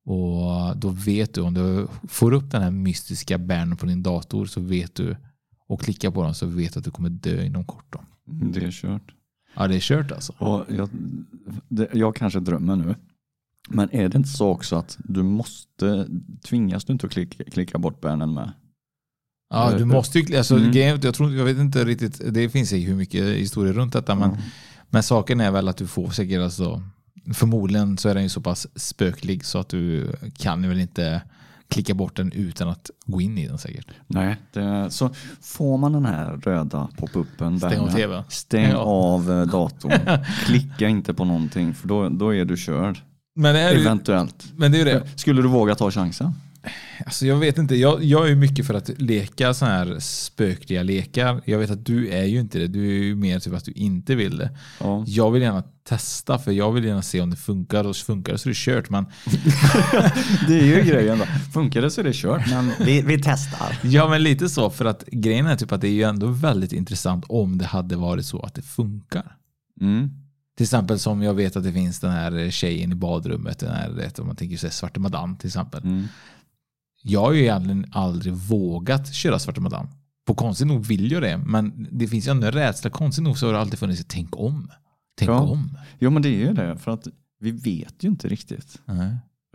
Och 0.05 0.77
då 0.77 0.89
vet 0.89 1.33
du, 1.33 1.41
om 1.41 1.53
du 1.53 1.87
får 2.07 2.33
upp 2.33 2.51
den 2.51 2.61
här 2.61 2.71
mystiska 2.71 3.37
bannern 3.37 3.77
på 3.77 3.85
din 3.85 4.03
dator 4.03 4.45
så 4.45 4.61
vet 4.61 4.95
du 4.95 5.17
och 5.67 5.81
klickar 5.81 6.11
på 6.11 6.23
den 6.23 6.33
så 6.33 6.45
vet 6.45 6.73
du 6.73 6.79
att 6.79 6.85
du 6.85 6.91
kommer 6.91 7.09
dö 7.09 7.43
inom 7.43 7.65
kort. 7.65 7.85
Då. 7.89 8.01
Det 8.25 8.65
är 8.65 8.71
kört. 8.71 9.13
Ja, 9.55 9.67
det 9.67 9.75
är 9.75 9.79
kört 9.79 10.11
alltså. 10.11 10.33
Och 10.37 10.65
jag, 10.69 10.89
det, 11.67 11.89
jag 11.93 12.15
kanske 12.15 12.39
drömmer 12.39 12.75
nu. 12.75 12.95
Men 13.67 13.89
är 13.95 14.09
det 14.09 14.17
inte 14.17 14.29
så 14.29 14.47
också 14.49 14.75
att 14.75 14.97
du 14.99 15.23
måste, 15.23 16.07
tvingas 16.43 16.85
du 16.85 16.93
inte 16.93 17.05
att 17.05 17.11
klicka, 17.13 17.43
klicka 17.43 17.77
bort 17.77 18.01
bannern 18.01 18.33
med? 18.33 18.51
Ja, 19.49 19.71
du 19.77 19.85
måste 19.85 20.19
ju, 20.19 20.37
alltså, 20.37 20.55
Mm. 20.57 20.71
grejen- 20.71 20.99
jag, 21.03 21.15
tror, 21.15 21.33
jag 21.35 21.45
vet 21.45 21.57
inte 21.57 21.85
riktigt, 21.85 22.21
det 22.33 22.49
finns 22.49 22.73
ju 22.73 22.77
hur 22.77 22.95
mycket 22.95 23.23
historia 23.37 23.73
runt 23.73 23.93
detta, 23.93 24.15
men, 24.15 24.29
Mm. 24.29 24.41
men 24.89 25.03
saken 25.03 25.41
är 25.41 25.51
väl 25.51 25.67
att 25.67 25.77
du 25.77 25.87
får 25.87 26.09
säkert, 26.09 26.39
alltså, 26.41 26.81
förmodligen 27.33 27.97
så 27.97 28.09
är 28.09 28.13
den 28.13 28.23
ju 28.23 28.29
så 28.29 28.41
pass 28.41 28.67
spöklig 28.75 29.45
så 29.45 29.59
att 29.59 29.69
du 29.69 30.11
kan 30.37 30.69
väl 30.69 30.79
inte 30.79 31.21
klicka 31.67 31.93
bort 31.93 32.15
den 32.15 32.31
utan 32.31 32.69
att 32.69 32.89
gå 33.05 33.21
in 33.21 33.37
i 33.37 33.47
den 33.47 33.57
säkert. 33.57 33.87
Nej, 34.07 34.35
det, 34.53 34.87
så 34.91 35.09
får 35.41 35.77
man 35.77 35.91
den 35.93 36.05
här 36.05 36.37
röda 36.37 36.89
pop-upen, 36.97 37.57
Stäng 37.59 37.79
av 37.79 37.87
tvn. 37.91 38.23
stäng 38.29 38.69
Ja. 38.71 38.77
av 38.77 39.31
eh, 39.31 39.45
datorn, 39.45 40.17
klicka 40.45 40.87
inte 40.87 41.13
på 41.13 41.25
någonting 41.25 41.73
för 41.73 41.87
då, 41.87 42.09
då 42.09 42.35
är 42.35 42.45
du 42.45 42.57
körd. 42.57 42.99
Men 43.37 43.55
det 43.55 43.61
är 43.61 43.73
ju, 43.73 43.81
Eventuellt. 43.81 44.45
men 44.55 44.71
det 44.71 44.81
är 44.81 44.85
det. 44.85 45.07
Skulle 45.15 45.41
du 45.41 45.47
våga 45.47 45.75
ta 45.75 45.91
chansen? 45.91 46.33
Alltså 47.05 47.25
jag 47.25 47.35
vet 47.35 47.57
inte, 47.57 47.75
jag, 47.75 48.03
jag 48.03 48.25
är 48.25 48.29
ju 48.29 48.35
mycket 48.35 48.67
för 48.67 48.73
att 48.73 48.89
leka 48.97 49.53
så 49.53 49.65
här 49.65 49.99
spökliga 49.99 50.83
lekar. 50.83 51.41
Jag 51.45 51.59
vet 51.59 51.71
att 51.71 51.85
du 51.85 52.09
är 52.09 52.23
ju 52.23 52.39
inte 52.39 52.59
det, 52.59 52.67
du 52.67 52.87
är 52.89 53.03
ju 53.03 53.15
mer 53.15 53.39
typ 53.39 53.53
att 53.53 53.65
du 53.65 53.71
inte 53.71 54.15
vill 54.15 54.37
det. 54.37 54.49
Ja. 54.79 55.03
Jag 55.07 55.31
vill 55.31 55.41
gärna 55.41 55.63
testa 55.89 56.39
för 56.39 56.51
jag 56.51 56.71
vill 56.71 56.83
gärna 56.85 57.01
se 57.01 57.21
om 57.21 57.29
det 57.29 57.35
funkar 57.35 57.83
och 57.87 57.95
funkar 57.95 58.33
det 58.33 58.39
så 58.39 58.49
är 58.49 58.51
det 58.51 58.57
kört. 58.57 58.89
Men 58.89 59.05
Det 60.47 60.59
är 60.59 60.65
ju 60.65 60.81
grejen 60.83 61.19
då. 61.19 61.25
Funkar 61.53 61.81
det 61.81 61.91
så 61.91 62.01
är 62.01 62.05
det 62.05 62.13
kört. 62.15 62.49
Men 62.49 62.71
vi, 62.85 63.01
vi 63.01 63.21
testar. 63.23 63.77
Ja 63.83 64.09
men 64.09 64.23
lite 64.23 64.49
så 64.49 64.69
för 64.69 64.85
att 64.85 65.03
grejen 65.11 65.45
är 65.45 65.55
typ 65.55 65.71
att 65.71 65.81
det 65.81 65.87
är 65.87 65.91
ju 65.93 66.03
ändå 66.03 66.27
väldigt 66.27 66.73
intressant 66.73 67.25
om 67.27 67.57
det 67.57 67.65
hade 67.65 67.95
varit 67.95 68.25
så 68.25 68.39
att 68.39 68.53
det 68.55 68.61
funkar. 68.61 69.35
Mm. 69.81 70.09
Till 70.57 70.63
exempel 70.63 70.99
som 70.99 71.21
jag 71.21 71.33
vet 71.33 71.55
att 71.55 71.63
det 71.63 71.73
finns 71.73 71.99
den 71.99 72.11
här 72.11 72.49
tjejen 72.49 72.91
i 72.91 72.95
badrummet, 72.95 73.59
den 73.59 73.71
här, 73.71 74.11
om 74.19 74.27
man 74.27 74.35
tänker 74.35 74.57
sig 74.57 74.71
Svarte 74.71 74.99
Madame 74.99 75.35
till 75.37 75.47
exempel. 75.47 75.83
Mm. 75.83 76.05
Jag 77.03 77.21
har 77.21 77.33
ju 77.33 77.41
egentligen 77.41 77.85
aldrig 77.91 78.33
vågat 78.33 79.13
köra 79.13 79.39
Svarte 79.39 79.61
Madame. 79.61 79.89
På 80.27 80.35
konstigt 80.35 80.67
nog 80.67 80.85
vill 80.85 81.11
jag 81.11 81.21
det, 81.21 81.37
men 81.37 81.87
det 81.91 82.07
finns 82.07 82.27
ju 82.27 82.31
ändå 82.31 82.47
en 82.47 82.51
rädsla. 82.53 82.89
Konstigt 82.89 83.23
nog 83.23 83.37
så 83.37 83.45
har 83.45 83.53
det 83.53 83.59
alltid 83.59 83.79
funnits 83.79 84.01
ett 84.01 84.07
tänk 84.07 84.37
om. 84.39 84.71
Tänk 85.17 85.29
Ja. 85.29 85.39
om. 85.41 85.77
Jo 85.99 86.09
men 86.09 86.21
det 86.21 86.29
är 86.29 86.47
ju 86.47 86.53
det. 86.53 86.77
För 86.77 86.91
att 86.91 87.07
vi 87.39 87.51
vet 87.51 88.03
ju 88.03 88.07
inte 88.07 88.27
riktigt. 88.27 88.81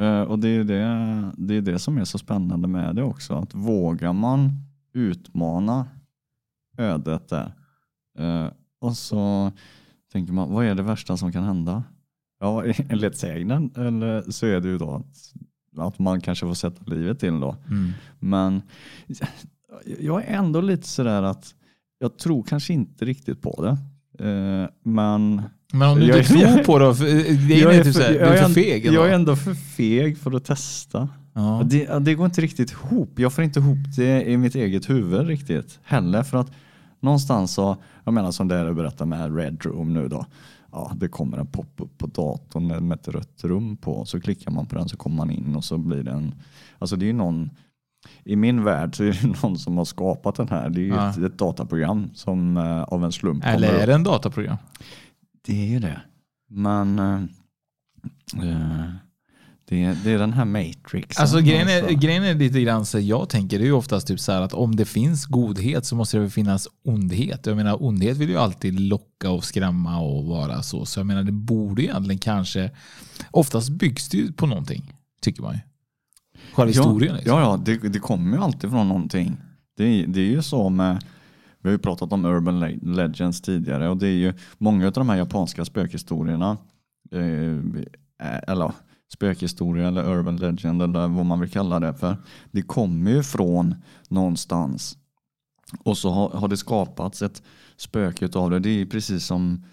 Eh, 0.01 0.21
Och 0.23 0.39
det 0.39 0.49
är 0.49 0.65
det, 0.65 1.33
det 1.37 1.55
är 1.57 1.61
det 1.61 1.79
som 1.79 1.99
är 1.99 2.05
så 2.05 2.19
spännande 2.19 2.69
med 2.69 2.97
det 2.97 3.03
också. 3.03 3.35
Att 3.35 3.55
vågar 3.55 4.13
man 4.13 4.59
utmana 4.95 5.87
ödet 6.79 7.29
där 7.29 7.55
eh, 8.19 8.47
och 8.81 8.97
så 8.97 9.53
tänker 10.13 10.33
man, 10.33 10.53
vad 10.53 10.65
är 10.67 10.75
det 10.75 10.83
värsta 10.83 11.17
som 11.17 11.33
kan 11.33 11.45
hända? 11.45 11.83
Ja, 12.41 12.65
enligt 12.89 13.17
sägnen 13.17 13.71
eller 13.77 14.31
så 14.31 14.47
är 14.47 14.61
det 14.61 14.69
ju 14.69 14.79
då 14.79 15.05
att, 15.79 15.99
man 15.99 16.21
kanske 16.21 16.47
får 16.47 16.55
sätta 16.55 16.85
livet 16.95 17.21
till 17.21 17.41
då. 17.41 17.57
Mm. 17.71 17.93
Men 18.21 18.63
jag 20.01 20.25
är 20.25 20.37
ändå 20.37 20.61
lite 20.61 20.89
sådär 20.89 21.23
att 21.23 21.55
jag 21.99 22.19
tror 22.19 22.43
kanske 22.43 22.73
inte 22.73 23.05
riktigt 23.05 23.43
på 23.43 23.63
det. 23.65 23.71
Eh, 24.29 24.69
Men 24.85 25.43
Men 25.73 25.89
om 25.89 26.01
du 26.01 26.07
Jag 26.07 26.19
inte 26.19 26.35
är- 26.35 26.55
tror 26.55 26.65
på 26.65 26.79
det, 26.79 26.93
det 27.49 27.55
är, 27.55 27.63
jag 27.63 27.75
är, 27.75 27.85
för, 27.85 28.09
du 28.13 28.15
jag, 28.19 28.37
är 28.39 28.43
för 28.43 28.55
feg. 28.55 28.87
jag 28.87 29.09
är 29.11 29.15
ändå 29.15 29.37
för 29.37 29.55
feg 29.55 30.19
för 30.19 30.37
att 30.37 30.45
testa. 30.45 31.09
ja. 31.35 31.63
Det, 31.67 31.99
det 31.99 32.15
går 32.15 32.27
inte 32.27 32.41
riktigt 32.41 32.71
ihop. 32.73 33.19
Jag 33.19 33.33
får 33.33 33.45
inte 33.45 33.61
ihop 33.61 33.79
det 33.97 34.25
i 34.31 34.37
mitt 34.37 34.55
eget 34.55 34.91
huvud 34.91 35.27
riktigt 35.27 35.79
heller. 35.83 36.23
För 36.23 36.39
att 36.39 36.53
någonstans 37.01 37.55
så, 37.55 37.77
jag 38.05 38.15
menar 38.15 38.31
som 38.31 38.49
det 38.49 38.65
du 38.67 38.75
berättar 38.75 39.07
med 39.07 39.37
Red 39.37 39.65
Room 39.65 39.95
nu 39.95 40.09
då. 40.09 40.27
Ja, 40.73 40.93
det 40.97 41.09
kommer 41.09 41.39
en 41.39 41.47
pop-up 41.47 41.99
på 41.99 42.07
datorn 42.07 42.89
med 42.89 42.99
ett 42.99 43.09
rött 43.09 43.45
rum 43.45 43.77
på. 43.77 44.05
Så 44.05 44.21
klickar 44.21 44.51
man 44.51 44.67
på 44.67 44.75
den 44.75 44.89
så 44.89 44.97
kommer 44.97 45.17
man 45.17 45.31
in 45.31 45.57
och 45.57 45.65
så 45.65 45.79
blir 45.79 46.03
det 46.03 46.11
en, 46.11 46.35
alltså 46.79 46.97
det 46.97 47.05
är 47.05 47.07
ju 47.07 47.13
någon, 47.13 47.51
i 48.25 48.37
min 48.37 48.65
värld 48.65 48.97
så 48.97 49.05
är 49.05 49.13
det 49.23 49.43
någon 49.43 49.59
som 49.59 49.77
har 49.77 49.85
skapat 49.85 50.35
den 50.35 50.49
här. 50.49 50.71
Det 50.71 50.81
är 50.81 50.85
ju 50.85 50.89
Ja. 50.95 51.11
ett, 51.11 51.19
ett 51.19 51.39
dataprogram 51.39 52.11
som 52.15 52.57
eh, 52.57 52.83
av 52.83 53.05
en 53.05 53.13
slump 53.13 53.45
Eller 53.47 53.69
kommer 53.69 53.79
är 53.79 53.83
upp. 53.83 53.87
det 53.87 53.95
en 53.95 54.03
dataprogram? 54.05 54.57
Det 55.47 55.63
är 55.63 55.67
ju 55.67 55.79
det. 55.79 56.01
Men 56.49 56.99
eh, 56.99 57.21
det, 59.73 59.85
är, 59.85 59.97
det 60.05 60.11
är 60.11 60.19
den 60.19 60.33
här 60.33 60.45
Matrix. 60.45 61.19
Alltså 61.19 61.41
grejen 61.41 61.69
är, 61.69 61.91
grejen 61.91 62.25
är 62.25 62.35
lite 62.35 62.61
grann 62.61 62.87
så 62.87 62.99
jag 62.99 63.29
tänker 63.29 63.59
det 63.59 63.65
är 63.65 63.67
ju 63.67 63.73
oftast 63.73 64.07
typ 64.07 64.21
så 64.21 64.33
här 64.33 64.41
att 64.43 64.55
om 64.55 64.77
det 64.77 64.85
finns 64.85 65.27
godhet 65.27 65.87
så 65.87 65.97
måste 65.97 66.17
det 66.17 66.21
väl 66.21 66.31
finnas 66.31 66.69
ondhet. 66.85 67.47
Jag 67.47 67.57
menar 67.57 67.83
ondhet 67.85 68.17
vill 68.17 68.29
ju 68.29 68.37
alltid 68.37 68.81
locka 68.81 69.31
och 69.31 69.45
skrämma 69.45 70.01
och 70.01 70.25
vara 70.25 70.63
så. 70.63 70.87
Så 70.87 71.01
jag 71.01 71.07
menar 71.07 71.23
det 71.23 71.33
borde 71.33 71.83
ju 71.83 71.89
egentligen 71.89 72.19
kanske, 72.19 72.71
oftast 73.31 73.71
byggs 73.71 74.09
det 74.09 74.17
ju 74.17 74.33
på 74.33 74.47
någonting, 74.47 74.93
tycker 75.23 75.43
man 75.43 75.55
ju. 75.55 75.61
Själva 76.53 76.69
historien. 76.69 77.13
Ja, 77.13 77.17
liksom. 77.17 77.39
ja, 77.39 77.43
ja 77.43 77.63
det, 77.65 77.89
det 77.89 77.99
kommer 77.99 78.37
ju 78.37 78.43
alltid 78.43 78.71
från 78.71 78.89
någonting. 78.89 79.37
Det, 79.77 79.85
är- 79.85 80.07
det 80.07 80.21
är 80.21 80.31
ju 80.31 80.43
så 80.43 80.69
med, 80.69 81.05
vi 81.63 81.69
har 81.69 81.73
ju 81.73 81.79
pratat 81.79 82.13
om 82.13 82.25
urban 82.25 82.61
le- 82.61 82.79
legends 82.83 83.41
tidigare 83.41 83.89
och 83.89 83.97
det 83.97 84.07
är 84.09 84.17
ju 84.17 84.35
många 84.59 84.87
av 84.87 84.93
de 84.93 85.09
här 85.09 85.17
japanska 85.17 85.65
spökhistorierna, 85.65 86.57
eh, 87.13 88.39
eller 88.49 88.73
spökhistoria 89.15 89.89
eller 89.89 90.11
urban 90.11 90.37
legend 90.37 90.83
eller 90.83 91.09
vad 91.09 91.27
man 91.27 91.41
vill 91.41 91.51
kalla 91.51 91.81
det 91.81 91.95
för. 91.95 92.17
Det 92.51 92.63
kommer 92.63 93.11
ju 93.11 93.23
från 93.23 93.75
någonstans 94.09 94.99
och 95.85 95.99
så 95.99 96.11
har, 96.11 96.29
har 96.29 96.49
det 96.49 96.57
skapats 96.57 97.23
ett 97.23 97.43
spöke 97.77 98.29
av 98.35 98.51
det. 98.51 98.59
Det 98.59 98.81
är 98.81 98.87
precis 98.87 99.27
som 99.27 99.65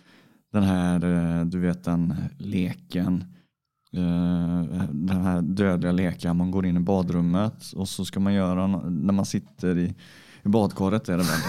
den 0.54 0.64
här, 0.64 0.96
eh, 1.40 1.46
du 1.46 1.60
vet 1.60 1.84
den 1.84 2.16
leken 2.38 3.24
eh, 3.94 4.84
den 4.92 5.22
här 5.22 5.42
dödliga 5.42 5.92
leken. 5.92 6.38
Man 6.38 6.52
går 6.52 6.66
in 6.66 6.78
i 6.78 6.80
badrummet 6.80 7.72
och 7.76 7.90
så 7.90 8.06
ska 8.06 8.20
man 8.20 8.34
göra 8.34 8.68
när 8.68 9.14
man 9.14 9.26
sitter 9.26 9.78
i, 9.78 9.96
i 10.44 10.48
badkaret. 10.48 11.10
Är 11.10 11.18
det 11.18 11.24
väl? 11.24 11.40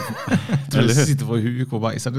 Eller 0.79 0.89
du 0.89 0.95
sitter 0.95 1.27
på 1.27 1.37
huk 1.37 1.73
och 1.73 1.81
bajsar 1.81 2.13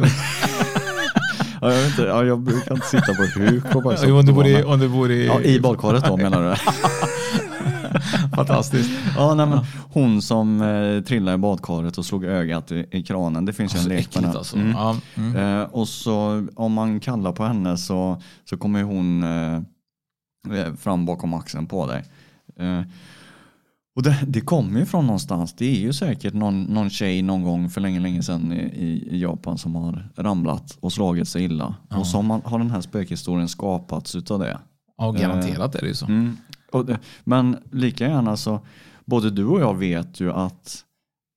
ja, 1.62 1.71
jag, 1.74 1.82
vet 1.82 1.89
inte, 1.89 2.02
ja, 2.02 2.24
jag 2.26 2.39
brukar 2.39 2.76
inte 2.76 2.88
sitta 2.88 3.13
på 3.13 3.39
huk 3.39 3.76
och 3.76 3.84
bara 3.84 3.95
Jo, 4.04 4.19
om 4.19 4.26
du 4.26 4.34
bor 4.34 4.47
i, 4.47 4.63
om 4.63 4.80
du 4.80 4.89
bor 4.89 5.12
i, 5.12 5.28
ja, 5.28 5.41
I 5.41 5.60
badkaret 5.60 6.06
då 6.06 6.17
menar 6.17 6.50
du? 6.50 6.56
Fantastiskt. 8.36 8.89
Ja, 9.17 9.36
nej, 9.36 9.45
men 9.45 9.60
hon 9.89 10.21
som 10.21 10.62
eh, 10.62 11.04
trillade 11.04 11.36
i 11.36 11.38
badkaret 11.38 11.97
och 11.97 12.06
slog 12.06 12.26
ögat 12.26 12.71
i, 12.71 12.86
i 12.91 13.04
kranen. 13.04 13.45
Det 13.45 13.54
finns 13.54 13.76
ju 13.76 13.80
Så 13.80 13.89
en 13.89 13.95
lek 13.95 14.13
på 14.13 14.21
den. 14.21 14.38
alltså. 14.38 14.56
Mm. 14.56 14.71
Ja, 14.71 14.97
mm. 15.15 15.36
Eh, 15.36 15.63
och 15.63 15.88
så 15.88 16.47
om 16.56 16.74
man 16.74 17.00
kallar 17.00 17.32
på 17.32 17.43
henne 17.43 17.78
så, 17.78 18.21
så 18.50 18.58
kommer 18.58 18.84
hon 18.84 19.24
eh, 19.24 20.74
fram 20.80 21.06
bakom 21.06 21.34
axeln 21.34 21.67
på 21.67 21.88
dig. 21.88 22.04
Eh, 22.60 22.82
och 23.96 24.04
det, 24.04 24.18
det 24.28 24.42
kommer 24.42 24.80
ju 24.80 24.86
från 24.86 25.06
någonstans. 25.06 25.54
Det 25.54 25.66
är 25.66 25.80
ju 25.80 25.94
säkert 25.94 26.34
någon, 26.34 26.64
någon 26.64 26.90
tjej 26.90 27.22
någon 27.22 27.44
gång 27.44 27.70
för 27.70 27.82
länge, 27.82 28.00
länge 28.00 28.24
sedan 28.24 28.54
i, 28.54 29.08
i, 29.12 29.22
Japan 29.22 29.58
som 29.58 29.76
har 29.76 30.10
ramlat 30.16 30.78
och 30.80 30.94
slagit 30.94 31.28
sig 31.28 31.44
illa. 31.44 31.76
Och 31.90 32.08
så 32.08 32.22
har, 32.22 32.42
har 32.42 32.60
den 32.60 32.72
här 32.72 32.82
spökhistorien 32.82 33.50
skapats 33.50 34.16
utav 34.16 34.40
det. 34.40 34.60
ja, 34.98 35.12
garanterat 35.12 35.76
är 35.76 35.82
det 35.82 35.88
ju 35.88 35.94
så. 35.94 36.06
Mm. 36.06 36.38
Det, 36.72 37.00
men 37.24 37.58
lika 37.72 38.08
gärna 38.08 38.38
så, 38.38 38.60
både 39.06 39.30
du 39.30 39.46
och 39.46 39.62
jag 39.62 39.78
vet 39.78 40.20
ju 40.20 40.32
att 40.32 40.84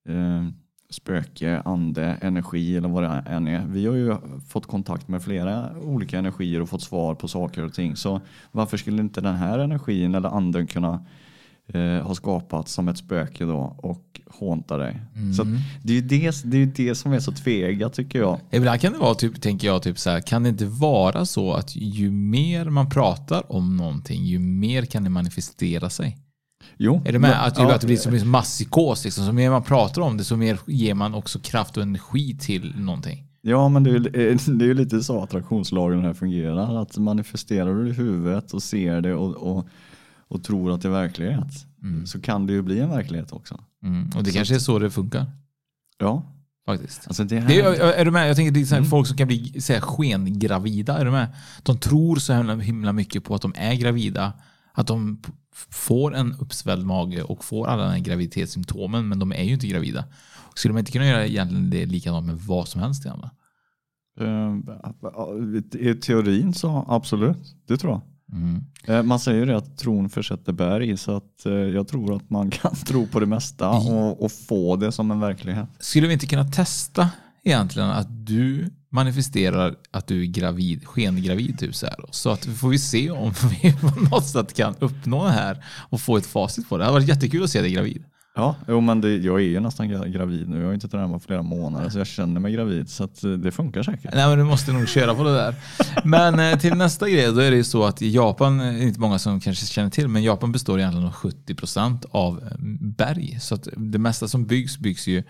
eh, 0.09 0.49
spöke, 0.90 1.62
ande, 1.64 2.05
energi 2.21 2.77
eller 2.77 2.88
vad 2.88 3.03
det 3.03 3.09
än 3.09 3.49
är. 3.49 3.67
Vi 3.67 3.87
har 3.87 3.95
ju 3.95 4.17
fått 4.49 4.67
kontakt 4.67 5.09
med 5.09 5.23
flera 5.23 5.79
olika 5.79 6.19
energier 6.19 6.62
och 6.62 6.69
fått 6.69 6.83
svar 6.83 7.14
på 7.14 7.29
saker 7.29 7.64
och 7.64 7.75
ting. 7.75 7.97
Så 7.97 8.21
varför 8.53 8.77
skulle 8.77 9.03
inte 9.03 9.21
den 9.21 9.37
här 9.37 9.59
energin 9.59 10.14
eller 10.14 10.29
anden 10.29 10.67
kunna 10.67 11.05
eh, 11.68 12.07
ha 12.07 12.14
skapats 12.14 12.72
som 12.72 12.88
ett 12.88 12.98
spöke 12.98 13.44
då 13.44 13.77
och 13.79 14.20
hånta 14.27 14.77
dig? 14.77 15.00
Så 15.37 15.42
att 15.42 15.48
det 15.83 15.92
är 15.92 15.94
ju 15.94 16.00
det, 16.00 16.42
det, 16.44 16.62
är 16.62 16.66
det 16.66 16.94
som 16.94 17.12
är 17.12 17.20
så 17.20 17.33
tvega 17.33 17.88
tycker 17.88 18.18
jag. 18.18 18.40
Ibland 18.50 18.81
kan 18.81 18.92
det 18.92 18.98
vara, 18.98 19.14
typ, 19.14 19.42
tänker 19.42 19.66
jag, 19.66 19.83
typ 19.83 19.98
så 19.98 20.11
här, 20.11 20.20
kan 20.20 20.42
det 20.42 20.48
inte 20.48 20.66
vara 20.66 21.27
så 21.27 21.53
att 21.53 21.77
ju 21.77 22.11
mer 22.11 22.64
man 22.64 22.90
pratar 22.90 23.53
om 23.53 23.77
någonting, 23.77 24.24
ju 24.24 24.38
mer 24.38 24.85
kan 24.85 25.05
det 25.05 25.11
manifestera 25.11 25.90
sig? 25.90 26.18
Jo, 26.77 27.03
Är 27.05 27.12
det 27.12 27.18
med? 27.18 27.46
Att, 27.46 27.59
ja, 27.59 27.74
att 27.74 27.81
det 27.81 27.87
blir 27.87 27.96
som 27.96 28.14
en 28.14 28.29
masspsykos. 28.29 29.05
Liksom. 29.05 29.27
Så 29.27 29.33
mer 29.33 29.50
man 29.50 29.62
pratar 29.62 30.03
om 30.03 30.16
det, 30.16 30.24
så 30.24 30.37
mer 30.37 30.59
ger 30.66 30.94
man 30.94 31.14
också 31.14 31.38
kraft 31.38 31.77
och 31.77 31.83
energi 31.83 32.38
till 32.40 32.74
någonting. 32.77 33.24
Ja, 33.42 33.68
men 33.68 33.85
det 33.85 33.90
är, 33.90 33.94
ju- 33.94 34.00
det 34.59 34.64
är 34.64 34.66
ju 34.66 34.74
lite 34.74 35.03
så 35.03 35.22
attraktionslagen 35.22 36.00
här 36.00 36.14
fungerar. 36.14 36.83
Att 36.83 36.98
manifesterar 36.98 37.74
du 37.74 37.88
i 37.88 37.92
huvudet 37.92 38.53
och 38.53 38.62
ser 38.62 39.00
det 39.00 39.14
och, 39.14 39.57
och, 39.57 39.68
och 40.35 40.44
tror 40.44 40.75
att 40.75 40.83
det 40.83 40.88
är 40.88 40.92
verklighet 40.92 41.66
så 42.07 42.20
kan 42.20 42.47
det 42.47 42.53
ju 42.53 42.62
bli 42.62 42.81
en 42.81 42.90
verklighet 42.90 43.33
också. 43.33 43.61
Mm. 43.83 44.11
Och 44.16 44.25
det 44.25 44.33
kanske 44.33 44.55
är 44.55 44.59
så 44.59 44.79
det 44.79 44.90
funkar. 44.90 45.27
Ja, 45.99 46.23
Faktiskt. 46.66 47.07
alltså 47.07 47.25
det 47.25 47.40
här, 47.40 47.49
Det 47.49 47.61
är, 47.61 47.92
är 47.92 48.05
du 48.05 48.11
med? 48.11 48.29
Jag 48.29 48.37
tänker 48.37 48.53
det 48.53 48.61
är 48.61 48.64
så 48.64 48.75
Mm. 48.75 48.88
folk 48.90 49.07
som 49.07 49.16
kan 49.16 49.27
bli 49.29 49.61
så 49.61 49.73
här, 49.73 49.81
skengravida. 49.81 50.99
Är 50.99 51.05
du 51.05 51.11
med? 51.11 51.29
De 51.62 51.79
tror 51.79 52.16
så 52.16 52.33
himla, 52.35 52.55
himla 52.57 52.92
mycket 52.92 53.25
på 53.25 53.35
att 53.35 53.42
de 53.42 53.53
är 53.57 53.75
gravida. 53.75 54.33
Att 54.73 54.87
de 54.87 55.23
får 55.70 56.14
en 56.14 56.33
uppsvälld 56.33 56.87
mage 56.87 57.23
och 57.23 57.44
får 57.44 57.66
alla 57.66 57.83
de 57.85 57.90
här 57.90 57.99
graviditetssymptomen 57.99 59.09
men 59.09 59.18
de 59.18 59.33
är 59.33 59.42
ju 59.42 59.53
inte 59.55 59.66
gravida. 59.66 60.05
Skulle 60.55 60.73
man 60.75 60.79
inte 60.79 60.92
kunna 60.92 61.07
göra 61.07 61.27
egentligen 61.27 61.70
det 61.70 61.87
likadant 61.87 62.27
med 62.27 62.37
vad 62.37 62.68
som 62.68 62.81
helst? 62.81 63.05
Igen, 63.07 63.20
va? 63.20 63.31
eh, 64.20 65.81
I 65.90 65.94
teorin 65.94 66.55
så 66.55 66.85
absolut, 66.88 67.55
det 67.68 67.77
tror 67.77 67.92
jag. 67.92 68.01
Mm. 68.35 68.64
Eh, 68.85 69.03
Man 69.03 69.20
säger 69.20 69.38
ju 69.38 69.47
det 69.47 69.57
att 69.57 69.79
tron 69.79 70.09
försätter 70.09 70.53
berg 70.53 70.97
så 70.97 71.16
att 71.16 71.47
eh, 71.47 71.53
jag 71.53 71.88
tror 71.88 72.16
att 72.16 72.31
man 72.31 72.51
kan 72.62 72.75
tro 72.75 73.07
på 73.07 73.20
det 73.20 73.27
mesta 73.27 73.68
och, 73.70 74.25
och 74.25 74.33
få 74.33 74.77
det 74.77 74.92
som 74.92 75.11
en 75.11 75.20
verklighet. 75.20 75.68
Skulle 75.79 76.07
vi 76.07 76.12
inte 76.12 76.27
kunna 76.27 76.44
testa 76.44 77.11
egentligen 77.44 77.90
att 77.90 78.27
du 78.27 78.70
manifesterar 78.92 79.75
att 79.90 80.07
du 80.07 80.20
är 80.23 80.27
gravid, 80.27 80.87
skengravid 80.87 81.59
typ 81.59 81.75
så 81.75 81.87
här. 81.87 81.97
Så 82.11 82.31
att 82.31 82.44
får 82.44 82.68
vi 82.68 82.79
se 82.79 83.11
om 83.11 83.33
vi 83.62 83.73
på 83.73 84.01
något 84.11 84.27
sätt 84.27 84.55
kan 84.55 84.75
uppnå 84.79 85.25
det 85.25 85.31
här 85.33 85.64
och 85.90 86.01
få 86.01 86.16
ett 86.16 86.27
facit 86.27 86.68
på 86.68 86.77
det. 86.77 86.83
Det 86.83 86.87
hade 86.87 86.94
varit 87.01 87.09
jättekul 87.09 87.44
att 87.44 87.51
se 87.51 87.61
dig 87.61 87.70
gravid. 87.73 88.05
Ja, 88.37 88.57
jo, 88.68 88.81
men 88.81 89.01
det, 89.01 89.16
jag 89.16 89.40
är 89.40 89.44
ju 89.44 89.61
nästan 89.61 90.12
gravid 90.12 90.49
nu. 90.49 90.59
Jag 90.59 90.66
har 90.66 90.75
inte 90.75 90.88
tränat 90.88 91.12
på 91.12 91.18
flera 91.27 91.42
månader 91.42 91.88
så 91.88 91.99
jag 91.99 92.07
känner 92.07 92.40
mig 92.40 92.53
gravid 92.53 92.88
så 92.88 93.05
att 93.05 93.25
eh, 93.25 93.31
det 93.31 93.53
funkar 93.53 93.83
säkert. 93.83 94.14
Nej 94.14 94.29
men 94.29 94.38
du 94.38 94.44
måste 94.44 94.73
nog 94.73 94.88
köra 94.88 95.14
på 95.14 95.25
det 95.25 95.33
där. 95.33 95.55
Men 96.05 96.40
eh, 96.40 96.59
till 96.59 96.75
nästa 96.75 97.09
grej, 97.09 97.33
då 97.33 97.40
är 97.40 97.51
det 97.51 97.57
ju 97.57 97.64
så 97.64 97.85
att 97.85 98.03
i 98.03 98.11
Japan, 98.11 98.59
det 98.59 98.64
är 98.64 98.83
inte 98.83 99.01
många 99.01 99.18
som 99.18 99.40
kanske 99.40 99.66
känner 99.66 99.90
till, 99.90 100.09
men 100.09 100.23
Japan 100.23 100.53
består 100.53 100.79
egentligen 100.79 101.07
av 101.07 101.14
70% 101.14 102.05
av 102.11 102.49
berg. 102.81 103.38
Så 103.40 103.55
att 103.55 103.68
det 103.77 103.99
mesta 103.99 104.29
som 104.29 104.47
byggs, 104.47 104.79
byggs 104.79 105.07
ju 105.07 105.23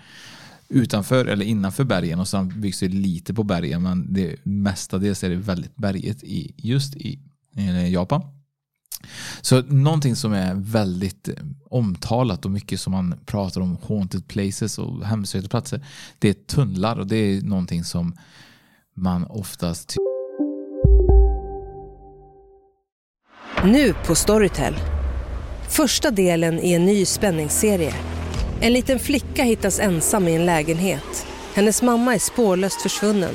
utanför 0.69 1.27
eller 1.27 1.45
innanför 1.47 1.85
bergen 1.85 2.21
och 2.21 2.29
sen 2.29 2.61
byggs 2.61 2.81
det 2.81 2.88
lite 2.88 3.35
på 3.35 3.43
bergen 3.43 3.83
men 3.83 4.12
det 4.12 4.37
mestadels 4.43 5.25
är 5.25 5.31
det 5.31 5.37
väldigt 5.37 5.77
berget 5.77 6.23
i, 6.23 6.55
just 6.57 6.97
i 6.97 7.19
Japan. 7.93 8.23
Så 9.40 9.62
någonting 9.62 10.17
som 10.17 10.33
är 10.33 10.55
väldigt 10.55 11.29
eh, 11.29 11.35
omtalat 11.71 12.45
och 12.45 12.51
mycket 12.51 12.81
som 12.81 12.93
man 12.93 13.14
pratar 13.27 13.61
om 13.61 13.79
haunted 13.88 14.29
places 14.29 14.79
och 14.79 15.07
hemsökta 15.07 15.49
platser 15.49 15.87
det 16.19 16.29
är 16.29 16.33
tunnlar 16.33 16.99
och 16.99 17.07
det 17.07 17.17
är 17.17 17.43
någonting 17.43 17.85
som 17.85 18.14
man 18.95 19.25
oftast 19.25 19.97
Nu 23.64 23.95
på 24.07 24.14
Storytel. 24.14 24.75
Första 25.69 26.11
delen 26.11 26.61
i 26.61 26.73
en 26.73 26.85
ny 26.85 27.05
spänningsserie. 27.05 27.95
En 28.61 28.73
liten 28.73 28.99
flicka 28.99 29.43
hittas 29.45 29.81
ensam 29.81 30.29
i 30.29 30.35
en 30.35 30.47
lägenhet. 30.47 31.27
Hennes 31.55 31.83
mamma 31.83 32.14
är 32.14 32.19
spårlöst 32.19 32.83
försvunnen. 32.83 33.35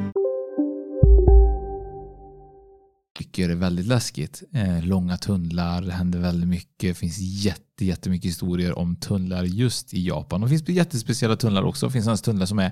Tycker 3.23 3.49
är 3.49 3.55
väldigt 3.55 3.85
läskigt. 3.85 4.43
Eh, 4.53 4.83
långa 4.83 5.17
tunnlar, 5.17 5.81
det 5.81 5.91
händer 5.91 6.19
väldigt 6.19 6.49
mycket. 6.49 6.79
Det 6.79 6.93
finns 6.93 7.17
jätte, 7.19 7.85
jättemycket 7.85 8.29
historier 8.29 8.77
om 8.77 8.95
tunnlar 8.95 9.43
just 9.43 9.93
i 9.93 10.07
Japan. 10.07 10.43
Och 10.43 10.49
det 10.49 10.57
finns 10.57 10.69
jättespeciella 10.69 11.35
tunnlar 11.35 11.63
också. 11.63 11.85
Det 11.85 11.91
finns 11.91 12.07
en 12.07 12.17
tunnlar 12.17 12.45
som 12.45 12.59
är 12.59 12.71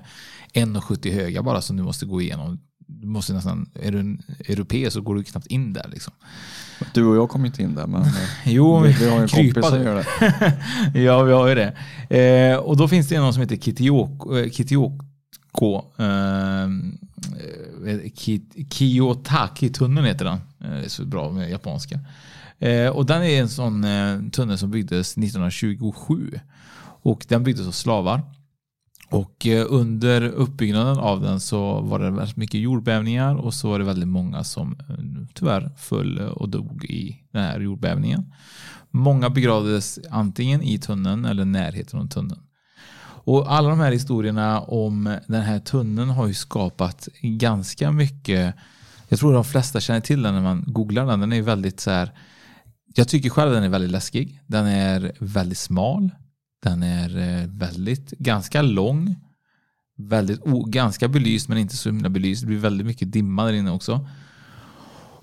1,70 0.54 1.12
höga 1.12 1.42
bara 1.42 1.60
som 1.60 1.76
du 1.76 1.82
måste 1.82 2.06
gå 2.06 2.20
igenom. 2.20 2.58
Du 2.86 3.06
måste 3.06 3.32
nästan, 3.32 3.70
är 3.74 3.92
du 3.92 4.00
en 4.00 4.22
europé 4.48 4.90
så 4.90 5.00
går 5.00 5.14
du 5.14 5.24
knappt 5.24 5.46
in 5.46 5.72
där. 5.72 5.88
Liksom. 5.92 6.12
Du 6.94 7.04
och 7.04 7.16
jag 7.16 7.28
kom 7.28 7.44
inte 7.44 7.62
in 7.62 7.74
där 7.74 7.86
men 7.86 8.02
eh, 8.06 8.12
Jo, 8.44 8.80
vi, 8.80 8.92
vi 8.92 9.08
har 9.08 9.20
en 9.20 9.28
kompis 9.28 9.66
som 9.66 9.82
gör 9.82 9.94
det. 9.94 10.06
ja, 11.00 11.22
vi 11.22 11.32
har 11.32 11.48
ju 11.48 11.54
det. 11.54 11.76
Eh, 12.18 12.56
och 12.56 12.76
då 12.76 12.88
finns 12.88 13.08
det 13.08 13.20
någon 13.20 13.34
som 13.34 13.42
heter 13.42 13.56
Kitioko, 13.56 14.50
Kitioko 14.50 15.84
eh, 15.98 16.06
eh, 16.06 16.68
Eh, 17.86 18.10
Kiyotaki-tunneln 18.70 20.06
heter 20.06 20.24
den. 20.24 20.38
Det 20.58 20.84
är 20.84 20.88
så 20.88 21.04
bra 21.04 21.30
med 21.30 21.50
japanska. 21.50 22.00
Eh, 22.58 22.88
och 22.88 23.06
den 23.06 23.22
är 23.22 23.40
en 23.40 23.48
sån 23.48 23.86
tunnel 24.30 24.58
som 24.58 24.70
byggdes 24.70 25.16
1927. 25.16 26.40
Och 27.02 27.26
den 27.28 27.44
byggdes 27.44 27.66
av 27.66 27.72
slavar. 27.72 28.22
Och 29.10 29.46
under 29.68 30.22
uppbyggnaden 30.22 30.98
av 30.98 31.20
den 31.20 31.40
så 31.40 31.80
var 31.80 31.98
det 31.98 32.10
väldigt 32.10 32.36
mycket 32.36 32.60
jordbävningar 32.60 33.34
och 33.34 33.54
så 33.54 33.68
var 33.68 33.78
det 33.78 33.84
väldigt 33.84 34.08
många 34.08 34.44
som 34.44 34.76
tyvärr 35.34 35.70
föll 35.78 36.18
och 36.18 36.48
dog 36.48 36.84
i 36.84 37.20
den 37.32 37.42
här 37.42 37.60
jordbävningen. 37.60 38.32
Många 38.90 39.30
begravdes 39.30 39.98
antingen 40.10 40.62
i 40.62 40.78
tunneln 40.78 41.24
eller 41.24 41.44
närheten 41.44 42.00
av 42.00 42.06
tunneln. 42.06 42.40
Och 43.30 43.52
alla 43.52 43.68
de 43.68 43.80
här 43.80 43.92
historierna 43.92 44.60
om 44.60 45.16
den 45.26 45.42
här 45.42 45.58
tunneln 45.58 46.10
har 46.10 46.26
ju 46.26 46.34
skapat 46.34 47.08
ganska 47.22 47.92
mycket. 47.92 48.54
Jag 49.08 49.18
tror 49.18 49.32
de 49.32 49.44
flesta 49.44 49.80
känner 49.80 50.00
till 50.00 50.22
den 50.22 50.34
när 50.34 50.40
man 50.42 50.64
googlar 50.66 51.06
den. 51.06 51.20
Den 51.20 51.32
är 51.32 51.42
väldigt 51.42 51.80
så 51.80 51.90
här. 51.90 52.12
Jag 52.94 53.08
tycker 53.08 53.30
själv 53.30 53.52
den 53.52 53.62
är 53.62 53.68
väldigt 53.68 53.90
läskig. 53.90 54.40
Den 54.46 54.66
är 54.66 55.12
väldigt 55.18 55.58
smal. 55.58 56.10
Den 56.62 56.82
är 56.82 57.18
eh, 57.18 57.48
väldigt 57.48 58.10
ganska 58.10 58.62
lång. 58.62 59.16
Väldigt 59.96 60.40
o, 60.40 60.64
ganska 60.64 61.08
belyst 61.08 61.48
men 61.48 61.58
inte 61.58 61.76
så 61.76 61.88
himla 61.88 62.08
belyst. 62.08 62.42
Det 62.42 62.46
blir 62.46 62.58
väldigt 62.58 62.86
mycket 62.86 63.12
dimma 63.12 63.44
där 63.44 63.52
inne 63.52 63.70
också. 63.70 64.08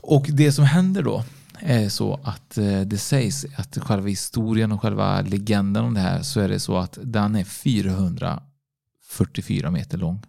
Och 0.01 0.25
det 0.29 0.51
som 0.51 0.65
händer 0.65 1.03
då 1.03 1.23
är 1.59 1.89
så 1.89 2.19
att 2.23 2.57
eh, 2.57 2.81
det 2.81 2.97
sägs 2.97 3.45
att 3.57 3.77
själva 3.77 4.07
historien 4.07 4.71
och 4.71 4.81
själva 4.81 5.21
legenden 5.21 5.85
om 5.85 5.93
det 5.93 5.99
här 5.99 6.21
så 6.21 6.39
är 6.39 6.49
det 6.49 6.59
så 6.59 6.77
att 6.77 6.97
den 7.03 7.35
är 7.35 7.43
444 7.43 9.71
meter 9.71 9.97
lång. 9.97 10.21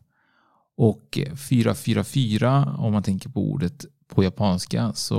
Och 0.77 1.19
444 1.37 2.75
om 2.79 2.93
man 2.93 3.03
tänker 3.03 3.29
på 3.29 3.51
ordet 3.51 3.85
på 4.15 4.25
japanska 4.25 4.93
så 4.95 5.19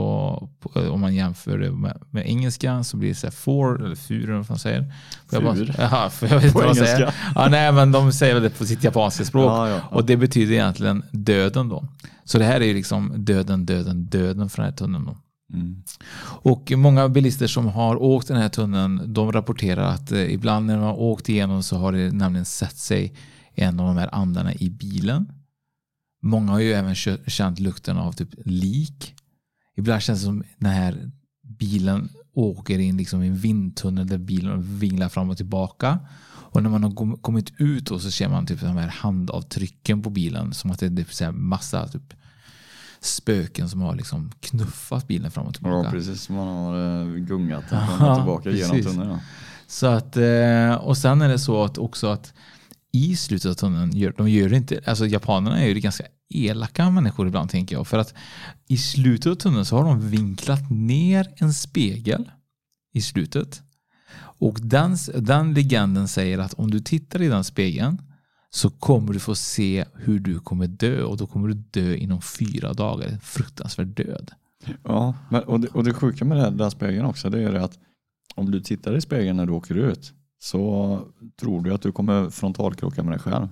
om 0.74 1.02
man 1.02 1.16
jämför 1.16 1.58
det 1.58 1.72
med, 1.72 2.02
med 2.10 2.30
engelska 2.30 2.84
så 2.84 2.98
blir 2.98 3.10
det 3.10 3.16
så 3.16 3.28
här 3.28 3.32
four 3.32 3.86
eller 3.86 3.96
fur 3.96 4.24
eller 4.24 4.38
vad 4.38 4.50
man 4.50 4.60
säger. 4.60 4.94
Fur? 5.30 5.76
Jaha, 5.78 6.10
för 6.20 6.28
jag 6.28 6.36
vet 6.36 6.44
inte 6.44 6.54
På 6.54 6.60
vad 6.60 6.68
de 6.68 6.76
säger. 6.76 6.96
engelska? 6.96 7.14
Ja, 7.36 7.48
nej, 7.50 7.72
men 7.72 7.92
de 7.92 8.12
säger 8.12 8.34
väl 8.34 8.44
det 8.44 8.50
på 8.50 8.66
sitt 8.66 8.84
japanska 8.84 9.26
språk. 9.26 9.52
Ja, 9.52 9.70
ja, 9.70 9.76
ja. 9.76 9.98
Och 9.98 10.06
det 10.06 10.18
betyder 10.18 10.54
egentligen 10.54 11.04
döden 11.12 11.70
då. 11.70 11.86
Så 12.24 12.40
det 12.40 12.46
här 12.46 12.62
är 12.62 12.66
ju 12.66 12.74
liksom 12.74 13.14
döden, 13.18 13.66
döden, 13.66 14.06
döden 14.06 14.50
för 14.50 14.58
den 14.58 14.66
här 14.72 14.78
tunneln 14.78 15.06
då. 15.06 15.18
Mm. 15.54 15.84
Och 16.42 16.72
många 16.76 17.10
bilister 17.10 17.48
som 17.48 17.68
har 17.68 18.02
åkt 18.02 18.28
den 18.28 18.38
här 18.38 18.50
tunneln, 18.50 19.14
de 19.14 19.32
rapporterar 19.32 19.84
att 19.84 20.12
eh, 20.12 20.34
ibland 20.34 20.66
när 20.66 20.76
de 20.76 20.84
har 20.84 21.00
åkt 21.00 21.30
igenom 21.30 21.64
så 21.64 21.78
har 21.78 21.92
det 21.92 22.12
nämligen 22.12 22.46
sett 22.46 22.78
sig 22.78 23.14
en 23.56 23.80
av 23.80 23.88
de 23.88 23.98
här 23.98 24.16
andarna 24.16 24.54
i 24.54 24.70
bilen. 24.70 25.32
Många 26.22 26.52
har 26.52 26.60
ju 26.60 26.74
även 26.74 26.96
känt 27.28 27.60
lukten 27.60 27.98
av 27.98 28.12
typ 28.12 28.30
lik. 28.46 29.16
Ibland 29.78 30.02
känns 30.02 30.20
det 30.20 30.26
som 30.26 30.44
den 30.58 30.72
här 30.72 31.12
bilen 31.44 32.10
åker 32.34 32.80
in 32.80 32.98
liksom 32.98 33.24
i 33.24 33.28
en 33.28 33.36
vindtunnel 33.36 34.08
där 34.08 34.18
bilen 34.18 34.80
vinglar 34.80 35.10
fram 35.10 35.30
och 35.30 35.38
tillbaka. 35.38 36.00
Och 36.52 36.64
när 36.64 36.70
man 36.70 36.84
har 36.84 37.18
kommit 37.22 37.54
ut 37.58 37.86
då 37.86 38.00
så 38.00 38.12
ser 38.12 38.30
man 38.30 38.46
typ 38.46 38.62
de 38.62 38.78
här 38.78 38.88
handavtrycken 38.88 40.02
på 40.02 40.10
bilen 40.10 40.54
som 40.54 40.72
att 40.72 40.80
det 40.80 40.86
är 40.86 41.04
typ 41.04 41.36
massa 41.36 41.88
typ 41.88 42.14
spöken 43.02 43.70
som 43.70 43.82
har 43.82 43.96
liksom 43.96 44.32
knuffat 44.40 45.08
bilen 45.08 45.32
fram 45.32 45.48
och 45.48 45.54
tillbaka. 45.54 45.88
Ja, 45.88 45.92
precis. 45.92 46.30
Man 46.30 46.48
har 46.48 47.02
eh, 47.02 47.08
gungat 47.16 47.64
den 47.70 47.88
fram 47.88 48.10
och 48.10 48.16
tillbaka 48.16 48.52
genom 48.52 48.82
tunneln. 48.82 49.10
Ja. 49.10 49.20
Så 49.68 49.88
att, 49.88 50.18
eh, 50.18 50.74
och 50.74 50.98
sen 50.98 51.22
är 51.22 51.30
det 51.30 51.40
så 51.40 51.64
att 51.64 51.78
också 51.78 52.08
att 52.08 52.34
i 52.92 53.16
slutet 53.16 53.52
av 53.52 53.54
tunneln, 53.54 53.98
gör, 53.98 54.14
de 54.18 54.30
gör 54.30 54.50
det 54.50 54.58
inte, 54.58 54.82
alltså 54.86 55.08
japanerna 55.08 55.62
är 55.62 55.68
ju 55.68 55.80
ganska 55.80 56.04
elaka 56.30 56.90
människor 56.90 57.28
ibland 57.28 57.50
tänker 57.50 57.76
jag. 57.76 57.88
För 57.88 57.98
att 57.98 58.14
i 58.68 58.78
slutet 58.78 59.32
av 59.32 59.36
tunneln 59.36 59.66
så 59.66 59.78
har 59.78 59.84
de 59.84 60.10
vinklat 60.10 60.70
ner 60.70 61.28
en 61.36 61.54
spegel 61.54 62.32
i 62.94 63.02
slutet. 63.02 63.62
Och 64.40 64.58
den, 64.62 64.98
den 65.16 65.54
legenden 65.54 66.08
säger 66.08 66.40
att 66.40 66.54
om 66.54 66.72
du 66.72 66.80
tittar 66.80 67.22
i 67.22 67.28
den 67.28 67.44
spegeln 67.44 68.02
så 68.50 68.70
kommer 68.70 69.14
du 69.14 69.20
få 69.20 69.36
se 69.36 69.86
hur 69.94 70.20
du 70.20 70.40
kommer 70.40 70.68
dö 70.68 71.04
och 71.04 71.18
då 71.18 71.28
kommer 71.28 71.48
du 71.48 71.54
dö 71.54 71.96
inom 71.96 72.22
fyra 72.22 72.74
dagar. 72.74 73.08
En 73.08 73.20
fruktansvärd 73.20 73.88
död. 73.88 74.32
Ja, 74.84 75.14
men, 75.30 75.44
och, 75.44 75.60
det, 75.60 75.68
och 75.68 75.84
det 75.84 75.94
sjuka 75.94 76.26
med 76.26 76.38
den 76.38 76.58
där 76.58 76.70
spegeln 76.70 77.06
också 77.06 77.30
det 77.30 77.44
är 77.44 77.52
det 77.52 77.64
att 77.64 77.80
om 78.36 78.52
du 78.52 78.62
tittar 78.62 78.96
i 78.96 79.02
spegeln 79.02 79.38
när 79.38 79.46
du 79.46 79.54
åker 79.54 79.76
ut 79.76 80.14
så 80.40 81.00
tror 81.42 81.62
du 81.64 81.74
att 81.74 81.82
du 81.82 81.92
kommer 81.92 82.30
frontalkrocka 82.30 83.04
med 83.04 83.12
dig 83.14 83.20
själv. 83.20 83.48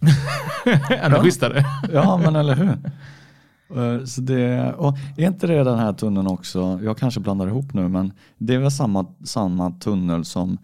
Ännu 0.90 1.16
schysstare. 1.16 1.64
Ja, 1.92 2.16
men 2.16 2.36
eller 2.36 2.54
hur? 2.54 2.78
Eh, 3.76 4.04
Så 4.04 4.20
det, 4.20 4.72
och 4.72 4.98
är 5.16 5.26
inte 5.26 5.46
det 5.46 5.64
den 5.64 5.78
här 5.78 5.92
tunneln 5.92 6.26
också, 6.26 6.80
jag 6.82 6.98
kanske 6.98 7.20
blandar 7.20 7.46
ihop 7.46 7.74
nu, 7.74 7.88
men 7.88 8.12
det 8.38 8.54
är 8.54 8.58
väl 8.58 8.70
samma, 8.70 9.06
samma 9.24 9.70
tunnel 9.70 10.24
som 10.24 10.58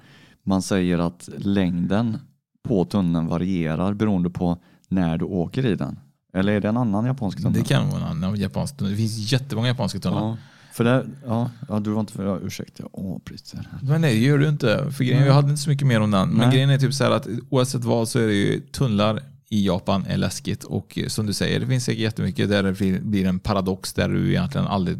man 0.44 0.62
säger 0.62 0.98
att 0.98 1.28
längden 1.36 2.18
på 2.64 2.84
tunneln 2.84 3.26
varierar 3.26 3.94
beroende 3.94 4.30
på 4.30 4.58
när 4.88 5.18
du 5.18 5.24
åker 5.24 5.66
i 5.66 5.74
den. 5.74 5.98
Eller 6.34 6.52
är 6.52 6.60
det 6.60 6.68
en 6.68 6.76
annan 6.76 7.04
japansk 7.06 7.38
tunnel? 7.38 7.52
Det 7.52 7.64
kan 7.68 7.88
vara 7.90 8.00
en 8.00 8.06
annan 8.06 8.36
japansk 8.36 8.76
tunnel. 8.76 8.92
Det 8.92 8.96
finns 8.98 9.32
jättemånga 9.32 9.68
japanska 9.68 9.98
tunnlar. 9.98 10.20
Ja, 10.20 10.36
för 10.72 10.84
det, 10.84 11.06
ja, 11.26 11.50
ja, 11.68 11.80
du 11.80 11.90
var 11.90 12.00
inte 12.00 12.12
för, 12.12 12.24
ja, 12.26 12.38
ursäkta, 12.42 12.84
åh 12.92 13.18
Pritter. 13.18 13.68
Men 13.82 14.00
nej, 14.00 14.14
det 14.14 14.20
gör 14.26 14.38
du 14.38 14.48
inte. 14.48 14.92
För 14.92 15.04
grejen, 15.04 15.26
jag 15.26 15.34
hade 15.34 15.50
inte 15.50 15.62
så 15.62 15.70
mycket 15.70 15.86
mer 15.86 16.00
om 16.00 16.10
den. 16.10 16.28
Men 16.28 16.38
Nej. 16.38 16.50
grejen 16.52 16.70
är 16.70 16.78
typ 16.78 16.94
så 16.94 17.04
här 17.04 17.10
att 17.10 17.28
oavsett 17.50 17.84
vad 17.84 18.08
så 18.08 18.18
är 18.18 18.26
det 18.26 18.34
ju 18.34 18.60
tunnlar 18.60 19.20
i 19.50 19.66
Japan 19.66 20.04
är 20.06 20.16
läskigt. 20.16 20.64
Och 20.64 20.98
som 21.08 21.26
du 21.26 21.32
säger, 21.32 21.60
det 21.60 21.66
finns 21.66 21.84
säkert 21.84 22.00
jättemycket 22.00 22.48
där 22.48 22.62
det 22.62 22.72
blir- 22.72 23.00
blir 23.00 23.26
en 23.26 23.38
paradox 23.38 23.92
där 23.92 24.08
du 24.08 24.30
egentligen 24.30 24.66
aldrig 24.66 24.98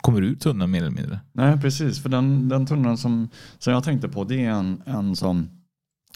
kommer 0.00 0.22
ur 0.22 0.34
tunneln 0.34 0.70
mer 0.70 0.78
eller 0.80 0.90
mindre. 0.90 1.20
Nej, 1.32 1.60
precis. 1.60 2.02
För 2.02 2.08
den, 2.08 2.48
den 2.48 2.66
tunneln 2.66 2.96
som, 2.96 3.28
som 3.58 3.72
jag 3.72 3.84
tänkte 3.84 4.08
på, 4.08 4.24
det 4.24 4.44
är 4.44 4.50
en, 4.50 4.82
en 4.86 5.16
som 5.16 5.48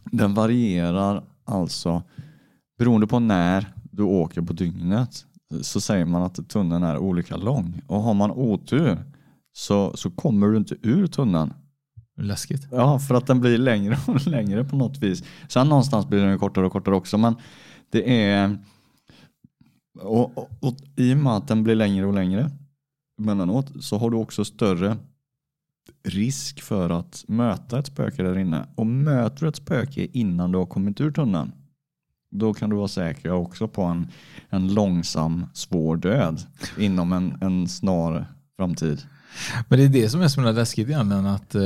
den 0.05 0.35
varierar 0.35 1.25
alltså 1.45 2.03
beroende 2.79 3.07
på 3.07 3.19
när 3.19 3.67
du 3.91 4.03
åker 4.03 4.43
på 4.43 4.53
dygnet 4.53 5.27
så 5.61 5.81
säger 5.81 6.05
man 6.05 6.23
att 6.23 6.49
tunneln 6.49 6.85
är 6.85 6.99
olika 6.99 7.37
lång. 7.37 7.83
Och 7.87 8.03
har 8.03 8.15
man 8.15 8.31
otur 8.31 8.99
så, 9.53 9.97
så 9.97 10.11
kommer 10.11 10.49
du 10.49 10.57
inte 10.57 10.77
ur 10.83 11.07
tunneln. 11.07 11.53
Läskigt. 12.17 12.69
Ja, 12.71 12.99
för 12.99 13.15
att 13.15 13.27
den 13.27 13.41
blir 13.41 13.59
längre 13.59 13.99
och 14.07 14.27
längre 14.27 14.65
på 14.65 14.77
något 14.77 14.99
vis. 14.99 15.25
Sen 15.49 15.69
någonstans 15.69 16.07
blir 16.07 16.21
den 16.21 16.39
kortare 16.39 16.67
och 16.67 16.73
kortare 16.73 16.95
också. 16.95 17.19
Men 17.19 17.35
det 17.91 18.25
är... 18.25 18.59
Och, 20.01 20.39
och, 20.39 20.51
och 20.61 20.77
I 20.97 21.15
och 21.15 21.19
med 21.19 21.33
att 21.33 21.49
den 21.49 21.65
blir 21.65 21.75
längre 21.75 22.07
och 22.07 22.15
längre 22.15 22.51
emellanåt 23.21 23.73
så 23.81 23.99
har 23.99 24.11
du 24.11 24.17
också 24.17 24.45
större 24.45 24.97
risk 26.09 26.63
för 26.63 26.91
att 26.91 27.25
möta 27.29 27.79
ett 27.79 27.87
spöke 27.87 28.23
där 28.23 28.39
inne. 28.39 28.67
Och 28.75 28.87
möter 28.87 29.41
du 29.41 29.49
ett 29.49 29.57
spöke 29.57 30.07
innan 30.13 30.53
du 30.53 30.59
har 30.59 30.67
kommit 30.67 31.01
ur 31.01 31.11
tunneln 31.11 31.53
då 32.33 32.55
kan 32.55 32.71
du 32.71 32.77
vara 32.77 32.89
säker 32.89 33.33
också 33.33 33.69
på 33.69 33.83
en, 33.83 34.09
en 34.51 34.75
långsam, 34.75 35.47
svår 35.55 35.97
död 35.97 36.43
inom 36.79 37.13
en, 37.13 37.39
en 37.41 37.69
snar 37.69 38.27
framtid. 38.57 39.03
Men 39.69 39.79
det 39.79 39.85
är 39.85 39.89
det 39.89 40.09
som 40.09 40.21
är 40.23 40.29
så 40.29 40.41
himla 40.41 40.53
läskigt 40.53 40.89
egentligen. 40.89 41.27
Att, 41.27 41.55
eh, 41.55 41.63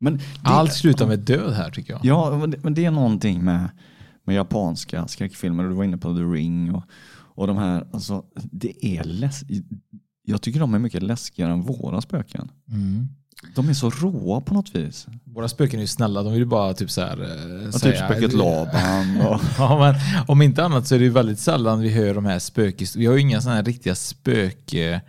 Men 0.00 0.16
det- 0.16 0.22
allt 0.42 0.72
slutar 0.72 1.06
med 1.06 1.18
död 1.18 1.52
här 1.54 1.70
tycker 1.70 1.92
jag. 1.92 2.00
Ja, 2.04 2.38
men 2.38 2.50
det, 2.50 2.64
men 2.64 2.74
det 2.74 2.84
är 2.84 2.90
någonting 2.90 3.44
med, 3.44 3.68
med 4.24 4.36
japanska 4.36 5.08
skräckfilmer. 5.08 5.64
Du 5.64 5.74
var 5.74 5.84
inne 5.84 5.98
på 5.98 6.14
The 6.14 6.22
Ring 6.22 6.74
och, 6.74 6.82
och 7.18 7.46
de 7.46 7.56
här. 7.56 7.86
Alltså, 7.92 8.24
det 8.52 8.86
är 8.86 9.04
läs 9.04 9.42
Jag 10.28 10.42
tycker 10.42 10.60
de 10.60 10.74
är 10.74 10.78
mycket 10.78 11.02
läskigare 11.02 11.52
än 11.52 11.62
våra 11.62 12.00
spöken. 12.00 12.48
Mm. 12.70 13.08
De 13.54 13.68
är 13.68 13.74
så 13.74 13.90
råa 13.90 14.40
på 14.40 14.54
något 14.54 14.74
vis. 14.74 15.06
Våra 15.24 15.48
spöken 15.48 15.78
är 15.78 15.82
ju 15.82 15.86
snälla. 15.86 16.22
De 16.22 16.32
vill 16.32 16.40
ju 16.42 16.46
bara 16.46 16.74
typ 16.74 16.90
så 16.90 17.00
här, 17.00 17.22
eh, 17.22 17.64
Ja, 17.64 17.72
typ 17.72 17.80
säga- 17.80 18.04
spöket 18.08 18.32
Laban. 18.32 19.20
Och, 19.20 19.40
Ja, 19.58 19.78
men 19.78 19.94
om 20.28 20.42
inte 20.42 20.64
annat 20.64 20.86
så 20.86 20.94
är 20.94 20.98
det 20.98 21.04
ju 21.04 21.10
väldigt 21.10 21.38
sällan 21.38 21.80
vi 21.80 21.90
hör 21.90 22.14
de 22.14 22.24
här 22.24 22.38
spökhistorier. 22.38 23.00
Vi 23.02 23.06
har 23.06 23.14
ju 23.14 23.20
inga 23.20 23.40
sådana 23.40 23.56
här 23.56 23.64
riktiga 23.64 23.94
spöklegender 23.94 25.02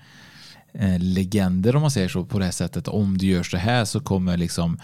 eh, 0.73 0.99
legender, 0.99 1.75
om 1.75 1.81
man 1.81 1.91
säger 1.91 2.07
så 2.09 2.25
på 2.25 2.39
det 2.39 2.45
här 2.45 2.51
sättet. 2.51 2.87
Om 2.87 3.17
du 3.17 3.25
gör 3.25 3.43
så 3.43 3.57
här 3.57 3.85
så 3.85 3.99
kommer 3.99 4.37
liksom 4.37 4.79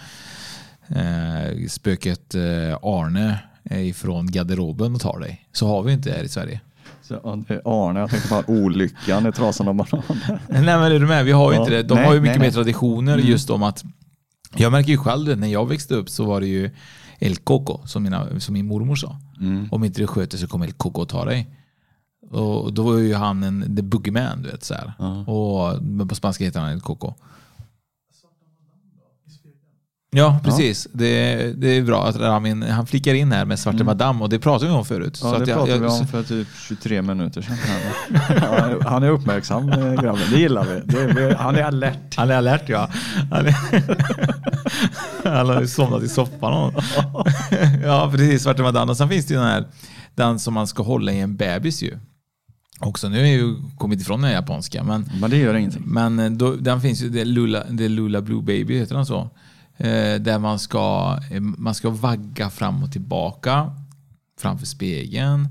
eh, 0.88 1.66
spöket 1.68 2.34
eh, 2.34 2.42
Arne 2.82 3.38
eh, 3.64 3.88
ifrån 3.88 4.30
garderoben 4.30 4.94
och 4.94 5.00
tar 5.00 5.18
dig. 5.20 5.48
Så 5.52 5.66
har 5.68 5.82
vi 5.82 5.92
inte 5.92 6.10
här 6.12 6.22
i 6.24 6.28
Sverige. 6.28 6.60
Så, 7.08 7.14
Arne, 7.64 8.00
jag 8.00 8.10
tänkte 8.10 8.28
på 8.28 8.52
olyckan 8.52 9.26
i 9.26 9.32
trasan 9.32 9.68
av 9.68 9.74
bananer. 9.74 10.40
Nej 10.48 10.62
men 10.62 10.82
är 10.82 10.90
du 10.90 11.06
med? 11.06 11.24
Vi 11.24 11.32
har 11.32 11.50
ju 11.52 11.56
Ja, 11.56 11.62
inte 11.62 11.74
det. 11.74 11.82
De 11.82 11.94
nej, 11.94 12.04
har 12.06 12.14
ju 12.14 12.20
nej, 12.20 12.28
mycket 12.28 12.40
nej. 12.40 12.48
mer 12.48 12.52
traditioner 12.54 13.14
Mm. 13.14 13.26
just 13.26 13.50
om 13.50 13.62
att 13.62 13.84
jag 14.56 14.72
märker 14.72 14.90
ju 14.90 14.96
själv 14.98 15.26
det, 15.26 15.36
när 15.36 15.48
jag 15.48 15.68
växte 15.68 15.94
upp 15.94 16.08
så 16.10 16.24
var 16.24 16.40
det 16.40 16.46
ju 16.46 16.70
El 17.18 17.36
Coco 17.36 17.80
som, 17.86 18.02
mina, 18.02 18.40
som 18.40 18.52
min 18.54 18.66
mormor 18.66 18.96
sa. 18.96 19.16
Mm. 19.40 19.68
Om 19.72 19.84
inte 19.84 20.00
du 20.00 20.06
sköter 20.06 20.38
så 20.38 20.46
kommer 20.46 20.66
El 20.66 20.72
Coco 20.72 21.02
att 21.02 21.08
ta 21.08 21.24
dig. 21.24 21.48
Och 22.30 22.72
då 22.72 22.82
var 22.82 22.98
ju 22.98 23.14
han 23.14 23.42
en 23.42 23.76
the 23.76 23.82
boogeyman, 23.82 24.42
du 24.42 24.50
vet 24.50 24.64
så 24.64 24.74
här. 24.74 24.92
Ja. 24.98 25.18
Och 25.20 25.80
på 26.08 26.14
spanska 26.14 26.44
heter 26.44 26.60
han 26.60 26.70
El 26.72 26.80
Coco. 26.80 27.14
Ja, 30.16 30.40
precis. 30.44 30.88
Det, 30.92 31.36
det 31.56 31.68
är 31.68 31.82
bra 31.82 32.06
att 32.06 32.16
Ramin, 32.16 32.62
han 32.62 32.86
flickar 32.86 33.14
in 33.14 33.32
här 33.32 33.44
med 33.44 33.58
Svarte 33.58 33.84
Madame 33.84 34.22
och 34.22 34.28
det 34.28 34.38
pratade 34.38 34.70
vi 34.70 34.76
om 34.76 34.84
förut. 34.84 35.22
Mm. 35.22 35.32
Ja, 35.32 35.38
så 35.38 35.44
det 35.44 35.50
jag, 35.50 35.58
pratade 35.58 35.78
vi 35.78 35.84
jag, 35.84 36.00
om 36.00 36.06
för 36.06 36.22
typ 36.22 36.48
23 36.68 37.02
minuter 37.02 37.42
sedan. 37.42 37.56
Ja, 38.40 38.88
han 38.88 39.02
är 39.02 39.10
uppmärksam 39.10 39.68
eh, 39.68 39.92
grabben, 39.92 40.30
det 40.30 40.38
gillar 40.38 40.64
vi. 40.64 40.80
Det 40.84 41.00
är, 41.00 41.34
han 41.34 41.56
är 41.56 41.62
alert. 41.62 42.16
Han 42.16 42.30
är 42.30 42.34
alert 42.34 42.68
ja. 42.68 42.88
Han, 43.30 43.46
är, 43.46 43.54
han 45.36 45.48
har 45.48 45.66
somnat 45.66 46.02
i 46.02 46.08
soffan. 46.08 46.72
ja, 47.84 48.08
precis. 48.12 48.42
Svarte 48.42 48.62
Madame. 48.62 48.90
Och 48.90 48.96
sen 48.96 49.08
finns 49.08 49.26
det 49.26 49.34
ju 49.34 49.40
den 49.40 49.48
här 49.48 49.64
den 50.14 50.38
som 50.38 50.54
man 50.54 50.66
ska 50.66 50.82
hålla 50.82 51.12
i 51.12 51.20
en 51.20 51.36
bebis 51.36 51.82
ju. 51.82 51.98
Också, 52.80 53.08
nu 53.08 53.18
jag 53.18 53.28
ju 53.28 53.56
kommit 53.78 54.00
ifrån 54.00 54.22
den 54.22 54.32
japanska. 54.32 54.82
Men, 54.82 55.10
Men 55.20 55.30
det 55.30 55.36
gör 55.36 55.54
ingenting. 55.54 55.82
men 55.86 56.18
eh, 56.18 56.30
då, 56.30 56.54
den 56.54 56.80
finns 56.80 57.02
ju, 57.02 57.08
det 57.08 57.20
är 57.20 57.24
Lula, 57.24 57.64
det 57.70 57.84
är 57.84 57.88
Lula 57.88 58.20
Blue 58.20 58.42
Baby, 58.42 58.78
heter 58.78 58.94
den 58.94 59.06
så? 59.06 59.30
Eh, 59.76 60.20
där 60.20 60.38
man 60.38 60.58
ska, 60.58 61.18
eh, 61.30 61.40
man 61.40 61.74
ska 61.74 61.90
vagga 61.90 62.50
fram 62.50 62.82
och 62.82 62.92
tillbaka 62.92 63.70
framför 64.40 64.66
spegeln. 64.66 65.48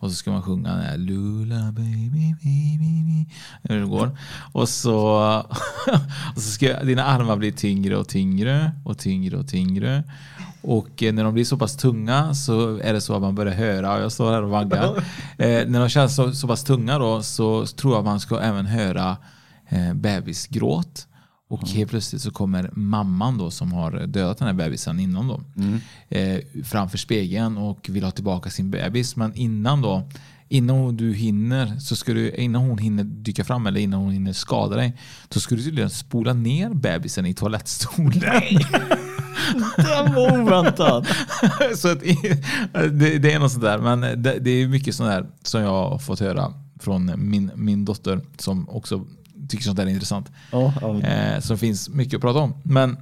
Och 0.00 0.10
så 0.10 0.14
ska 0.14 0.30
man 0.30 0.42
sjunga 0.42 0.70
den 0.70 0.84
här 0.84 0.96
Lula 0.96 1.72
baby 1.72 2.34
baby 2.42 3.26
hur 3.62 3.80
det 3.80 3.86
går. 3.86 4.18
Och 4.52 4.68
så, 4.68 4.96
och 6.34 6.42
så 6.42 6.50
ska 6.50 6.82
dina 6.82 7.04
armar 7.04 7.36
bli 7.36 7.52
tyngre 7.52 7.96
och 7.96 8.08
tyngre 8.08 8.72
och 8.84 8.98
tyngre 8.98 9.36
och 9.36 9.48
tyngre. 9.48 10.04
Och 10.62 11.02
eh, 11.02 11.12
när 11.12 11.24
de 11.24 11.34
blir 11.34 11.44
så 11.44 11.56
pass 11.56 11.76
tunga 11.76 12.34
så 12.34 12.78
är 12.78 12.92
det 12.92 13.00
så 13.00 13.14
att 13.14 13.22
man 13.22 13.34
börjar 13.34 13.54
höra, 13.54 14.00
jag 14.00 14.12
står 14.12 14.32
här 14.32 14.42
och 14.42 14.50
vaggar. 14.50 14.96
Eh, 15.38 15.66
när 15.68 15.80
de 15.80 15.88
känns 15.88 16.16
så, 16.16 16.32
så 16.32 16.48
pass 16.48 16.64
tunga 16.64 16.98
då 16.98 17.22
så 17.22 17.66
tror 17.66 17.94
jag 17.94 18.04
man 18.04 18.20
ska 18.20 18.40
även 18.40 18.66
höra 18.66 19.16
eh, 19.68 19.94
bebisgråt. 19.94 21.06
Och 21.50 21.68
helt 21.68 21.90
plötsligt 21.90 22.22
så 22.22 22.30
kommer 22.30 22.70
mamman 22.72 23.38
då 23.38 23.50
som 23.50 23.72
har 23.72 24.06
dödat 24.06 24.38
den 24.38 24.46
här 24.46 24.54
bebisen 24.54 25.00
innan 25.00 25.28
då. 25.28 25.40
Eh, 26.08 26.40
framför 26.64 26.98
spegeln 26.98 27.56
och 27.56 27.86
vill 27.90 28.04
ha 28.04 28.10
tillbaka 28.10 28.50
sin 28.50 28.70
bebis. 28.70 29.16
Men 29.16 29.34
innan 29.34 29.82
då, 29.82 30.08
innan 30.48 30.96
du 30.96 31.14
hinner, 31.14 31.78
så 31.78 31.96
ska 31.96 32.12
du, 32.12 32.30
innan 32.30 32.62
hon 32.62 32.78
hinner 32.78 33.04
dyka 33.04 33.44
fram 33.44 33.66
eller 33.66 33.80
innan 33.80 34.00
hon 34.00 34.12
hinner 34.12 34.32
skada 34.32 34.76
dig, 34.76 34.96
så 35.30 35.40
ska 35.40 35.54
du 35.54 35.62
tydligen 35.62 35.90
spola 35.90 36.32
ner 36.32 36.70
bebisen 36.74 37.26
i 37.26 37.34
toalettstolen. 37.34 38.12
Den 39.76 40.14
var 40.14 40.40
oväntad. 40.40 41.06
så 41.76 41.88
att, 41.88 42.00
det, 42.92 43.18
det 43.18 43.32
är 43.32 43.38
något 43.38 43.52
sånt 43.52 43.64
där. 43.64 43.78
Men 43.78 44.22
det, 44.22 44.38
det 44.38 44.50
är 44.50 44.68
mycket 44.68 44.94
sånt 44.94 45.10
där 45.10 45.26
som 45.42 45.60
jag 45.60 45.70
har 45.70 45.98
fått 45.98 46.20
höra 46.20 46.54
från 46.80 47.12
min, 47.16 47.50
min 47.54 47.84
dotter 47.84 48.20
som 48.38 48.68
också 48.68 49.06
tycker 49.50 49.64
sånt 49.64 49.76
där 49.76 49.86
är 49.86 49.90
intressant. 49.90 50.30
Ja, 50.52 50.74
ja. 50.80 51.00
Eh, 51.00 51.40
så 51.40 51.52
det 51.52 51.58
finns 51.58 51.88
mycket 51.88 52.14
att 52.14 52.20
prata 52.20 52.38
om. 52.38 52.54
Men, 52.62 52.96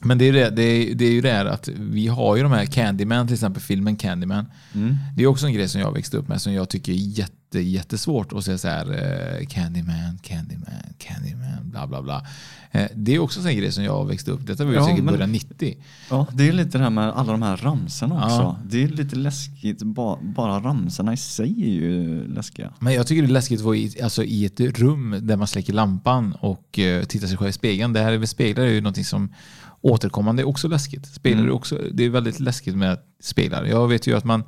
men 0.00 0.18
det, 0.18 0.28
är 0.28 0.32
det, 0.32 0.50
det, 0.50 0.62
är, 0.62 0.94
det 0.94 1.04
är 1.04 1.12
ju 1.12 1.20
det 1.20 1.32
här 1.32 1.46
att 1.46 1.68
vi 1.68 2.06
har 2.06 2.36
ju 2.36 2.42
de 2.42 2.52
här 2.52 2.66
Candyman, 2.66 3.26
till 3.26 3.34
exempel 3.34 3.62
filmen 3.62 3.96
Candyman. 3.96 4.46
Mm. 4.74 4.96
Det 5.16 5.22
är 5.22 5.26
också 5.26 5.46
en 5.46 5.52
grej 5.52 5.68
som 5.68 5.80
jag 5.80 5.92
växte 5.92 6.16
upp 6.16 6.28
med 6.28 6.42
som 6.42 6.52
jag 6.52 6.68
tycker 6.68 6.92
är 6.92 6.96
jätte, 6.96 7.32
jättesvårt 7.54 8.32
att 8.32 8.44
säga 8.44 8.58
så 8.58 8.68
här 8.68 8.92
eh, 9.40 9.46
Candyman, 9.46 10.18
Candyman, 10.22 10.70
Candyman, 10.98 11.70
bla 11.70 11.86
bla 11.86 12.02
bla. 12.02 12.26
Eh, 12.70 12.86
det 12.94 13.14
är 13.14 13.18
också 13.18 13.48
en 13.48 13.56
grej 13.56 13.72
som 13.72 13.84
jag 13.84 14.06
växte 14.06 14.30
upp. 14.30 14.46
Detta 14.46 14.64
var 14.64 14.72
ju 14.72 14.78
Ja, 14.78 14.86
säkert 14.86 15.04
men- 15.04 15.14
början 15.14 15.32
90. 15.32 15.76
Ja, 16.10 16.26
det 16.32 16.48
är 16.48 16.52
lite 16.52 16.78
det 16.78 16.84
här 16.84 16.90
med 16.90 17.08
alla 17.10 17.32
de 17.32 17.42
här 17.42 17.56
ramsorna 17.56 18.14
också. 18.24 18.36
Ja. 18.36 18.58
Det 18.64 18.82
är 18.82 18.88
lite 18.88 19.16
läskigt, 19.16 19.82
ba, 19.82 20.18
bara 20.22 20.60
ramsorna 20.60 21.12
i 21.12 21.16
sig 21.16 21.62
är 21.62 21.70
ju 21.72 22.26
läskiga. 22.28 22.72
Men 22.78 22.94
jag 22.94 23.06
tycker 23.06 23.22
det 23.22 23.28
är 23.28 23.32
läskigt 23.32 23.58
att 23.60 23.64
vara 23.64 23.76
i, 23.76 24.02
alltså, 24.02 24.24
i 24.24 24.44
ett 24.44 24.60
rum 24.60 25.18
där 25.22 25.36
man 25.36 25.46
släcker 25.46 25.72
lampan 25.72 26.32
och 26.40 26.78
uh, 26.78 27.02
tittar 27.04 27.26
sig 27.26 27.36
själv 27.36 27.48
i 27.50 27.52
spegeln. 27.52 27.92
Det 27.92 28.00
här 28.00 28.18
med 28.18 28.28
speglar 28.28 28.64
är 28.64 28.70
ju 28.70 28.80
någonting 28.80 29.04
som 29.04 29.32
återkommande 29.80 30.42
är 30.42 30.48
också 30.48 30.68
läskigt. 30.68 31.06
Speglar 31.06 31.44
är 31.44 31.50
också, 31.50 31.78
det 31.92 32.04
är 32.04 32.10
väldigt 32.10 32.40
läskigt 32.40 32.76
med 32.76 32.98
speglar. 33.20 33.64
Jag 33.64 33.88
vet 33.88 34.06
ju 34.06 34.16
att 34.16 34.24
man, 34.24 34.44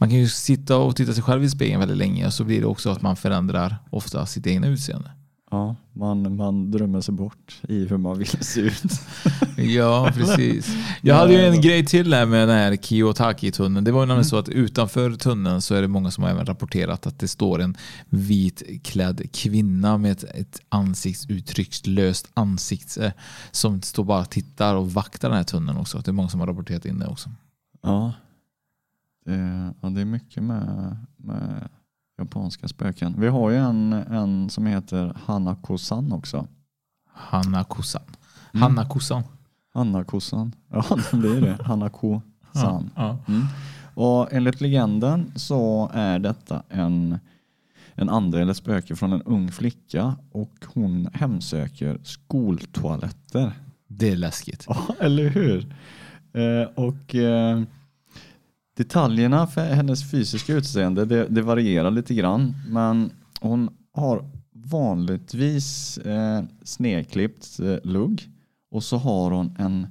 man 0.00 0.08
kan 0.08 0.18
ju 0.18 0.28
sitta 0.28 0.76
och 0.76 0.96
titta 0.96 1.12
sig 1.12 1.22
själv 1.22 1.44
i 1.44 1.50
spegeln 1.50 1.80
väldigt 1.80 1.98
länge 1.98 2.26
och 2.26 2.34
så 2.34 2.44
blir 2.44 2.60
det 2.60 2.66
också 2.66 2.90
att 2.90 3.02
man 3.02 3.16
förändrar 3.16 3.76
ofta 3.90 4.26
sitt 4.26 4.46
egna 4.46 4.66
utseende. 4.66 5.10
Ja, 5.50 5.76
man, 5.92 6.36
man 6.36 6.70
drömmer 6.70 7.00
sig 7.00 7.14
bort 7.14 7.60
i 7.68 7.86
hur 7.86 7.96
man 7.96 8.18
vill 8.18 8.28
se 8.28 8.60
ut. 8.60 8.82
Ja, 9.56 10.12
precis. 10.14 10.76
Jag 11.02 11.14
hade 11.14 11.32
ju 11.32 11.46
en 11.46 11.60
grej 11.60 11.86
till 11.86 12.14
här 12.14 12.26
med 12.26 12.48
den 12.48 12.56
här 12.56 12.76
Kiyotaki-tunneln. 12.76 13.84
Det 13.84 13.92
var 13.92 14.00
ju 14.00 14.06
nämligen 14.06 14.24
så 14.24 14.36
att 14.36 14.48
utanför 14.48 15.12
tunneln 15.12 15.62
så 15.62 15.74
är 15.74 15.82
det 15.82 15.88
många 15.88 16.10
som 16.10 16.24
har 16.24 16.30
även 16.30 16.46
rapporterat 16.46 17.06
att 17.06 17.18
det 17.18 17.28
står 17.28 17.60
en 17.60 17.76
vitklädd 18.08 19.32
kvinna 19.32 19.98
med 19.98 20.12
ett, 20.12 20.24
ett 20.24 20.60
ansiktsuttryckslöst 20.68 22.30
ansikte 22.34 23.12
som 23.50 23.82
står 23.82 24.04
bara 24.04 24.20
och 24.20 24.30
tittar 24.30 24.74
och 24.74 24.92
vaktar 24.92 25.28
den 25.28 25.36
här 25.36 25.44
tunneln 25.44 25.78
också. 25.78 25.98
Det 25.98 26.10
är 26.10 26.12
många 26.12 26.28
som 26.28 26.40
har 26.40 26.46
rapporterat 26.46 26.84
in 26.84 26.98
det 26.98 27.06
också. 27.06 27.30
Ja, 27.82 28.12
det, 29.24 29.72
ja, 29.80 29.88
det 29.88 30.00
är 30.00 30.04
mycket 30.04 30.42
med, 30.42 30.96
med 31.16 31.68
japanska 32.18 32.68
spöken. 32.68 33.14
Vi 33.18 33.28
har 33.28 33.50
ju 33.50 33.56
en, 33.56 33.92
en 33.92 34.50
som 34.50 34.66
heter 34.66 35.16
Hanako-san 35.24 36.12
också. 36.12 36.46
Hanako-san. 37.12 38.02
Mm. 38.54 38.62
Hanako-san. 38.62 39.22
Hanako-san. 39.74 40.52
Ja, 40.68 40.84
det 41.10 41.16
blir 41.16 41.40
det. 41.40 41.58
Hanako-san. 41.62 42.90
Mm. 42.96 43.46
Och 43.94 44.32
enligt 44.32 44.60
legenden 44.60 45.32
så 45.36 45.90
är 45.94 46.18
detta 46.18 46.62
en, 46.68 47.18
en 47.94 48.08
ande 48.08 48.40
eller 48.40 48.54
spöke 48.54 48.96
från 48.96 49.12
en 49.12 49.22
ung 49.22 49.52
flicka 49.52 50.16
och 50.32 50.54
hon 50.74 51.08
hemsöker 51.12 52.00
skoltoaletter. 52.02 53.52
Det 53.86 54.10
är 54.10 54.16
läskigt. 54.16 54.64
Ja, 54.68 54.86
eller 55.00 55.28
hur? 55.28 55.74
Eh, 56.32 56.68
och 56.74 57.14
eh, 57.14 57.62
detaljerna 58.80 59.46
för 59.46 59.64
hennes 59.64 60.10
fysiska 60.10 60.54
utseende 60.54 61.04
det, 61.04 61.26
det 61.28 61.42
varierar 61.42 61.90
lite 61.90 62.14
grann. 62.14 62.54
Men 62.68 63.12
hon 63.40 63.70
har 63.92 64.30
vanligtvis 64.52 65.98
eh, 65.98 66.44
snedklippt 66.62 67.60
eh, 67.60 67.76
lugg 67.84 68.30
och 68.70 68.84
så 68.84 68.96
har 68.96 69.30
hon 69.30 69.56
en 69.58 69.86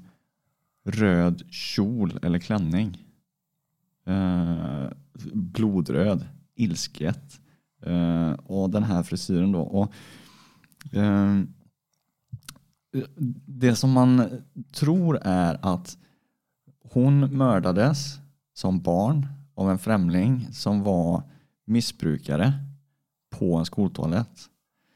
röd 0.86 1.42
kjol 1.52 2.20
eller 2.22 2.40
klänning. 2.40 2.98
Eh, 4.06 4.86
blodröd, 5.34 6.26
ilsket. 6.56 7.40
Eh, 7.86 8.32
och 8.32 8.70
den 8.70 8.84
här 8.84 9.04
frisyren 9.04 9.52
då. 9.52 9.62
Och, 9.62 9.94
eh, 10.96 11.40
det 13.46 13.76
som 13.76 13.92
man 13.92 14.44
tror 14.74 15.20
är 15.22 15.60
att 15.62 15.98
hon 16.84 17.38
mördades 17.38 18.20
som 18.60 18.80
barn 18.80 19.28
av 19.56 19.72
en 19.72 19.80
främling 19.80 20.48
som 20.52 20.84
var 20.84 21.24
missbrukare 21.66 22.54
på 23.30 23.56
en 23.56 23.66
skoltoalett. 23.66 24.50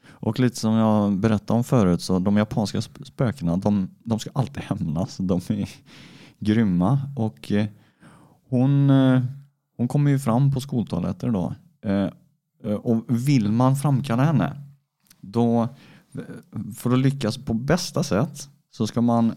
Och 0.06 0.40
lite 0.40 0.56
som 0.56 0.74
jag 0.74 1.16
berättade 1.16 1.56
om 1.56 1.64
förut 1.64 2.02
så 2.02 2.18
de 2.18 2.36
japanska 2.36 2.82
spökena 2.82 3.56
de, 3.56 3.90
de 3.98 4.18
ska 4.18 4.30
alltid 4.32 4.62
hämnas. 4.62 5.16
De 5.16 5.40
är 5.48 5.68
grymma. 6.38 7.00
Och 7.16 7.52
eh, 7.52 7.66
hon, 8.48 8.90
eh, 8.90 9.22
hon 9.76 9.88
kommer 9.88 10.10
ju 10.10 10.18
fram 10.18 10.52
på 10.52 10.60
skoltoaletter 10.60 11.30
då. 11.30 11.54
Eh, 11.82 12.10
eh, 12.64 12.74
och 12.74 13.04
vill 13.08 13.52
man 13.52 13.76
framkalla 13.76 14.24
henne 14.24 14.60
då 15.20 15.62
eh, 15.62 16.20
för 16.76 16.90
att 16.90 16.98
lyckas 16.98 17.38
på 17.38 17.54
bästa 17.54 18.02
sätt 18.02 18.48
så 18.70 18.86
ska 18.86 19.00
man 19.00 19.34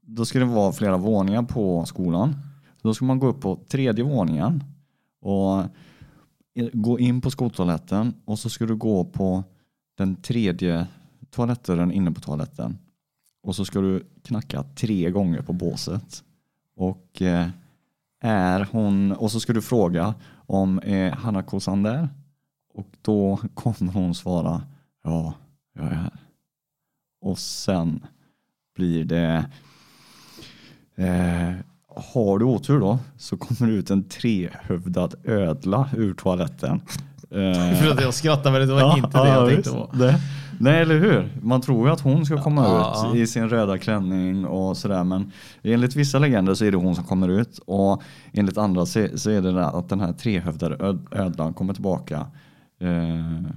då 0.00 0.24
ska 0.24 0.38
det 0.38 0.44
vara 0.44 0.72
flera 0.72 0.96
våningar 0.96 1.42
på 1.42 1.84
skolan. 1.84 2.36
Då 2.82 2.94
ska 2.94 3.04
man 3.04 3.18
gå 3.18 3.26
upp 3.26 3.40
på 3.40 3.58
tredje 3.68 4.04
våningen 4.04 4.64
och 5.20 5.64
gå 6.72 6.98
in 6.98 7.20
på 7.20 7.30
skoltoaletten 7.30 8.14
och 8.24 8.38
så 8.38 8.50
ska 8.50 8.66
du 8.66 8.76
gå 8.76 9.04
på 9.04 9.44
den 9.94 10.16
tredje 10.16 10.86
toalettdörren 11.30 11.92
inne 11.92 12.12
på 12.12 12.20
toaletten. 12.20 12.78
Och 13.42 13.56
så 13.56 13.64
ska 13.64 13.80
du 13.80 14.06
knacka 14.22 14.62
tre 14.62 15.10
gånger 15.10 15.42
på 15.42 15.52
båset. 15.52 16.24
Och 16.76 17.22
eh, 17.22 17.48
är 18.20 18.68
hon, 18.72 19.12
och 19.12 19.32
så 19.32 19.40
ska 19.40 19.52
du 19.52 19.62
fråga 19.62 20.14
om 20.46 20.78
eh, 20.78 21.06
är 21.06 21.10
Hanako-san 21.10 21.82
där? 21.82 22.08
Och 22.74 22.88
då 23.02 23.38
kommer 23.54 23.92
hon 23.92 24.14
svara 24.14 24.62
ja, 25.02 25.34
jag 25.72 25.84
är 25.84 25.94
här. 25.94 26.20
Och 27.20 27.38
sen 27.38 28.06
blir 28.74 29.04
det 29.04 29.50
eh, 30.94 31.54
har 31.96 32.38
du 32.38 32.44
otur 32.44 32.80
då 32.80 32.98
så 33.18 33.36
kommer 33.36 33.72
det 33.72 33.76
ut 33.78 33.90
en 33.90 34.04
trehövdad 34.04 35.14
ödla 35.24 35.88
ur 35.96 36.14
toaletten. 36.14 36.80
För 37.78 37.90
att 37.90 38.00
jag 38.02 38.14
skrattar 38.14 38.52
men 38.52 38.68
det 38.68 38.74
var 38.74 38.96
inte 38.96 39.22
det 39.22 39.28
jag 39.28 39.48
tänkte 39.48 39.70
på. 39.70 39.90
Det, 39.94 40.20
nej, 40.60 40.80
eller 40.82 40.98
hur? 40.98 41.38
Man 41.42 41.60
tror 41.60 41.86
ju 41.86 41.92
att 41.92 42.00
hon 42.00 42.26
ska 42.26 42.42
komma 42.42 42.62
Ja. 42.62 43.10
ut 43.10 43.16
i 43.16 43.26
sin 43.26 43.48
röda 43.48 43.78
klänning 43.78 44.46
och 44.46 44.76
sådär. 44.76 45.04
Men 45.04 45.32
enligt 45.62 45.96
vissa 45.96 46.18
legender 46.18 46.54
så 46.54 46.64
är 46.64 46.70
det 46.70 46.76
hon 46.76 46.94
som 46.94 47.04
kommer 47.04 47.28
ut. 47.28 47.58
Och 47.66 48.02
enligt 48.32 48.58
andra 48.58 48.86
så, 48.86 48.98
är 48.98 49.40
det 49.42 49.66
att 49.66 49.88
den 49.88 50.00
här 50.00 50.12
trehövdade 50.12 50.98
ödlan 51.10 51.54
kommer 51.54 51.74
tillbaka. 51.74 52.26
Eh, 52.80 53.50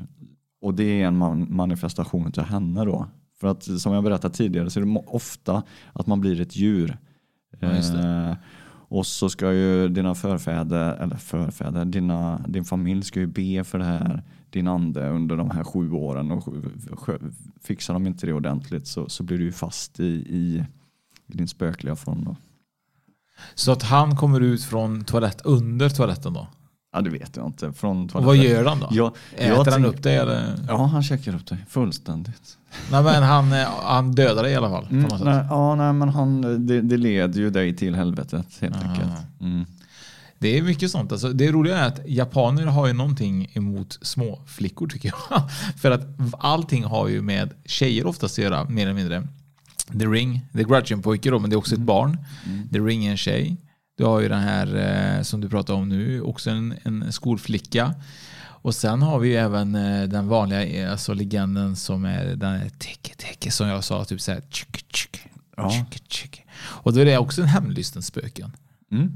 och 0.62 0.74
det 0.74 1.02
är 1.02 1.08
en 1.08 1.18
man, 1.18 1.48
manifestation 1.50 2.32
till 2.32 2.44
henne 2.44 2.86
då. 2.86 3.08
För 3.40 3.48
att 3.48 3.64
som 3.64 3.94
jag 3.94 4.04
berättade 4.04 4.34
tidigare 4.34 4.70
så 4.70 4.80
är 4.80 4.86
det 4.86 5.02
ofta 5.08 5.64
att 5.94 6.08
man 6.08 6.22
blir 6.22 6.42
ett 6.42 6.56
djur. 6.56 6.98
Ja. 7.60 8.30
Eh, 8.30 8.36
och 8.88 9.06
så 9.06 9.30
ska 9.30 9.54
ju 9.54 9.90
dina 9.90 10.16
förfäder, 10.16 10.94
eller 10.94 11.16
förfäder, 11.16 11.86
dina, 11.86 12.46
din 12.48 12.66
familj 12.66 13.04
ska 13.04 13.20
ju 13.20 13.28
be 13.28 13.64
för 13.64 13.80
det 13.80 13.86
här, 13.86 14.24
din 14.50 14.68
ande 14.68 15.10
under 15.10 15.38
de 15.38 15.52
här 15.52 15.64
sju 15.64 15.92
åren. 15.92 16.32
Och 16.32 16.44
fixar 17.64 17.94
de 17.94 18.08
inte 18.08 18.26
det 18.26 18.34
ordentligt 18.34 18.88
så, 18.88 19.10
så 19.10 19.24
blir 19.24 19.38
du 19.38 19.44
ju 19.44 19.52
fast 19.52 20.00
i, 20.00 20.04
i, 20.06 20.66
i 21.28 21.38
din 21.38 21.48
spökliga 21.48 21.96
form. 21.96 22.24
Då. 22.24 22.36
Så 23.56 23.72
att 23.72 23.84
han 23.84 24.16
kommer 24.16 24.42
ut 24.42 24.64
från 24.64 25.04
toalett 25.04 25.42
under 25.46 25.90
toaletten 25.90 26.34
då? 26.34 26.48
Ja, 26.96 27.02
det 27.02 27.10
vet 27.10 27.36
jag 27.36 27.46
inte. 27.46 27.74
Från 27.74 28.10
Och 28.14 28.24
vad 28.24 28.38
gör 28.38 28.66
han 28.66 28.80
då? 28.80 28.88
Jag, 28.92 29.12
Äter 29.36 29.48
jag 29.48 29.72
han 29.72 29.86
upp 29.86 30.04
dig 30.04 30.16
eller? 30.18 30.56
Ja, 30.68 30.86
han 30.86 31.04
käkar 31.04 31.36
upp 31.36 31.46
dig 31.48 31.58
fullständigt. 31.70 32.58
Nej 32.92 33.04
men 33.04 33.24
han, 33.24 33.54
eh, 33.54 33.68
han 33.84 34.12
dödar 34.12 34.44
dig 34.44 34.52
i 34.52 34.56
alla 34.56 34.70
fall. 34.70 34.88
Mm, 34.92 35.08
nej, 35.24 35.46
ja, 35.50 35.76
nej, 35.76 35.94
men 35.94 36.10
han, 36.10 36.42
det, 36.68 36.82
det 36.82 36.98
leder 36.98 37.40
ju 37.40 37.50
dig 37.50 37.76
till 37.76 37.96
helvetet 37.96 38.46
helt 38.62 38.76
Ah. 38.76 38.90
enkelt. 38.90 39.12
Mm. 39.42 39.66
Det 40.40 40.58
är 40.58 40.62
mycket 40.64 40.92
sånt. 40.92 41.12
Alltså, 41.12 41.30
det 41.30 41.52
roliga 41.52 41.78
är 41.78 41.88
att 41.88 42.00
japaner 42.08 42.66
har 42.66 42.88
ju 42.88 42.94
någonting 42.94 43.48
emot 43.54 44.00
små 44.02 44.40
flickor 44.48 44.88
tycker 44.88 45.14
jag. 45.30 45.42
För 45.78 45.92
att 45.92 46.08
allting 46.40 46.84
har 46.84 47.08
ju 47.08 47.22
med 47.22 47.54
tjejer 47.66 48.08
oftast 48.08 48.40
att 48.40 48.44
göra, 48.44 48.64
mer 48.70 48.84
eller 48.84 48.94
mindre. 48.94 49.28
The 50.00 50.06
Ring, 50.06 50.42
The 50.54 50.64
Grudge 50.64 50.92
är 50.92 50.96
en 50.96 51.02
pojke 51.02 51.30
då, 51.30 51.40
men 51.40 51.50
det 51.50 51.54
är 51.54 51.58
också 51.58 51.76
ett 51.76 51.82
barn. 51.82 52.18
The 52.72 52.80
Ring 52.80 53.06
är 53.06 53.12
en 53.12 53.18
tjej. 53.18 53.58
Du 53.98 54.04
har 54.06 54.20
ju 54.22 54.30
den 54.30 54.40
här 54.42 54.76
eh, 55.18 55.22
som 55.22 55.42
du 55.42 55.50
pratar 55.50 55.74
om 55.74 55.90
nu, 55.90 56.22
också 56.22 56.50
en, 56.50 56.76
en 56.84 57.12
skolflicka. 57.12 57.94
Och 58.38 58.76
sen 58.76 59.02
har 59.02 59.20
vi 59.20 59.28
ju 59.30 59.36
även 59.36 59.76
eh, 59.76 60.04
den 60.08 60.28
vanliga 60.28 60.66
eh, 60.66 60.92
alltså 60.92 61.14
legenden 61.14 61.76
som 61.76 62.06
är 62.06 62.26
den 62.36 62.54
här 62.60 62.70
teke 62.70 63.16
teke 63.16 63.52
som 63.52 63.68
jag 63.68 63.84
sa, 63.84 64.06
typ 64.06 64.22
såhär 64.22 64.42
tjuk, 64.50 64.86
tjuk, 64.94 65.28
Ja. 65.58 65.86
tjuk. 66.08 66.44
Och 66.58 66.94
då 66.94 67.00
är 67.00 67.06
det 67.06 67.18
också 67.18 67.42
en 67.42 67.48
hämndlysten 67.48 68.02
spöken. 68.04 68.52
Mm. 68.92 69.12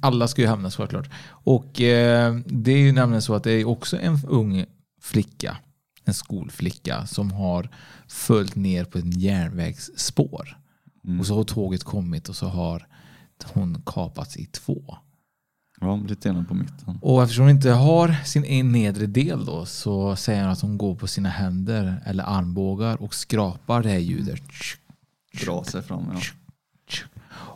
Alla 0.00 0.28
ska 0.28 0.42
ju 0.42 0.48
hämnas 0.48 0.76
självklart. 0.76 1.10
Och 1.28 1.80
eh, 1.80 2.34
det 2.46 2.72
är 2.72 2.78
ju 2.78 2.92
nämligen 2.92 3.22
så 3.22 3.34
att 3.34 3.44
det 3.44 3.52
är 3.52 3.64
också 3.68 3.98
en 4.00 4.18
ung 4.28 4.64
flicka, 5.00 5.56
en 6.04 6.14
skolflicka 6.14 7.06
som 7.06 7.30
har 7.32 7.68
följt 8.08 8.54
ner 8.56 8.84
på 8.84 8.98
en 8.98 9.10
järnvägsspår. 9.10 10.58
Och 11.20 11.26
så 11.26 11.36
har 11.36 11.44
tåget 11.44 11.84
kommit 11.84 12.28
och 12.28 12.36
så 12.36 12.46
har 12.48 12.86
hon 13.44 13.82
kapats 13.86 14.36
i 14.36 14.46
två. 14.46 14.96
Ja, 15.80 15.96
lite 15.96 16.28
grann 16.28 16.46
på 16.46 16.54
mitten. 16.54 16.98
Och 17.02 17.22
eftersom 17.22 17.42
hon 17.44 17.50
inte 17.50 17.70
har 17.70 18.16
sin 18.24 18.72
nedre 18.72 19.06
del 19.06 19.44
då 19.44 19.66
så 19.66 20.16
säger 20.16 20.42
han 20.42 20.50
att 20.50 20.60
hon 20.60 20.78
går 20.78 20.94
på 20.94 21.06
sina 21.06 21.28
händer 21.28 22.02
eller 22.06 22.24
armbågar 22.24 23.02
och 23.02 23.14
skrapar 23.14 23.82
det 23.82 23.88
här 23.88 23.98
ljudet. 23.98 24.42
Dra 25.44 25.64
sig 25.64 25.82
fram, 25.82 26.04
ja. 26.14 26.20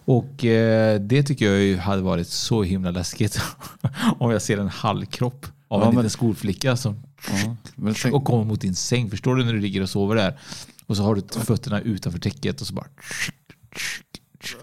Och 0.04 0.44
eh, 0.44 1.00
det 1.00 1.22
tycker 1.22 1.44
jag 1.50 1.60
ju 1.62 1.76
hade 1.76 2.02
varit 2.02 2.28
så 2.28 2.62
himla 2.62 2.90
läskigt 2.90 3.40
om 4.18 4.30
jag 4.30 4.42
ser 4.42 4.58
en 4.58 4.68
halvkropp 4.68 5.46
av 5.68 5.80
Ja, 5.80 5.88
en 5.88 5.94
men- 5.94 6.02
liten 6.02 6.10
skolflicka 6.10 6.76
som 6.76 7.02
ja. 7.28 7.56
Tänk, 8.02 8.14
och 8.14 8.24
kommer 8.24 8.44
mot 8.44 8.60
din 8.60 8.74
säng. 8.74 9.10
Förstår 9.10 9.36
du 9.36 9.44
när 9.44 9.52
du 9.52 9.60
ligger 9.60 9.80
och 9.82 9.90
sover 9.90 10.14
där? 10.16 10.38
Och 10.86 10.96
så 10.96 11.02
har 11.02 11.14
du 11.14 11.22
fötterna 11.44 11.80
utanför 11.80 12.18
täcket 12.18 12.60
och 12.60 12.66
så 12.66 12.74
bara... 12.74 12.86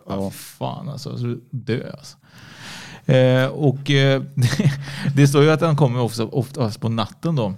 Ja, 0.08 0.32
fan 0.32 0.90
alltså. 0.90 1.18
Så 1.18 1.38
dö 1.52 1.92
alltså. 1.92 2.18
Eh, 3.06 3.46
och 3.46 3.92
eh, 3.92 4.24
det 5.16 5.28
står 5.28 5.44
ju 5.44 5.52
att 5.52 5.62
han 5.62 5.78
kommer 5.78 6.00
ofta, 6.00 6.26
oftast 6.26 6.82
på 6.82 6.90
natten 6.90 7.36
då. 7.36 7.54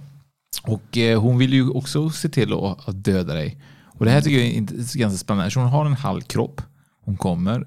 Och 0.62 0.98
eh, 0.98 1.20
hon 1.20 1.38
vill 1.38 1.52
ju 1.52 1.70
också 1.70 2.10
se 2.10 2.28
till 2.28 2.52
att, 2.52 2.88
att 2.88 3.04
döda 3.04 3.34
dig. 3.34 3.60
Och 3.86 4.04
det 4.04 4.10
här 4.10 4.20
tycker 4.20 4.38
jag 4.38 4.46
är 4.48 4.98
ganska 4.98 5.18
spännande. 5.18 5.50
Så 5.50 5.60
hon 5.60 5.68
har 5.68 5.86
en 5.86 5.92
halv 5.92 6.20
kropp. 6.20 6.62
Hon 7.04 7.16
kommer 7.16 7.66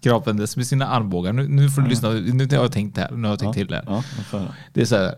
skrapandes 0.00 0.56
med 0.56 0.66
sina 0.66 0.86
armbågar. 0.86 1.32
Nu, 1.32 1.48
nu 1.48 1.70
får 1.70 1.82
du 1.82 1.88
lyssna. 1.88 2.10
Nu 2.10 2.46
har 2.46 2.54
jag 2.54 2.72
tänkt 2.72 2.96
här. 2.98 3.10
Nu 3.10 3.22
har 3.22 3.32
jag 3.32 3.38
tänkt 3.38 3.54
till 3.54 3.66
det 3.66 3.76
här. 3.76 3.84
ja. 4.32 4.44
Det 4.72 4.80
är 4.80 4.84
så 4.84 4.96
här. 4.96 5.14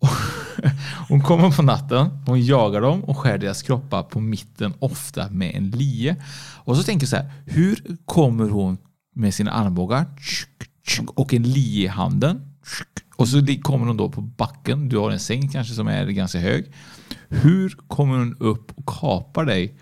Hon 1.08 1.20
kommer 1.20 1.50
på 1.50 1.62
natten, 1.62 2.08
hon 2.26 2.44
jagar 2.44 2.80
dem 2.80 3.04
och 3.04 3.18
skär 3.18 3.38
deras 3.38 3.62
kroppar 3.62 4.02
på 4.02 4.20
mitten, 4.20 4.74
ofta 4.78 5.30
med 5.30 5.54
en 5.54 5.70
lie. 5.70 6.16
Och 6.64 6.76
så 6.76 6.82
tänker 6.82 7.04
jag 7.04 7.08
så 7.08 7.16
här, 7.16 7.32
hur 7.46 7.96
kommer 8.04 8.48
hon 8.48 8.78
med 9.14 9.34
sina 9.34 9.50
armbågar 9.50 10.06
och 11.14 11.34
en 11.34 11.42
lie 11.42 11.84
i 11.84 11.86
handen? 11.86 12.40
Och 13.16 13.28
så 13.28 13.46
kommer 13.62 13.86
hon 13.86 13.96
då 13.96 14.08
på 14.08 14.20
backen, 14.20 14.88
du 14.88 14.98
har 14.98 15.10
en 15.10 15.20
säng 15.20 15.48
kanske 15.48 15.74
som 15.74 15.88
är 15.88 16.06
ganska 16.06 16.38
hög. 16.38 16.72
Hur 17.28 17.76
kommer 17.88 18.18
hon 18.18 18.36
upp 18.40 18.72
och 18.78 18.86
kapar 18.86 19.44
dig? 19.44 19.74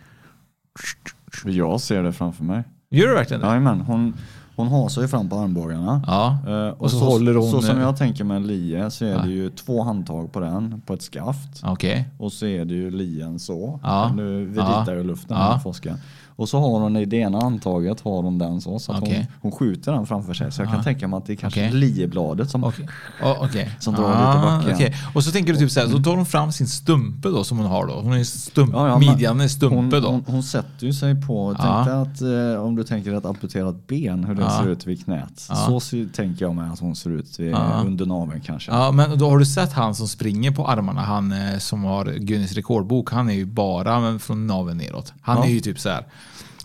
Jag 1.45 1.81
ser 1.81 2.03
det 2.03 2.13
framför 2.13 2.45
mig. 2.45 2.65
Gör 2.91 3.09
du 3.09 3.15
verkligen 3.15 3.41
det? 3.41 3.47
Jajamän, 3.47 3.81
hon, 3.81 4.17
hon 4.57 4.69
hasar 4.69 5.03
ju 5.03 5.09
fram 5.09 5.29
på 5.29 5.37
armbågarna. 5.37 6.03
Ja. 6.07 6.39
Eh, 6.49 6.69
Och 6.79 6.91
så 6.91 6.99
håller 7.05 7.35
hon- 7.35 7.51
Så 7.51 7.63
som 7.63 7.81
jag 7.81 7.97
tänker 7.97 8.25
med 8.25 8.37
en 8.37 8.47
lie 8.47 8.91
så 8.91 9.05
är 9.05 9.09
Ja. 9.11 9.19
det 9.19 9.29
ju 9.31 9.51
två 9.51 9.83
handtag 9.83 10.33
på 10.33 10.41
den, 10.41 10.81
på 10.87 10.95
ett 10.95 11.03
skaft. 11.03 11.63
Okej. 11.65 12.09
Och 12.19 12.33
så 12.33 12.47
är 12.47 12.65
det 12.65 12.75
ju 12.75 12.91
lien 12.91 13.39
så. 13.39 13.81
Ja. 13.83 14.13
Nu, 14.17 14.45
vi 14.47 14.59
ritar 14.61 14.95
ju 14.95 15.05
luften 15.05 15.37
Ja. 15.37 15.43
här 15.43 15.59
forskar. 15.59 15.95
Och 16.39 16.49
så 16.49 16.61
har 16.61 16.81
hon 16.81 16.97
i 16.97 17.05
det 17.05 17.17
ena 17.17 17.41
handtaget 17.41 18.01
har 18.01 18.23
hon 18.23 18.39
den 18.39 18.61
så. 18.61 18.79
Så 18.79 18.93
att 18.93 19.03
Okej. 19.03 19.17
hon, 19.17 19.27
hon 19.43 19.53
skjuter 19.53 19.93
den 19.93 20.07
framför 20.07 20.35
sig. 20.35 20.53
Så 20.53 20.61
jag 20.63 20.69
Ja. 20.69 20.73
kan 20.73 20.85
tänka 20.85 21.09
mig 21.09 21.17
att 21.19 21.27
det 21.27 21.33
är 21.33 21.37
kanske 21.37 21.61
Okej. 21.69 21.79
liebladet 21.81 22.51
som... 22.51 22.65
Okej. 22.65 22.89
Ja, 23.21 23.37
okej. 23.41 23.71
Som 23.81 23.95
drar 23.95 24.09
lite 24.09 24.73
backen. 24.77 24.93
Och 25.15 25.25
så 25.25 25.31
tänker 25.31 25.53
du 25.53 25.59
typ 25.59 25.71
så 25.71 25.81
här, 25.81 25.89
så 25.89 25.99
tar 26.03 26.17
hon 26.17 26.27
fram 26.27 26.53
sin 26.53 26.67
stumpe 26.69 27.29
då 27.29 27.45
som 27.45 27.59
hon 27.59 27.67
har 27.67 27.87
då. 27.87 27.95
Hon 28.01 28.13
är 28.13 28.25
stump, 28.25 28.71
Ja, 28.75 28.89
ja, 28.89 28.99
midjan 28.99 29.41
är 29.41 29.49
stumpe 29.49 29.77
hon, 29.77 29.91
då. 29.91 30.09
Hon, 30.11 30.25
hon 30.27 30.43
sätter 30.43 30.87
ju 30.87 30.93
sig 30.93 31.27
på, 31.27 31.57
tänk 31.61 31.87
dig 31.87 31.95
att 31.95 32.55
eh, 32.55 32.63
om 32.65 32.77
du 32.77 32.85
tänker 32.85 33.13
ett 33.15 33.25
amputerat 33.25 33.87
ben, 33.87 34.25
hur 34.25 34.35
det 34.35 34.43
Ja. 34.43 34.51
ser 34.63 34.69
ut 34.69 34.87
vid 34.87 35.05
knät. 35.05 35.33
Så 35.67 35.81
ser, 35.81 36.07
tänker 36.13 36.45
jag 36.45 36.55
mig 36.55 36.69
att 36.73 36.81
hon 36.81 36.97
ser 36.97 37.11
ut 37.11 37.39
vid, 37.41 37.57
under 37.87 38.07
naveln 38.07 38.41
kanske. 38.41 38.73
Ja, 38.73 38.91
men 38.93 39.19
då 39.19 39.31
har 39.31 39.39
du 39.39 39.47
sett 39.47 39.73
han 39.73 39.95
som 39.95 40.09
springer 40.09 40.51
på 40.51 40.67
armarna, 40.69 41.01
han 41.01 41.33
eh, 41.33 41.59
som 41.59 41.85
har 41.85 42.05
Guinness 42.19 42.53
rekordbok, 42.53 43.13
han 43.13 43.31
är 43.31 43.35
ju 43.35 43.45
bara 43.47 44.01
men 44.01 44.19
från 44.19 44.47
naveln 44.47 44.79
neråt. 44.79 45.13
Han 45.21 45.43
är 45.43 45.49
ju 45.49 45.61
typ 45.61 45.81
så 45.81 45.89
här, 45.89 46.05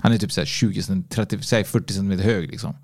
han 0.02 0.14
är 0.14 0.18
typ 0.18 0.32
så 0.32 0.42
här 0.42 0.46
20, 0.46 0.82
cent- 0.82 1.10
30, 1.10 1.42
säg 1.42 1.64
40 1.64 1.94
cm 1.94 2.20
hög 2.20 2.52
liksom. 2.52 2.76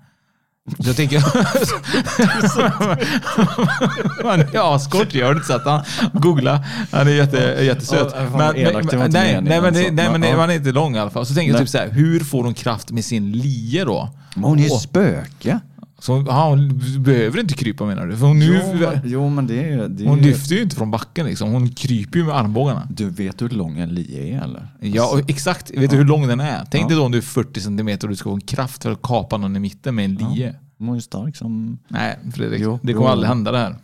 Så 0.78 0.88
jag 0.88 0.96
tänker... 0.96 1.18
han 4.28 4.40
är 4.40 4.74
askort, 4.74 5.14
jag 5.14 5.26
har 5.26 5.34
inte 5.34 5.46
sett 5.46 5.64
han. 5.64 5.84
Googla. 6.12 6.64
Han 6.92 7.08
är 7.08 7.12
jätte, 7.12 7.64
jättesöt. 7.64 8.14
Ja, 8.16 8.26
fan, 8.38 8.56
elakt, 8.56 8.84
inte 8.84 9.08
nej, 9.08 9.34
men, 9.34 9.44
det, 9.44 9.56
alltså. 9.56 9.82
nej, 9.82 9.92
men 9.92 10.20
Men, 10.20 10.30
ja. 10.30 10.40
han 10.40 10.50
är 10.50 10.54
inte 10.54 10.72
lång 10.72 10.96
i 10.96 10.98
alla 10.98 11.10
fall. 11.10 11.26
Så 11.26 11.34
tänker 11.34 11.52
jag 11.52 11.60
typ 11.60 11.68
så 11.68 11.78
här, 11.78 11.88
hur 11.88 12.20
får 12.20 12.44
hon 12.44 12.54
kraft 12.54 12.90
med 12.90 13.04
sin 13.04 13.32
lie 13.32 13.84
då? 13.84 14.10
Men 14.34 14.44
hon 14.44 14.58
är 14.58 14.62
ju 14.62 14.68
spöke. 14.68 15.60
Så 16.00 16.12
hon, 16.12 16.26
ja, 16.26 16.48
hon 16.48 16.80
behöver 17.02 17.40
inte 17.40 17.54
krypa 17.54 17.84
menar 17.86 18.06
du? 18.06 18.16
För 18.16 18.26
hon, 18.26 18.38
nu, 18.38 18.60
jo, 18.64 18.78
men, 18.80 19.00
jo 19.04 19.28
men 19.28 19.46
det 19.46 19.64
är, 19.72 19.88
det 19.88 20.04
är 20.04 20.08
hon 20.08 20.18
lyfter 20.18 20.54
ju 20.54 20.62
inte 20.62 20.76
från 20.76 20.90
backen 20.90 21.26
liksom. 21.26 21.50
Hon 21.52 21.68
kryper 21.68 22.18
ju 22.18 22.24
med 22.24 22.36
armbågarna. 22.36 22.86
Du 22.90 23.10
vet 23.10 23.42
hur 23.42 23.48
lång 23.48 23.78
en 23.78 23.88
lie 23.88 24.34
är 24.36 24.42
eller? 24.42 24.68
Ja, 24.80 25.10
och 25.12 25.30
exakt. 25.30 25.70
Vet 25.70 25.90
du 25.90 25.96
hur 25.96 26.04
lång 26.04 26.26
den 26.28 26.40
är? 26.40 26.64
Tänk 26.70 26.84
Ja. 26.84 26.88
dig 26.88 26.96
då 26.96 27.04
om 27.04 27.12
du 27.12 27.18
är 27.18 27.22
40 27.22 27.60
cm 27.60 27.88
och 28.02 28.08
du 28.08 28.16
ska 28.16 28.30
få 28.30 28.34
en 28.34 28.40
kraft 28.40 28.82
för 28.82 28.92
att 28.92 29.02
kapa 29.02 29.36
någon 29.36 29.56
i 29.56 29.60
mitten 29.60 29.94
med 29.94 30.04
en 30.04 30.14
lie. 30.14 30.54
Hon 30.78 30.88
är 30.88 30.94
ju 30.94 31.00
stark 31.00 31.36
som... 31.36 31.78
Nej, 31.88 32.18
Fredrik. 32.34 32.60
Jo, 32.60 32.78
det 32.82 32.92
kommer 32.92 33.06
jo. 33.06 33.12
aldrig 33.12 33.28
hända 33.28 33.52
det 33.52 33.58
här. 33.58 33.76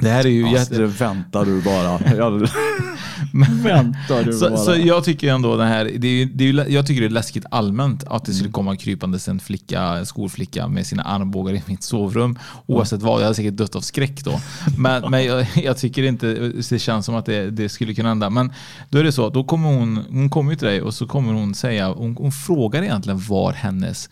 Det 0.00 0.08
här 0.08 0.24
är 0.26 0.30
ju 0.30 0.44
Alltså, 0.44 0.58
jätte... 0.58 0.78
det 0.78 0.86
väntar 0.86 1.44
du 1.44 1.62
bara. 1.62 1.98
Jag, 3.32 3.40
väntar 3.62 4.24
du 4.24 4.32
Så, 4.32 4.48
bara. 4.48 4.56
så 4.58 4.76
jag 4.76 5.04
tycker 5.04 5.32
ändå 5.32 5.56
det 5.56 5.64
här, 5.64 5.84
det 5.98 6.08
är, 6.08 6.26
det 6.26 6.48
är, 6.48 6.68
jag 6.70 6.86
tycker 6.86 7.00
det 7.00 7.06
är 7.06 7.10
läskigt 7.10 7.44
allmänt 7.50 8.04
att 8.04 8.24
det 8.24 8.32
skulle 8.32 8.42
Mm. 8.48 8.52
komma 8.52 8.76
krypandes 8.76 9.28
en 9.28 9.40
flicka, 9.40 10.04
skolflicka 10.04 10.68
med 10.68 10.86
sina 10.86 11.02
armbågar 11.02 11.54
i 11.54 11.62
mitt 11.66 11.82
sovrum. 11.82 12.38
Oavsett 12.66 13.02
vad, 13.02 13.20
jag 13.20 13.24
hade 13.24 13.34
säkert 13.34 13.54
dött 13.54 13.76
av 13.76 13.80
skräck 13.80 14.24
då. 14.24 14.40
Men, 14.78 15.02
men 15.10 15.24
jag, 15.24 15.46
jag 15.54 15.76
tycker 15.76 16.02
inte, 16.02 16.52
det 16.70 16.78
känns 16.78 17.06
som 17.06 17.14
att 17.14 17.26
det, 17.26 17.50
det 17.50 17.68
skulle 17.68 17.94
kunna 17.94 18.08
hända. 18.08 18.30
Men 18.30 18.52
då 18.90 18.98
är 18.98 19.04
det 19.04 19.12
så, 19.12 19.28
då 19.30 19.44
kommer 19.44 19.68
hon, 19.68 20.04
hon 20.10 20.30
kommer 20.30 20.54
till 20.54 20.66
dig 20.66 20.82
och 20.82 20.94
så 20.94 21.06
kommer 21.06 21.32
hon 21.32 21.54
säga, 21.54 21.88
hon, 21.92 22.16
hon 22.16 22.32
frågar 22.32 22.82
egentligen 22.82 23.20
var 23.20 23.52
hennes 23.52 24.10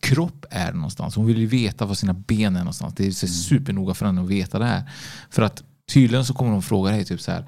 kropp 0.00 0.44
är 0.50 0.72
någonstans. 0.72 1.16
Hon 1.16 1.26
vill 1.26 1.38
ju 1.38 1.46
veta 1.46 1.86
var 1.86 1.94
sina 1.94 2.12
ben 2.12 2.56
är 2.56 2.60
någonstans. 2.60 2.94
Det 2.96 3.06
är 3.06 3.10
så 3.10 3.26
supernoga 3.26 3.94
för 3.94 4.06
henne 4.06 4.22
att 4.22 4.28
veta 4.28 4.58
det 4.58 4.64
här. 4.64 4.82
För 5.30 5.42
att 5.42 5.62
tydligen 5.92 6.24
så 6.24 6.34
kommer 6.34 6.52
hon 6.52 6.62
fråga 6.62 6.90
dig 6.90 7.04
typ 7.04 7.20
så 7.20 7.30
här. 7.30 7.44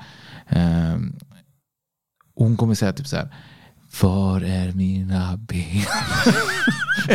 Och 2.34 2.44
hon 2.44 2.56
kommer 2.56 2.74
säga 2.74 2.92
typ 2.92 3.06
så 3.06 3.16
här. 3.16 3.28
Var 4.02 4.40
är 4.40 4.72
mina 4.72 5.36
ben? 5.36 5.84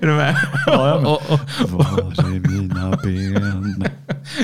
är 0.00 0.06
du 0.06 0.06
med? 0.06 0.36
Ja, 0.66 1.00
med. 1.00 1.06
Och- 1.06 1.22
och- 1.30 1.70
Var 1.70 2.12
är 2.34 2.40
mina 2.50 2.96
ben? 2.96 3.84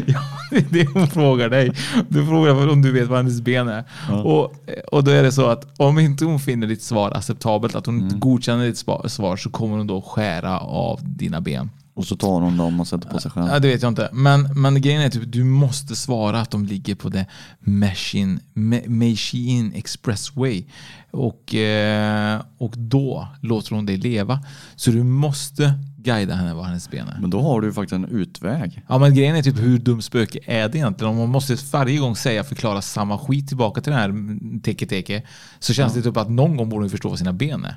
Ja, 0.07 0.21
det 0.51 0.57
är 0.57 0.65
det 0.71 0.89
hon 0.95 1.07
frågar 1.09 1.49
dig. 1.49 1.73
Du 2.09 2.27
frågar 2.27 2.69
om 2.69 2.83
du 2.83 2.93
vet 2.93 3.09
vad 3.09 3.19
hennes 3.19 3.41
ben 3.41 3.69
är. 3.69 3.85
Och, 4.25 4.55
och 4.93 5.05
då 5.05 5.11
är 5.11 5.23
det 5.23 5.33
så 5.33 5.47
att 5.47 5.67
om 5.81 5.99
inte 5.99 6.25
hon 6.25 6.41
finner 6.41 6.67
ditt 6.67 6.83
svar 6.83 7.11
acceptabelt, 7.17 7.75
att 7.75 7.87
hon 7.87 8.01
inte 8.01 8.17
godkänner 8.17 8.65
ditt 8.67 8.79
svar, 8.79 9.37
så 9.37 9.51
kommer 9.51 9.77
hon 9.77 9.87
då 9.87 10.03
skära 10.03 10.59
av 10.61 11.01
dina 11.03 11.41
ben. 11.41 11.71
Och 11.99 12.07
så 12.07 12.17
tar 12.17 12.41
hon 12.41 12.57
dem 12.57 12.81
och 12.81 12.87
sätter 12.87 13.09
på 13.09 13.21
sig 13.21 13.31
själv. 13.31 13.47
Ja, 13.47 13.59
det 13.59 13.69
vet 13.69 13.83
jag 13.83 13.91
inte. 13.91 14.09
Men, 14.13 14.61
men 14.61 14.81
grejen 14.81 15.03
är 15.03 15.11
typ, 15.11 15.33
du 15.33 15.45
måste 15.45 15.97
svara 15.97 16.41
att 16.41 16.51
de 16.51 16.65
ligger 16.65 16.95
på 16.95 17.09
det 17.09 17.27
Machine, 17.61 18.41
Me- 18.55 18.89
Machine 18.89 19.73
Expressway. 19.75 20.65
Och, 21.11 21.55
eh, 21.55 22.43
och 22.59 22.75
då 22.77 23.29
låter 23.41 23.75
hon 23.75 23.87
dig 23.87 23.97
leva. 23.97 24.41
Så 24.77 24.91
du 24.91 25.03
måste 25.03 25.73
guida 25.97 26.35
henne 26.35 26.55
var 26.55 26.65
hennes 26.65 26.91
ben 26.91 27.09
är. 27.09 27.21
Men 27.21 27.31
då 27.31 27.43
har 27.43 27.61
du 27.61 27.67
ju 27.67 27.73
faktiskt 27.73 27.93
en 27.93 28.05
utväg. 28.05 28.83
Ja 28.89 28.99
men 28.99 29.15
grejen 29.15 29.37
är 29.37 29.43
typ 29.43 29.59
hur 29.59 29.79
dum 29.79 30.03
spöke 30.03 30.39
är 30.45 30.69
det 30.69 30.79
egentligen? 30.79 31.11
Om 31.13 31.19
man 31.19 31.29
måste 31.29 31.57
varje 31.73 31.99
gång 31.99 32.17
säga 32.17 32.45
förklara 32.45 32.83
samma 32.83 33.19
skit 33.19 33.49
tillbaka 33.49 33.81
till 33.81 33.93
den 33.93 34.01
här 34.01 34.39
teke-teke 34.61 35.23
så 35.59 35.73
känns 35.75 35.95
det 35.95 36.03
typ 36.03 36.17
att 36.17 36.31
någon 36.31 36.57
gång 36.57 36.69
borde 36.69 36.83
hon 36.83 36.91
förstå 36.91 37.09
vad 37.09 37.19
sina 37.19 37.33
ben 37.33 37.65
är. 37.65 37.77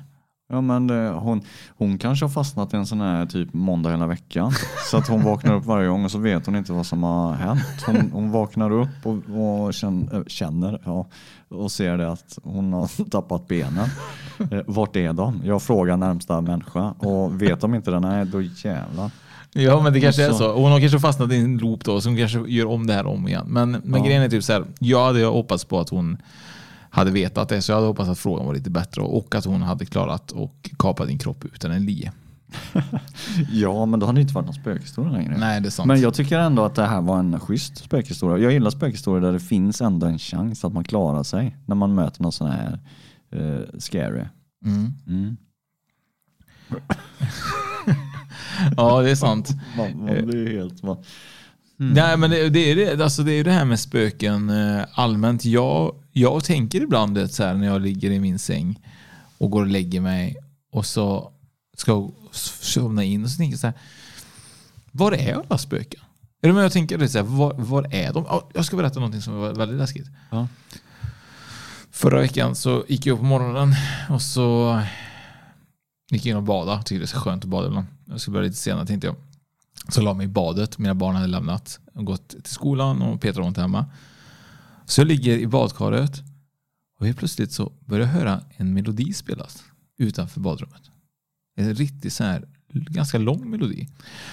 Ja 0.52 0.60
men 0.60 0.90
eh, 0.90 1.12
hon, 1.18 1.40
hon 1.78 1.98
kanske 1.98 2.24
har 2.24 2.30
fastnat 2.30 2.74
i 2.74 2.76
en 2.76 2.86
sån 2.86 3.00
här 3.00 3.26
typ 3.26 3.52
måndag 3.54 3.90
hela 3.90 4.06
veckan. 4.06 4.52
Så 4.90 4.96
att 4.96 5.08
hon 5.08 5.22
vaknar 5.22 5.54
upp 5.54 5.64
varje 5.64 5.88
gång 5.88 6.04
och 6.04 6.10
så 6.10 6.18
vet 6.18 6.46
hon 6.46 6.56
inte 6.56 6.72
vad 6.72 6.86
som 6.86 7.02
har 7.02 7.32
hänt. 7.34 7.82
Hon, 7.86 8.10
hon 8.12 8.30
vaknar 8.30 8.70
upp 8.70 8.88
och, 9.06 9.16
och 9.66 9.74
känner, 9.74 10.14
äh, 10.16 10.22
känner 10.26 10.80
ja, 10.84 11.06
och 11.48 11.72
ser 11.72 11.96
det 11.98 12.12
att 12.12 12.38
hon 12.42 12.72
har 12.72 13.04
tappat 13.10 13.48
benen. 13.48 13.88
Eh, 14.50 14.60
Vart 14.66 14.96
är 14.96 15.12
de? 15.12 15.40
Jag 15.44 15.62
frågar 15.62 15.96
närmsta 15.96 16.40
människa 16.40 16.90
och 16.98 17.42
vet 17.42 17.60
de 17.60 17.74
inte 17.74 17.90
det, 17.90 18.00
nej 18.00 18.26
då 18.26 18.42
jävlar. 18.42 19.10
Ja 19.54 19.80
men 19.82 19.92
det 19.92 20.00
kanske 20.00 20.24
är 20.26 20.32
så- 20.32 20.54
hon 20.54 20.72
har 20.72 20.80
kanske 20.80 20.98
fastnat 21.00 21.32
i 21.32 21.36
en 21.40 21.58
loop 21.58 21.84
då, 21.84 22.00
så 22.00 22.08
hon 22.08 22.18
kanske 22.18 22.38
gör 22.48 22.66
om 22.66 22.86
det 22.86 22.94
här 22.94 23.06
om 23.06 23.28
igen. 23.28 23.44
Men, 23.48 23.70
men 23.70 24.00
Ja. 24.00 24.06
grejen 24.06 24.22
är 24.22 24.28
typ 24.28 24.44
så 24.44 24.52
här, 24.52 24.64
jag 24.78 25.04
hade 25.06 25.24
hoppats 25.24 25.64
på 25.64 25.80
att 25.80 25.88
hon 25.88 26.16
hade 26.92 27.10
vetat 27.10 27.48
det, 27.48 27.62
så 27.62 27.72
jag 27.72 27.76
hade 27.76 27.86
hoppats 27.86 28.08
att 28.08 28.18
frågan 28.18 28.46
var 28.46 28.54
lite 28.54 28.70
bättre 28.70 29.02
och 29.02 29.34
att 29.34 29.44
hon 29.44 29.62
hade 29.62 29.86
klarat 29.86 30.32
och 30.32 30.70
kapa 30.78 31.04
din 31.04 31.18
kropp 31.18 31.44
utan 31.44 31.70
en 31.70 31.84
lie. 31.84 32.12
Ja, 33.52 33.86
men 33.86 34.00
då 34.00 34.06
hade 34.06 34.18
det 34.18 34.22
inte 34.22 34.34
varit 34.34 34.46
någon 34.46 34.54
spökhistoria 34.54 35.12
längre. 35.12 35.36
Nej, 35.38 35.60
det 35.60 35.68
är 35.68 35.70
sant. 35.70 35.86
Men 35.86 36.00
jag 36.00 36.14
tycker 36.14 36.38
ändå 36.38 36.64
att 36.64 36.74
det 36.74 36.86
här 36.86 37.00
var 37.00 37.18
en 37.18 37.40
schysst 37.40 37.78
spökhistoria. 37.78 38.44
Jag 38.44 38.52
gillar 38.52 38.70
spökhistorier 38.70 39.20
där 39.20 39.32
det 39.32 39.40
finns 39.40 39.80
ändå 39.80 40.06
en 40.06 40.18
chans 40.18 40.64
att 40.64 40.72
man 40.72 40.84
klarar 40.84 41.22
sig 41.22 41.56
när 41.66 41.74
man 41.74 41.94
möter 41.94 42.22
någon 42.22 42.32
sån 42.32 42.50
här 42.50 42.78
eh, 43.32 43.78
scary. 43.78 44.24
Mm. 44.64 44.92
Mm. 45.06 45.36
Ja, 48.76 49.00
det 49.00 49.10
är 49.10 49.14
sant. 49.14 49.50
Man, 49.76 50.04
man 50.04 50.26
blir 50.26 50.58
helt... 50.58 50.82
Man, 50.82 50.96
Nej, 51.76 52.16
men 52.16 52.30
det, 52.30 52.48
det, 52.48 52.70
är 52.70 52.76
det, 52.76 53.04
alltså 53.04 53.22
det 53.22 53.32
är 53.32 53.44
det 53.44 53.50
här 53.50 53.64
med 53.64 53.80
spöken 53.80 54.50
eh, 54.50 54.84
allmänt. 54.94 55.44
Jag, 55.44 55.94
jag 56.12 56.44
tänker 56.44 56.80
ibland 56.80 57.14
det 57.14 57.28
så 57.28 57.44
här, 57.44 57.54
när 57.54 57.66
jag 57.66 57.82
ligger 57.82 58.10
i 58.10 58.20
min 58.20 58.38
säng 58.38 58.80
och 59.38 59.50
går 59.50 59.60
och 59.60 59.68
lägger 59.68 60.00
mig 60.00 60.36
och 60.72 60.86
så 60.86 61.32
ska 61.76 61.92
jag 61.92 62.12
somna 62.60 63.04
in 63.04 63.24
och 63.24 63.30
så 63.30 63.36
tänker 63.36 63.52
jag 63.52 63.60
så 63.60 63.66
här. 63.66 63.76
Var 64.92 65.12
är 65.12 65.34
alla 65.34 65.58
spöken? 65.58 66.00
Är 66.42 66.48
du 66.48 66.54
med? 66.54 66.64
Jag 66.64 66.72
tänker 66.72 66.98
det 66.98 67.08
så 67.08 67.18
här, 67.18 67.24
var, 67.24 67.54
var 67.54 67.94
är 67.94 68.12
de? 68.12 68.24
Ja, 68.28 68.48
Jag 68.54 68.64
ska 68.64 68.76
berätta 68.76 69.00
någonting 69.00 69.22
som 69.22 69.34
var 69.34 69.54
väldigt 69.54 69.78
läskigt. 69.78 70.06
Ja. 70.30 70.48
Förra 71.90 72.20
veckan 72.20 72.54
så 72.54 72.84
gick 72.88 73.06
jag 73.06 73.14
upp 73.14 73.20
på 73.20 73.26
morgonen 73.26 73.74
och 74.10 74.22
så 74.22 74.80
gick 76.10 76.26
jag 76.26 76.30
in 76.30 76.36
och 76.36 76.42
badade. 76.42 76.82
Tyckte 76.82 76.94
det 76.94 77.04
är 77.04 77.06
så 77.06 77.18
skönt 77.18 77.44
att 77.44 77.50
bada 77.50 77.66
ibland. 77.66 77.86
Jag 78.04 78.20
skulle 78.20 78.32
börja 78.32 78.46
lite 78.46 78.58
senare 78.58 78.86
tänkte 78.86 79.06
jag. 79.06 79.16
Så 79.88 80.00
la 80.00 80.14
mig 80.14 80.24
i 80.26 80.28
badet. 80.28 80.78
Mina 80.78 80.94
barn 80.94 81.14
hade 81.14 81.26
lämnat 81.26 81.80
och 81.94 82.04
gått 82.04 82.28
till 82.28 82.42
skolan 82.44 83.02
och 83.02 83.20
Petra 83.20 83.40
var 83.40 83.48
inte 83.48 83.60
hemma. 83.60 83.86
Så 84.84 85.00
jag 85.00 85.08
ligger 85.08 85.38
i 85.38 85.46
badkaret 85.46 86.22
och 86.98 87.06
helt 87.06 87.18
plötsligt 87.18 87.52
så 87.52 87.72
börjar 87.86 88.06
jag 88.06 88.12
höra 88.12 88.40
en 88.56 88.74
melodi 88.74 89.12
spelas 89.12 89.64
utanför 89.98 90.40
badrummet. 90.40 90.82
En 91.56 91.74
riktigt 91.74 92.12
så 92.12 92.24
här 92.24 92.48
ganska 92.72 93.18
lång 93.18 93.50
melodi. 93.50 93.88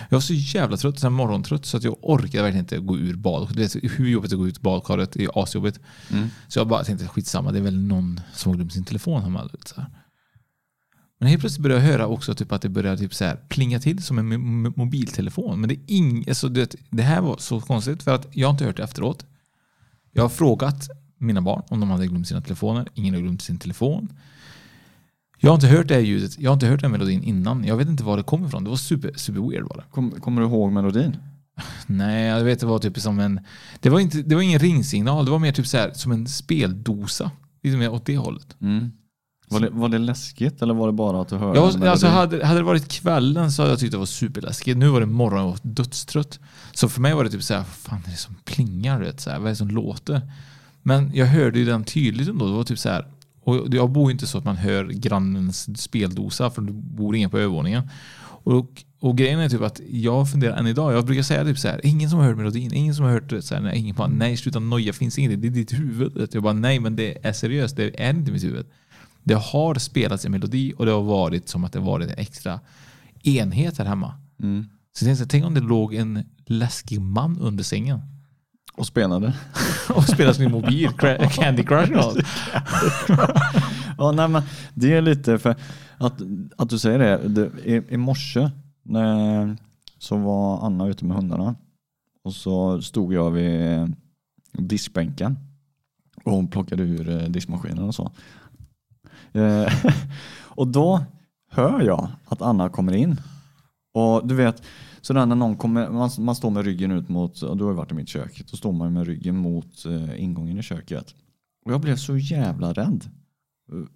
Jag 0.10 0.16
var 0.16 0.22
så 0.22 0.34
jävla 0.34 0.78
trött, 0.78 1.00
så 1.00 1.06
här 1.06 1.12
morgontrött 1.12 1.66
så 1.66 1.78
att 1.78 1.84
jag 1.84 1.97
orkade 2.02 2.43
verkligen 2.43 2.66
inte 2.66 2.78
gå 2.78 2.97
ur 2.97 3.16
badkaret. 3.16 3.56
Du 3.56 3.62
vet 3.80 4.00
hur 4.00 4.08
jobbigt 4.10 4.30
det 4.30 4.34
är 4.34 4.38
att 4.38 4.41
gå 4.41 4.47
ut 4.47 4.62
badkaret, 4.62 5.12
det 5.12 5.24
är 5.24 5.43
asjobbigt. 5.43 5.80
Mm. 6.12 6.28
Så 6.47 6.60
jag 6.60 6.68
bara 6.68 6.84
tänkte 6.84 7.08
skitsamma, 7.08 7.52
det 7.52 7.60
är 7.60 7.64
väl 7.64 7.80
någon 7.80 8.22
som 8.34 8.50
har 8.50 8.56
glömt 8.56 8.74
sin 8.74 8.86
telefon 8.86 9.22
hemma. 9.22 9.50
Så 9.66 9.82
här. 9.82 9.89
Men 11.20 11.30
helt 11.30 11.41
plötsligt 11.41 11.64
började 11.64 11.84
jag 11.84 11.91
höra 11.91 12.08
också 12.08 12.36
typ 12.36 12.52
att 12.52 12.62
det 12.62 12.70
började 12.70 12.97
typ 12.97 13.14
så 13.14 13.26
här 13.26 13.36
plinga 13.50 13.80
till 13.80 14.04
som 14.04 14.18
en 14.20 14.34
mo- 14.34 14.68
mo- 14.68 14.74
mobiltelefon. 14.76 15.60
Men 15.62 15.70
det, 15.70 15.76
är 15.76 15.80
ing, 15.88 16.30
alltså 16.30 16.50
det, 16.50 16.76
det 16.89 17.04
här 17.04 17.22
var 17.22 17.38
så 17.38 17.62
konstigt 17.62 18.04
för 18.04 18.16
att 18.16 18.28
jag 18.32 18.47
har 18.47 18.52
inte 18.54 18.66
hört 18.66 18.78
det 18.78 18.84
efteråt. 18.84 19.26
Jag 20.12 20.22
har 20.22 20.30
frågat 20.30 20.89
mina 21.18 21.41
barn 21.41 21.64
om 21.70 21.80
de 21.80 21.89
hade 21.89 22.07
glömt 22.07 22.28
sina 22.28 22.41
telefoner. 22.41 22.88
Ingen 22.93 23.14
har 23.14 23.22
glömt 23.22 23.41
sin 23.41 23.57
telefon. 23.57 24.14
Jag 25.41 25.49
har 25.49 25.55
inte 25.55 25.68
hört 25.68 25.88
det 25.88 25.93
här 25.93 26.01
ljudet. 26.01 26.39
Jag 26.39 26.49
har 26.49 26.53
inte 26.53 26.68
hört 26.68 26.82
den 26.82 26.91
melodin 26.91 27.24
innan. 27.24 27.64
Jag 27.64 27.78
vet 27.78 27.88
inte 27.88 28.03
var 28.03 28.18
det 28.18 28.24
kommer 28.24 28.47
ifrån. 28.47 28.64
Det 28.64 28.70
var 28.70 28.78
super, 28.78 29.14
super 29.16 29.49
weird 29.49 29.68
bara. 29.68 29.84
Kom, 29.91 30.12
kommer 30.12 30.41
du 30.41 30.47
ihåg 30.47 30.72
melodin? 30.72 31.18
Nej, 31.88 32.26
jag 32.26 32.43
vet 32.43 32.60
det 32.60 32.66
var 32.66 32.80
typ 32.80 32.99
som 32.99 33.20
en... 33.20 33.39
Det 33.80 33.89
var, 33.89 33.99
inte, 33.99 34.22
det 34.22 34.36
var 34.36 34.41
ingen 34.41 34.60
ringsignal. 34.60 35.26
Det 35.26 35.32
var 35.32 35.39
mer 35.39 35.51
typ 35.51 35.68
så 35.68 35.78
här 35.78 35.91
som 35.93 36.12
en 36.12 36.28
speldosa. 36.28 37.32
Mer 37.62 37.89
åt 37.89 38.05
det 38.05 38.18
hållet. 38.18 38.55
Mm. 38.62 38.91
Var, 39.50 39.60
det, 39.60 39.70
var 39.70 39.89
det 39.89 39.97
läskigt 39.97 40.62
eller 40.62 40.74
var 40.74 40.88
det 40.88 40.93
bara 40.93 41.22
att 41.22 41.28
du 41.28 41.36
hörde 41.36 41.60
Jag 41.60 41.66
alltså 41.66 41.80
melodi? 41.80 42.06
hade, 42.06 42.45
hade 42.45 42.60
det 42.60 42.64
varit 42.64 42.88
kvällen 42.88 43.52
så 43.52 43.62
hade 43.62 43.72
jag 43.72 43.80
tyckt 43.80 43.91
det 43.91 43.97
var 43.97 44.06
superläskigt. 44.06 44.78
Nu 44.78 44.88
var 44.88 45.00
det 45.00 45.06
morgon 45.06 45.39
och 45.39 45.45
jag 45.45 45.50
var 45.50 45.60
dödstrött. 45.62 46.39
Så 46.74 46.89
för 46.89 47.02
mig 47.02 47.14
var 47.14 47.24
det 47.24 47.30
typ 47.30 47.43
så 47.43 47.54
här, 47.54 47.62
vad 47.62 47.68
fan 47.68 48.04
är 48.08 48.12
det 48.12 48.18
som 48.18 48.36
plingar? 48.45 49.00
du 49.00 49.06
Vet, 49.06 49.22
så 49.22 49.30
här, 49.30 49.38
vad 49.38 49.45
är 49.45 49.50
det 49.50 49.56
som 49.56 49.68
låter? 49.68 50.22
Men 50.82 51.12
jag 51.14 51.26
hörde 51.26 51.60
ju 51.60 51.66
den 51.66 51.84
tydligt 51.84 52.30
ändå. 52.30 52.45
Det 52.45 52.54
var 52.54 52.64
typ 52.64 52.80
så 52.80 52.89
här. 52.89 53.08
Och 53.43 53.68
jag 53.72 53.89
bor 53.89 54.10
ju 54.10 54.12
inte 54.12 54.28
så 54.28 54.38
att 54.38 54.45
man 54.45 54.58
hör 54.58 54.86
grannens 54.86 55.82
speldosa 55.82 56.50
för 56.50 56.62
det 56.62 56.72
bor 56.72 57.16
ingen 57.16 57.30
på 57.30 57.38
övervåningen. 57.38 57.89
Och, 58.43 58.84
och 59.00 59.18
grejen 59.18 59.39
är 59.39 59.50
typ 59.50 59.62
att 59.62 59.82
jag 59.89 60.32
funderar 60.32 60.58
än 60.58 60.68
idag. 60.68 60.93
Jag 60.93 61.06
brukar 61.06 61.24
säga 61.24 61.43
typ 61.43 61.60
så 61.60 61.68
här. 61.68 61.82
Ingen 61.84 62.10
som 62.10 62.20
har 62.20 62.26
hört 62.26 62.38
melodin. 62.38 62.74
Ingen 62.74 62.95
som 62.95 63.06
har 63.06 63.12
hört 63.12 63.30
det. 63.30 63.41
Så 63.41 63.56
här, 63.56 63.62
nej, 63.62 63.80
ingen 63.80 63.95
bara, 63.95 64.08
nej 64.08 64.38
sluta 64.38 64.60
noja. 64.60 64.93
Finns 64.93 65.18
inget. 65.18 65.41
Det 65.41 65.47
är 65.47 65.52
ditt 65.52 65.74
huvud. 65.74 66.12
Du. 66.16 66.28
Jag 66.32 66.43
bara 66.43 66.54
nej 66.54 66.80
men 66.80 66.95
det 66.95 67.28
är 67.28 67.34
seriöst. 67.34 67.76
Det 67.76 68.04
är 68.04 68.10
inte 68.10 68.32
mitt 68.32 68.43
huvud. 68.43 68.66
Det 69.30 69.36
har 69.36 69.75
spelats 69.75 70.25
en 70.25 70.32
melodi 70.32 70.73
och 70.77 70.86
det 70.86 70.91
har 70.91 71.01
varit 71.01 71.49
som 71.49 71.63
att 71.63 71.73
det 71.73 71.80
varit 71.80 72.09
en 72.09 72.17
extra 72.17 72.59
enhet 73.23 73.77
här 73.77 73.86
hemma. 73.86 74.13
Mm. 74.39 74.65
Så 74.91 75.05
tänkte, 75.05 75.25
tänk 75.25 75.45
om 75.45 75.53
det 75.53 75.61
låg 75.61 75.93
en 75.93 76.23
läskig 76.45 77.01
man 77.01 77.39
under 77.39 77.63
sängen 77.63 78.01
Och 78.73 78.88
spelade? 78.88 79.34
och 79.95 80.03
spelade 80.03 80.34
sin 80.34 80.51
mobil, 80.51 80.89
Candy 81.32 81.63
Crush 81.63 81.91
och 81.91 82.03
allt. 82.03 82.17
Ja, 83.97 84.11
nej, 84.11 84.27
men 84.27 84.43
det 84.73 84.93
är 84.93 85.01
lite 85.01 85.39
för 85.39 85.55
att, 85.97 86.21
att 86.57 86.69
du 86.69 86.80
säger 86.80 86.99
det. 86.99 87.27
det 87.27 87.51
i, 87.65 87.93
I 87.93 87.97
morse 87.97 88.49
när, 88.84 89.57
så 89.97 90.17
var 90.17 90.65
Anna 90.65 90.88
ute 90.88 91.05
med 91.05 91.17
hundarna 91.17 91.55
och 92.23 92.34
så 92.34 92.82
stod 92.82 93.13
jag 93.13 93.32
vid 93.32 93.95
diskbänken 94.53 95.38
och 96.23 96.32
hon 96.32 96.47
plockade 96.47 96.84
ur 96.84 97.09
eh, 97.09 97.30
diskmaskinen 97.30 97.84
och 97.84 97.95
så. 97.95 98.11
Eh, 99.34 99.73
och 100.39 100.67
då 100.67 101.03
hör 101.49 101.82
jag 101.82 102.07
att 102.25 102.41
Anna 102.41 102.69
kommer 102.69 102.93
in 102.93 103.17
och 103.93 104.27
du 104.27 104.36
vet 104.36 104.63
sådär 105.01 105.25
när 105.25 105.36
någon 105.36 105.57
kommer, 105.57 105.89
man, 105.89 106.09
man 106.19 106.36
står 106.36 106.49
med 106.49 106.65
ryggen 106.65 106.91
ut 106.91 107.09
mot, 107.09 107.41
du 107.41 107.63
har 107.63 107.71
ju 107.71 107.77
varit 107.77 107.91
i 107.91 107.95
mitt 107.95 108.09
kök, 108.09 108.43
då 108.51 108.57
står 108.57 108.71
man 108.71 108.93
med 108.93 109.07
ryggen 109.07 109.38
mot 109.38 109.86
eh, 109.86 110.23
ingången 110.23 110.57
i 110.57 110.61
köket. 110.61 111.15
Och 111.65 111.73
jag 111.73 111.82
blev 111.82 111.95
så 111.95 112.17
jävla 112.17 112.73
rädd. 112.73 113.05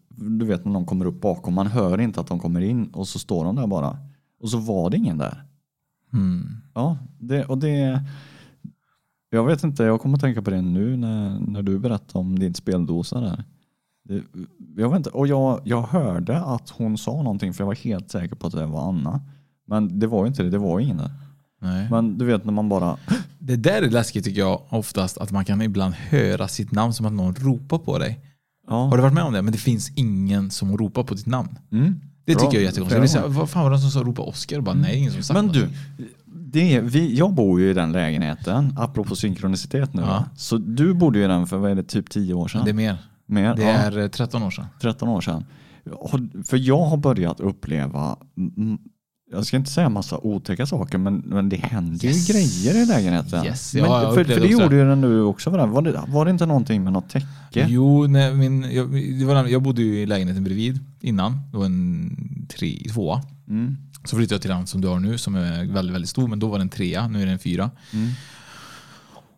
Du 0.10 0.46
vet 0.46 0.66
när 0.66 0.72
någon 0.72 0.86
kommer 0.86 1.06
upp 1.06 1.22
bakom, 1.22 1.54
man 1.54 1.68
hör 1.68 2.02
inte 2.02 2.22
att 2.22 2.28
de 2.28 2.40
kommer 2.40 2.62
in 2.62 2.88
och 2.88 3.08
så 3.08 3.20
står 3.20 3.46
de 3.46 3.56
där 3.56 3.68
bara. 3.68 3.98
Och 4.40 4.50
så 4.50 4.58
var 4.58 4.90
det 4.90 4.98
ingen 4.98 5.18
där. 5.18 5.44
Mm. 6.14 6.58
Ja, 6.74 6.98
det, 7.20 7.46
och 7.46 7.58
det... 7.58 8.04
Jag 9.30 9.46
vet 9.46 9.64
inte, 9.64 9.84
jag 9.84 10.02
kommer 10.02 10.16
att 10.16 10.22
tänka 10.22 10.42
på 10.42 10.50
det 10.50 10.62
nu 10.62 10.98
när, 10.98 11.40
när 11.40 11.62
du 11.62 11.80
berättade 11.80 12.20
om 12.20 12.40
din 12.40 12.54
speldosa 12.54 13.20
där. 13.20 13.44
Jag 14.78 14.90
vet 14.90 14.98
inte, 14.98 15.10
och 15.10 15.28
jag, 15.28 15.62
jag 15.64 15.82
hörde 15.82 16.42
att 16.42 16.70
hon 16.70 16.98
sa 16.98 17.12
någonting 17.12 17.54
för 17.54 17.62
jag 17.62 17.68
var 17.68 17.76
helt 17.76 18.12
säker 18.12 18.36
på 18.36 18.48
att 18.48 18.54
det 18.54 18.66
var 18.66 18.90
Anna. 18.90 19.22
Men 19.68 20.00
det 20.00 20.08
var 20.08 20.22
ju 20.22 20.28
inte 20.28 20.44
det, 20.44 20.50
det 20.50 20.58
var 20.58 20.80
ingen 20.80 20.98
där. 20.98 21.12
Nej. 21.62 21.88
Men 21.92 22.18
du 22.18 22.26
vet 22.26 22.46
när 22.46 22.54
man 22.54 22.70
bara... 22.70 22.98
Det 23.40 23.56
där 23.56 23.82
är 23.82 23.90
läskigt 23.90 24.26
tycker 24.26 24.40
jag 24.40 24.62
oftast, 24.70 25.18
att 25.18 25.32
man 25.32 25.46
kan 25.46 25.62
ibland 25.62 25.94
höra 25.94 26.48
sitt 26.48 26.72
namn 26.72 26.94
som 26.94 27.06
att 27.06 27.14
någon 27.14 27.36
ropar 27.36 27.78
på 27.78 27.98
dig. 27.98 28.20
Ja. 28.68 28.86
Har 28.86 28.98
du 28.98 29.02
varit 29.04 29.14
med 29.14 29.24
om 29.24 29.34
det? 29.34 29.42
Men 29.42 29.52
det 29.54 29.60
finns 29.60 29.92
ingen 29.96 30.52
som 30.52 30.78
ropar 30.78 31.04
på 31.04 31.14
ditt 31.14 31.26
namn. 31.26 31.60
Mm. 31.72 32.00
Det 32.26 32.36
Bra. 32.36 32.42
tycker 32.42 32.54
jag 32.58 32.62
är 32.62 32.66
jättekonstigt. 32.66 33.26
Vad 33.28 33.50
fan 33.50 33.64
var 33.64 33.72
det 33.72 33.80
som 33.80 33.92
sa 33.92 34.00
ropa 34.00 34.22
Oscar? 34.22 34.62
Bara, 34.62 34.76
Nej, 34.76 34.98
ingen 34.98 35.12
som 35.12 35.24
sagt 35.24 35.36
Men 35.36 35.46
något. 35.46 35.54
du, 35.56 35.70
det 36.26 36.76
är, 36.76 36.82
vi, 36.82 37.18
jag 37.18 37.34
bor 37.34 37.60
ju 37.62 37.70
i 37.70 37.74
den 37.74 37.92
lägenheten, 37.92 38.76
apropå 38.78 39.16
synkronicitet 39.16 39.94
nu. 39.94 40.02
Ja. 40.02 40.26
Så 40.36 40.58
du 40.58 40.94
bodde 40.94 41.20
ju 41.20 41.26
i 41.26 41.28
den 41.28 41.48
för 41.48 41.58
vad 41.58 41.72
är 41.72 41.76
det, 41.76 41.84
typ 41.84 42.10
10 42.10 42.34
år 42.34 42.48
sedan? 42.48 42.62
Det 42.66 42.70
är 42.72 42.74
mer. 42.74 42.98
Mer, 43.34 43.56
Det 43.56 43.64
ja, 43.64 43.70
är 43.70 44.00
eh, 44.00 44.08
13 44.08 44.44
år 44.44 44.52
sedan. 44.52 44.66
13 44.82 45.10
år 45.10 45.22
sedan. 45.22 45.46
För 46.46 46.58
jag 46.58 46.86
har 46.86 46.98
börjat 46.98 47.40
uppleva, 47.40 48.18
jag 49.32 49.46
ska 49.46 49.58
inte 49.58 49.72
säga 49.72 49.90
massa 49.90 50.18
otäcka 50.18 50.66
saker, 50.66 50.98
men, 50.98 51.16
men 51.26 51.50
det 51.50 51.58
händer 51.58 52.06
Yes. 52.06 52.30
ju 52.30 52.34
grejer 52.34 52.84
i 52.84 52.86
lägenheten. 52.86 53.46
Yes, 53.46 53.76
ja, 53.76 53.82
men, 53.82 53.92
jag 53.92 54.14
för, 54.14 54.24
för 54.24 54.40
det 54.40 54.48
gjorde 54.48 54.76
ju 54.76 54.88
den 54.88 55.02
nu 55.02 55.22
också. 55.22 55.50
Var 55.50 55.58
det, 55.58 55.66
var, 55.66 55.82
det, 55.82 56.02
var 56.08 56.26
det 56.26 56.32
inte 56.32 56.46
någonting 56.46 56.84
med 56.84 56.94
något 56.94 57.10
täcke? 57.10 57.68
Jo, 57.70 58.08
nej, 58.08 58.34
min, 58.34 58.68
jag, 58.72 59.26
var, 59.26 59.46
jag 59.46 59.62
bodde 59.62 59.82
ju 59.82 60.00
i 60.02 60.06
lägenheten 60.06 60.44
bredvid 60.44 60.80
innan. 61.02 61.40
Det 61.52 61.58
var 61.58 61.66
en 61.66 62.48
tre, 62.58 62.78
tvåa. 62.94 63.22
Mm. 63.48 63.78
Så 64.06 64.16
flyttade 64.16 64.36
jag 64.36 64.42
till 64.42 64.52
den 64.52 64.68
som 64.68 64.82
du 64.82 64.88
har 64.88 65.00
nu 65.00 65.18
som 65.18 65.36
är 65.36 65.74
väldigt, 65.74 65.96
väldigt 65.96 66.10
stor. 66.10 66.28
Men 66.28 66.40
då 66.40 66.48
var 66.48 66.58
det 66.58 66.62
en 66.62 66.70
trea, 66.70 67.08
nu 67.08 67.22
är 67.22 67.26
det 67.26 67.32
en 67.32 67.40
fyra. 67.40 67.72
Mm. 67.94 68.10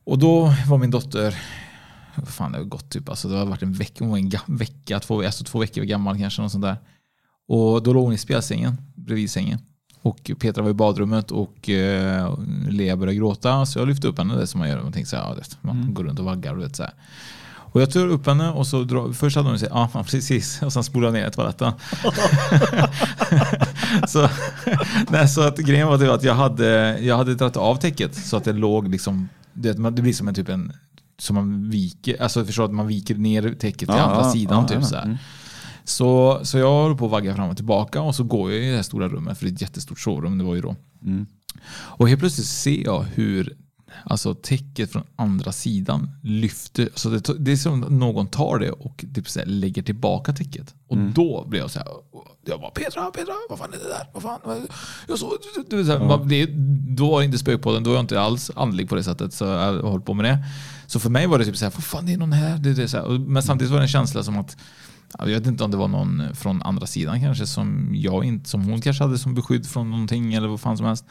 Och 0.03 0.19
då 0.19 0.53
var 0.67 0.77
min 0.77 0.91
dotter, 0.91 1.35
fan 2.25 2.51
det 2.51 2.57
har 2.57 2.65
gått 2.65 2.89
typ, 2.89 3.09
alltså 3.09 3.27
det 3.27 3.37
har 3.37 3.45
varit 3.45 3.63
en 3.63 3.73
vecka, 3.73 3.95
hon 3.99 4.09
var 4.09 4.17
en 4.17 4.31
vecka, 4.45 4.99
två, 4.99 5.23
alltså 5.23 5.43
två 5.43 5.59
veckor 5.59 5.83
gammal 5.83 6.17
kanske. 6.17 6.41
Något 6.41 6.51
sånt 6.51 6.63
där. 6.63 6.77
Och 7.47 7.83
då 7.83 7.93
låg 7.93 8.03
hon 8.03 8.13
i 8.13 8.17
spjälsängen, 8.17 8.77
bredvid 8.95 9.31
sängen. 9.31 9.59
Och 10.01 10.31
Petra 10.39 10.63
var 10.63 10.69
i 10.69 10.73
badrummet 10.73 11.31
och 11.31 11.69
eh, 11.69 12.39
Lea 12.69 12.97
började 12.97 13.15
gråta. 13.15 13.65
Så 13.65 13.79
jag 13.79 13.87
lyfte 13.87 14.07
upp 14.07 14.17
henne, 14.17 14.35
det 14.35 14.47
som 14.47 14.59
man 14.59 14.69
gör. 14.69 14.83
Man 14.83 14.91
tänkte 14.91 15.09
så 15.09 15.15
här, 15.15 15.23
ja, 15.23 15.33
vet, 15.33 15.57
man 15.61 15.93
går 15.93 16.03
runt 16.03 16.19
och 16.19 16.25
vaggar. 16.25 16.55
och 16.55 16.61
Vet, 16.61 16.75
så 16.75 16.83
här. 16.83 16.93
Och 17.75 17.81
jag 17.81 17.91
tog 17.91 18.09
upp 18.09 18.27
henne 18.27 18.51
och 18.51 18.67
så 18.67 18.83
dra, 18.83 19.13
först 19.13 19.35
hade 19.35 19.49
hon 19.49 19.59
sagt 19.59 19.71
ja 19.75 20.03
precis 20.11 20.61
och 20.61 20.73
sen 20.73 20.83
spolade 20.83 21.17
jag 21.17 21.23
ner 21.23 21.29
i 21.29 21.33
toaletten. 21.33 21.73
så, 24.07 24.29
nej, 25.09 25.27
så 25.27 25.41
att 25.41 25.57
grejen 25.57 25.87
var 25.87 25.97
det 25.97 26.13
att 26.13 26.23
jag 26.23 26.35
hade, 26.35 26.99
jag 26.99 27.17
hade 27.17 27.35
dragit 27.35 27.57
av 27.57 27.75
täcket 27.75 28.15
så 28.15 28.37
att 28.37 28.43
det 28.43 28.53
låg 28.53 28.87
liksom, 28.87 29.29
det, 29.53 29.73
det 29.73 30.01
blir 30.01 30.13
som 30.13 30.27
en 30.27 30.35
typ 30.35 30.49
en 30.49 30.73
som 31.17 31.35
man 31.35 31.69
viker, 31.69 32.21
alltså 32.21 32.45
förstår 32.45 32.65
att 32.65 32.73
man 32.73 32.87
viker 32.87 33.15
ner 33.15 33.41
täcket 33.59 33.79
till 33.79 33.87
Ja, 33.87 34.01
andra 34.01 34.25
ja, 34.25 34.31
sidan. 34.31 34.65
ja, 34.69 34.75
typ, 34.75 34.83
så, 34.85 34.95
mm. 34.95 35.17
Så, 35.83 36.39
så 36.43 36.57
jag 36.57 36.71
håller 36.71 36.95
på 36.95 37.05
att 37.05 37.11
vagga 37.11 37.35
fram 37.35 37.49
och 37.49 37.55
tillbaka 37.55 38.01
och 38.01 38.15
så 38.15 38.23
går 38.23 38.51
jag 38.51 38.63
i 38.63 38.69
det 38.69 38.75
här 38.75 38.83
stora 38.83 39.09
rummet, 39.09 39.37
för 39.37 39.45
det 39.45 39.51
är 39.51 39.53
ett 39.53 39.61
jättestort 39.61 39.99
sovrum 39.99 40.37
det 40.37 40.43
var 40.43 40.55
ju 40.55 40.61
då. 40.61 40.75
Mm. 41.05 41.25
Och 41.71 42.09
helt 42.09 42.19
plötsligt 42.19 42.47
ser 42.47 42.83
jag 42.83 43.03
hur 43.03 43.57
alltså, 44.03 44.35
täcket 44.35 44.91
från 44.91 45.03
andra 45.15 45.51
sidan 45.51 46.09
lyfter. 46.23 46.89
Så 46.95 47.09
det, 47.09 47.33
det 47.39 47.51
är 47.51 47.55
som 47.55 47.79
någon 47.79 48.27
tar 48.27 48.59
det 48.59 48.71
och 48.71 49.05
typ 49.15 49.29
så 49.29 49.39
lägger 49.45 49.81
tillbaka 49.83 50.33
täcket. 50.33 50.73
Och 50.87 50.97
då 50.97 51.45
blir 51.47 51.59
jag 51.59 51.71
så 51.71 51.79
här. 51.79 51.87
Jag 52.47 52.59
bara 52.61 52.71
Petra, 52.71 53.11
Petra, 53.11 53.33
vad 53.49 53.59
fan 53.59 53.73
är 53.73 53.77
det 53.77 53.89
där? 53.89 54.09
Vad 54.13 54.23
fan? 54.23 54.67
Jag 55.07 55.19
så, 55.19 55.33
du, 55.69 55.77
vet, 55.77 55.85
så 55.85 55.91
här, 55.91 55.99
man- 56.07 56.27
det, 56.27 56.45
då 56.95 57.11
var 57.11 57.19
det 57.19 57.25
inte 57.25 57.37
spökpodden, 57.37 57.83
då 57.83 57.89
var 57.89 57.97
jag 57.97 58.03
inte 58.03 58.21
alls 58.21 58.51
andlig 58.55 58.89
på 58.89 58.95
det 58.95 59.03
sättet. 59.03 59.33
Så 59.33 59.45
jag 59.45 59.73
har 59.73 59.81
hållit 59.89 60.05
på 60.05 60.13
med 60.13 60.25
det. 60.25 60.37
Så 60.87 60.99
för 60.99 61.09
mig 61.09 61.27
var 61.27 61.39
det 61.39 61.45
typ 61.45 61.57
så 61.57 61.65
här, 61.65 61.71
vad 61.71 61.83
fan 61.83 62.05
det 62.05 62.13
är 62.13 62.17
någon 62.17 62.31
här. 62.31 62.57
Det, 62.57 62.73
det 62.73 62.87
så 62.87 62.97
här. 62.97 63.19
Men 63.19 63.43
samtidigt 63.43 63.71
var 63.71 63.79
det 63.79 63.83
en 63.83 63.87
känsla 63.87 64.23
som 64.23 64.37
att 64.37 64.57
jag 65.19 65.25
vet 65.25 65.47
inte 65.47 65.63
om 65.63 65.71
det 65.71 65.77
var 65.77 65.87
någon 65.87 66.35
från 66.35 66.61
andra 66.61 66.87
sidan 66.87 67.21
kanske 67.21 67.47
som 67.47 67.91
jag 67.93 68.25
inte, 68.25 68.49
som 68.49 68.63
hon 68.63 68.81
kanske 68.81 69.03
hade 69.03 69.17
som 69.17 69.35
beskydd 69.35 69.67
från 69.67 69.91
någonting 69.91 70.33
eller 70.33 70.47
vad 70.47 70.61
fan 70.61 70.77
som 70.77 70.85
helst. 70.85 71.05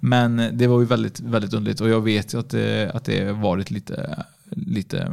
Men 0.00 0.50
det 0.52 0.66
var 0.66 0.80
ju 0.80 0.86
väldigt, 0.86 1.20
väldigt 1.20 1.54
underligt 1.54 1.80
och 1.80 1.88
jag 1.88 2.00
vet 2.00 2.34
ju 2.34 2.40
att 2.40 2.50
det, 2.50 2.90
att 2.94 3.04
det 3.04 3.32
varit 3.32 3.70
lite, 3.70 4.24
lite 4.50 5.12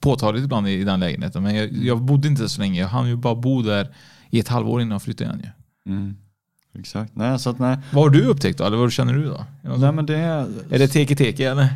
påtagligt 0.00 0.44
ibland 0.44 0.68
i, 0.68 0.72
i 0.72 0.84
den 0.84 1.00
lägenheten. 1.00 1.42
Men 1.42 1.54
jag, 1.54 1.72
jag 1.72 2.02
bodde 2.02 2.28
inte 2.28 2.48
så 2.48 2.60
länge. 2.60 2.80
Jag 2.80 2.88
hann 2.88 3.08
ju 3.08 3.16
bara 3.16 3.34
bo 3.34 3.62
där 3.62 3.94
i 4.30 4.40
ett 4.40 4.48
halvår 4.48 4.82
innan 4.82 4.92
jag 4.92 5.02
flyttade 5.02 5.30
igen. 5.30 5.42
Ju. 5.44 5.92
Mm. 5.92 6.16
Exakt. 6.78 7.16
Nej, 7.16 7.38
så 7.38 7.50
att 7.50 7.58
nej. 7.58 7.78
Vad 7.92 8.04
har 8.04 8.10
du 8.10 8.24
upptäckt 8.26 8.58
då? 8.58 8.64
Eller 8.64 8.76
vad 8.76 8.92
känner 8.92 9.12
du 9.14 9.24
då? 9.24 9.44
Nej 9.78 9.92
men 9.92 10.06
det 10.06 10.16
är... 10.16 10.40
Är 10.70 10.78
det 10.78 10.88
teke-teke 10.88 11.50
eller? 11.50 11.68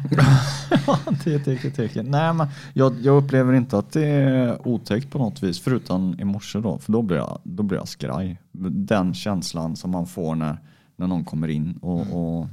teke, 1.45 1.70
teke. 1.70 2.03
Nej 2.03 2.34
men 2.34 2.47
jag, 2.72 2.95
jag 3.03 3.24
upplever 3.24 3.53
inte 3.53 3.78
att 3.78 3.92
det 3.92 4.07
är 4.07 4.68
otäckt 4.68 5.11
på 5.11 5.18
något 5.18 5.42
vis. 5.42 5.61
Förutom 5.61 6.16
i 6.20 6.24
morse 6.24 6.59
då. 6.61 6.78
För 6.78 6.92
då 6.92 7.03
blir 7.03 7.16
jag, 7.16 7.38
då 7.45 7.62
blir 7.62 7.78
jag 7.78 7.88
skraj. 7.88 8.40
Den 8.70 9.14
känslan 9.14 9.76
som 9.76 9.90
man 9.90 10.07
får 10.07 10.34
när, 10.34 10.59
när 10.97 11.07
någon 11.07 11.24
kommer 11.24 11.49
in 11.49 11.78
och, 11.82 12.01
Mm. 12.01 12.12
och 12.12 12.49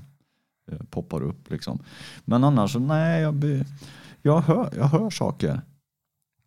eh, 0.71 0.77
poppar 0.89 1.21
upp 1.23 1.51
liksom. 1.51 1.79
Men 2.25 2.43
annars 2.43 2.75
nej, 2.75 3.21
jag, 3.21 3.33
blir- 3.33 3.65
jag, 4.21 4.41
hör, 4.41 4.69
jag 4.77 4.85
hör 4.87 5.09
saker 5.09 5.61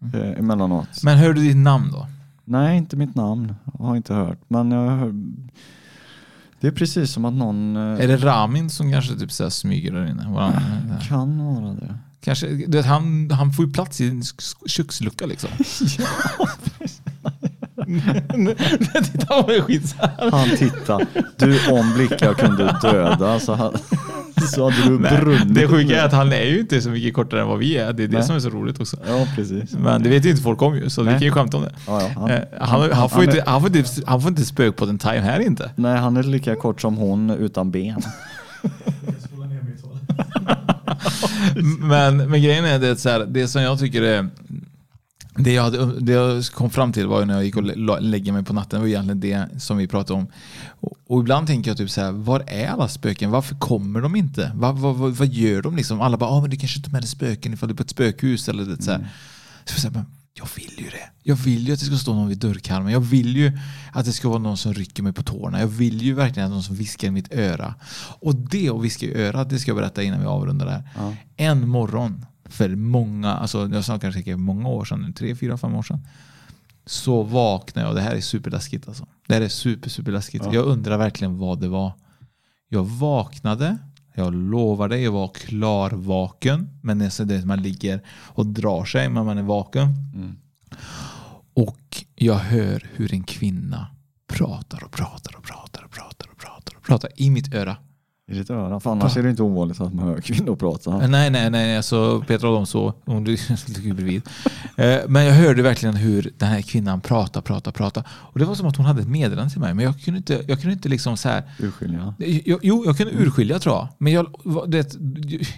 Mm. 0.02 0.20
eh, 0.22 0.38
emellanåt. 0.38 0.88
Men 1.04 1.18
hör 1.18 1.32
du 1.32 1.42
ditt 1.42 1.56
namn 1.56 1.90
då? 1.92 2.06
Nej, 2.44 2.76
inte 2.78 2.96
mitt 2.96 3.14
namn. 3.14 3.54
Jag 3.78 3.84
har 3.84 3.96
inte 3.96 4.14
hört. 4.14 4.38
Men 4.48 4.70
jag 4.70 4.90
hör, 4.90 5.14
det 6.64 6.68
är 6.68 6.72
precis 6.72 7.10
som 7.12 7.24
att 7.24 7.34
någon... 7.34 7.76
eh, 7.76 7.82
Är 8.04 8.08
det 8.08 8.16
Ramin 8.16 8.70
som 8.70 8.92
kanske 8.92 9.14
typ 9.14 9.32
så 9.32 9.50
smyger 9.50 9.92
där 9.92 10.06
inne? 10.06 10.28
Våran, 10.28 10.52
Kan 11.08 11.44
vara 11.44 11.74
det. 11.74 11.98
Kanske, 12.20 12.46
du 12.46 12.76
vet, 12.76 12.86
han, 12.86 13.30
han 13.30 13.52
får 13.52 13.64
ju 13.66 13.72
plats 13.72 14.00
i 14.00 14.08
en 14.08 14.22
kökslucka 14.66 15.26
liksom. 15.26 15.50
Titta 19.12 19.34
han 19.34 19.42
var 19.46 19.60
skitsam. 19.60 20.08
Han 20.32 20.48
tittar. 20.50 21.06
Du 21.36 21.58
om 21.80 21.92
blickar 21.94 22.34
kunde 22.34 22.76
döda 22.82 23.40
så, 23.40 23.54
ha- 23.54 23.72
så 24.54 24.70
hade 24.70 24.88
du 24.88 24.98
Nej, 24.98 25.18
brunnit. 25.20 25.54
det 25.54 25.68
sjuka 25.68 26.00
är 26.00 26.06
att 26.06 26.12
han 26.12 26.32
är 26.32 26.42
ju 26.44 26.60
inte 26.60 26.80
så 26.80 26.90
mycket 26.90 27.14
kortare 27.14 27.40
än 27.40 27.48
vad 27.48 27.58
vi 27.58 27.76
är. 27.76 27.92
Det 27.92 28.02
är 28.02 28.08
det 28.08 28.16
Nej. 28.16 28.22
som 28.26 28.36
är 28.36 28.40
så 28.40 28.50
roligt 28.50 28.80
också. 28.80 28.96
Ja, 29.08 29.26
precis. 29.36 29.72
Men 29.78 30.02
det 30.02 30.08
vet 30.08 30.24
ju 30.26 30.30
inte 30.30 30.42
folk 30.42 30.62
om 30.62 30.76
ju, 30.76 30.90
så 30.90 31.02
vi 31.02 31.06
Nej. 31.10 31.14
kan 31.18 31.22
ju 31.26 31.30
skämta 31.32 31.56
om 31.56 31.62
det. 31.62 31.72
Ja, 31.86 32.02
ja, 32.02 32.08
Han, 32.60 32.80
han, 32.80 32.92
han, 32.92 33.10
får, 33.10 33.24
inte, 33.24 33.42
han, 33.46 33.60
får, 33.60 33.76
inte, 33.76 34.02
han 34.06 34.20
får 34.20 34.30
inte 34.30 34.44
spök 34.44 34.76
på 34.76 34.86
den 34.86 34.98
time 34.98 35.20
här 35.20 35.40
inte. 35.40 35.70
Nej, 35.76 35.98
han 35.98 36.16
är 36.16 36.22
lika 36.22 36.56
kort 36.56 36.80
som 36.80 36.96
hon 36.96 37.30
utan 37.30 37.70
ben. 37.70 38.02
Men, 41.80 42.16
men 42.16 42.42
grejen 42.42 42.64
är 42.64 42.78
det, 42.78 42.96
så 42.96 43.08
här, 43.08 43.26
det 43.28 43.48
som 43.48 43.62
jag 43.62 43.78
tycker 43.78 44.02
är 44.02 44.28
det 45.36 45.52
jag, 45.52 45.62
hade, 45.62 46.00
det 46.00 46.12
jag 46.12 46.44
kom 46.44 46.70
fram 46.70 46.92
till 46.92 47.06
var 47.06 47.24
när 47.24 47.34
jag 47.34 47.44
gick 47.44 47.56
och 47.56 47.62
lä- 47.62 48.00
lägger 48.00 48.32
mig 48.32 48.44
på 48.44 48.52
natten 48.52 48.80
var 48.80 48.88
egentligen 48.88 49.20
det 49.20 49.62
som 49.62 49.76
vi 49.76 49.86
pratade 49.86 50.20
om. 50.20 50.26
Och, 50.80 50.92
och 51.06 51.20
ibland 51.20 51.46
tänker 51.46 51.70
jag 51.70 51.78
typ 51.78 51.90
så 51.90 52.00
här, 52.00 52.12
var 52.12 52.44
är 52.46 52.68
alla 52.68 52.88
spöken? 52.88 53.30
Varför 53.30 53.54
kommer 53.54 54.00
de 54.00 54.16
inte? 54.16 54.52
Vad, 54.54 54.78
vad, 54.78 54.96
vad, 54.96 55.12
vad 55.12 55.28
gör 55.28 55.62
de 55.62 55.76
liksom? 55.76 56.00
Alla 56.00 56.16
bara, 56.16 56.30
ah, 56.30 56.40
men 56.40 56.50
du 56.50 56.56
kanske 56.56 56.78
inte 56.78 56.90
med 56.90 57.02
dig 57.02 57.08
spöken 57.08 57.52
ifall 57.52 57.68
du 57.68 57.72
är 57.72 57.76
på 57.76 57.82
ett 57.82 57.90
spökhus 57.90 58.48
eller 58.48 58.64
det, 58.64 58.82
så 58.82 58.90
här. 58.90 59.08
Så 59.64 59.72
jag, 59.74 59.80
säger, 59.80 59.94
men 59.94 60.06
jag 60.34 60.48
vill 60.56 60.74
ju 60.78 60.90
det. 60.90 61.10
Jag 61.22 61.36
vill 61.36 61.66
ju 61.66 61.72
att 61.74 61.80
det 61.80 61.86
ska 61.86 61.96
stå 61.96 62.14
någon 62.14 62.28
vid 62.28 62.38
dörrkarmen. 62.38 62.92
Jag 62.92 63.00
vill 63.00 63.36
ju 63.36 63.58
att 63.92 64.04
det 64.04 64.12
ska 64.12 64.28
vara 64.28 64.38
någon 64.38 64.56
som 64.56 64.74
rycker 64.74 65.02
mig 65.02 65.12
på 65.12 65.22
tårna. 65.22 65.60
Jag 65.60 65.66
vill 65.66 66.02
ju 66.02 66.14
verkligen 66.14 66.46
att 66.46 66.52
någon 66.52 66.62
som 66.62 66.76
viskar 66.76 67.08
i 67.08 67.10
mitt 67.10 67.34
öra. 67.34 67.74
Och 68.20 68.34
det 68.34 68.68
att 68.68 68.82
viska 68.82 69.06
i 69.06 69.14
örat, 69.14 69.50
det 69.50 69.58
ska 69.58 69.70
jag 69.70 69.76
berätta 69.76 70.02
innan 70.02 70.20
vi 70.20 70.26
avrundar 70.26 70.66
det 70.66 70.72
här. 70.72 70.82
Ja. 70.96 71.14
En 71.36 71.68
morgon 71.68 72.26
för 72.44 72.76
många, 72.76 73.34
alltså 73.34 73.68
jag 73.68 73.84
snackar 73.84 74.10
säkert 74.10 74.38
många 74.38 74.68
år 74.68 74.84
sedan, 74.84 75.12
tre, 75.12 75.34
fyra, 75.34 75.58
fem 75.58 75.74
år 75.74 75.82
sedan. 75.82 76.06
Så 76.86 77.22
vaknade 77.22 77.86
jag, 77.86 77.88
och 77.88 77.94
det 77.94 78.02
här 78.02 78.14
är 78.14 78.20
superläskigt 78.20 78.88
alltså. 78.88 79.06
Det 79.26 79.34
här 79.34 79.40
är 79.40 79.48
super, 79.48 79.90
superläskigt. 79.90 80.44
Ja. 80.44 80.54
Jag 80.54 80.64
undrar 80.64 80.98
verkligen 80.98 81.38
vad 81.38 81.60
det 81.60 81.68
var. 81.68 81.92
Jag 82.68 82.84
vaknade, 82.84 83.78
jag 84.14 84.34
lovar 84.34 84.88
dig, 84.88 85.02
jag 85.02 85.12
var 85.12 85.28
klarvaken. 85.28 86.70
Men 86.82 86.98
det 86.98 87.04
är 87.04 87.10
så 87.10 87.24
det 87.24 87.44
man 87.44 87.62
ligger 87.62 88.02
och 88.08 88.46
drar 88.46 88.84
sig 88.84 89.08
men 89.08 89.26
man 89.26 89.38
är 89.38 89.42
vaken. 89.42 89.86
Mm. 90.14 90.36
Och 91.54 92.04
jag 92.14 92.34
hör 92.34 92.86
hur 92.92 93.14
en 93.14 93.24
kvinna 93.24 93.86
pratar 94.26 94.84
och 94.84 94.90
pratar 94.90 95.36
och 95.36 95.44
pratar 95.44 95.84
och 95.84 95.90
pratar 95.90 96.28
och 96.30 96.38
pratar 96.38 96.76
och 96.76 96.82
pratar 96.82 97.10
i 97.16 97.30
mitt 97.30 97.54
öra. 97.54 97.76
I 98.26 98.34
ditt 98.34 98.50
öra. 98.50 98.80
För 98.80 98.90
annars 98.90 99.16
är 99.16 99.22
det 99.22 99.30
inte 99.30 99.42
ovanligt 99.42 99.80
att 99.80 99.94
man 99.94 100.08
hör 100.08 100.20
kvinnor 100.20 100.56
prata. 100.56 101.06
Nej, 101.06 101.30
nej, 101.30 101.50
nej. 101.50 101.76
Alltså, 101.76 102.24
Petra 102.26 102.48
och 102.48 102.54
de 102.54 102.66
så. 102.66 102.94
Hon 103.04 103.24
ligger 103.24 103.94
bredvid. 103.94 104.22
Eh, 104.76 104.98
Men 105.08 105.24
jag 105.24 105.34
hörde 105.34 105.62
verkligen 105.62 105.94
hur 105.96 106.32
den 106.38 106.48
här 106.48 106.60
kvinnan 106.62 107.00
pratar, 107.00 107.40
pratar, 107.40 107.72
pratar. 107.72 108.06
Och 108.10 108.38
det 108.38 108.44
var 108.44 108.54
som 108.54 108.66
att 108.66 108.76
hon 108.76 108.86
hade 108.86 109.00
ett 109.02 109.08
meddelande 109.08 109.50
till 109.50 109.60
mig. 109.60 109.74
Men 109.74 109.84
jag 109.84 110.00
kunde 110.00 110.18
inte, 110.18 110.44
jag 110.48 110.60
kunde 110.60 110.72
inte 110.72 110.88
liksom 110.88 111.16
så 111.16 111.28
här. 111.28 111.42
Urskilja. 111.58 112.14
Jag, 112.18 112.58
jo, 112.62 112.82
jag 112.86 112.96
kunde 112.96 113.12
urskilja 113.12 113.58
tror 113.58 113.74
jag. 113.74 113.88
Men 113.98 114.12
jag, 114.12 114.26
det, 114.68 114.96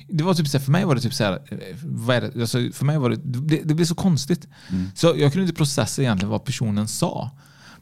det 0.09 0.25
var 0.25 0.35
typ 0.35 0.49
så 0.49 0.59
här, 0.59 0.65
för 0.65 0.73
mig 0.73 0.85
var 0.85 0.95
det 0.95 1.01
typ 1.01 1.15
så 1.15 1.25
här. 1.25 1.41
det? 2.21 2.41
Alltså, 2.41 2.59
för 2.73 2.85
mig 2.85 2.99
var 2.99 3.11
det, 3.11 3.17
det, 3.25 3.61
det 3.65 3.75
blev 3.75 3.87
så 3.87 3.95
konstigt. 3.95 4.49
Så 4.95 5.07
jag 5.07 5.33
kunde 5.33 5.43
inte 5.43 5.55
processa 5.57 6.03
egentligen 6.03 6.31
vad 6.31 6.45
personen 6.45 6.89
sa. 6.89 7.31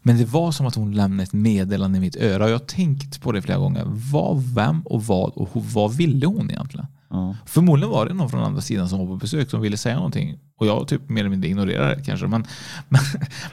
Men 0.07 0.19
det 0.19 0.25
var 0.25 0.53
som 0.53 0.67
att 0.67 0.75
hon 0.75 0.93
lämnade 0.93 1.23
ett 1.23 1.33
meddelande 1.33 1.99
i 1.99 2.01
mitt 2.01 2.17
öra. 2.17 2.45
Och 2.45 2.51
jag 2.51 2.55
har 2.55 2.67
tänkt 2.67 3.21
på 3.21 3.33
det 3.33 3.43
flera 3.43 3.59
gånger. 3.59 3.85
Vad, 3.87 4.43
vem 4.55 4.81
och 4.81 5.07
vad 5.07 5.31
och 5.31 5.49
hur, 5.53 5.61
vad 5.61 5.95
ville 5.97 6.27
hon 6.27 6.51
egentligen? 6.51 6.87
Ja. 7.11 7.37
Förmodligen 7.47 7.91
var 7.91 8.07
det 8.07 8.15
någon 8.15 8.31
från 8.31 8.43
andra 8.43 8.61
sidan 8.61 8.89
som 8.89 8.99
var 8.99 9.07
på 9.07 9.17
besök 9.17 9.51
som 9.51 9.61
ville 9.61 9.77
säga 9.77 9.97
någonting. 9.97 10.39
Och 10.57 10.67
jag 10.67 10.89
typ 10.89 11.09
mer 11.09 11.21
eller 11.21 11.31
mindre 11.31 11.49
ignorerade 11.49 11.95
det 11.95 12.03
kanske. 12.03 12.27
Men, 12.27 12.47
men, 12.89 13.01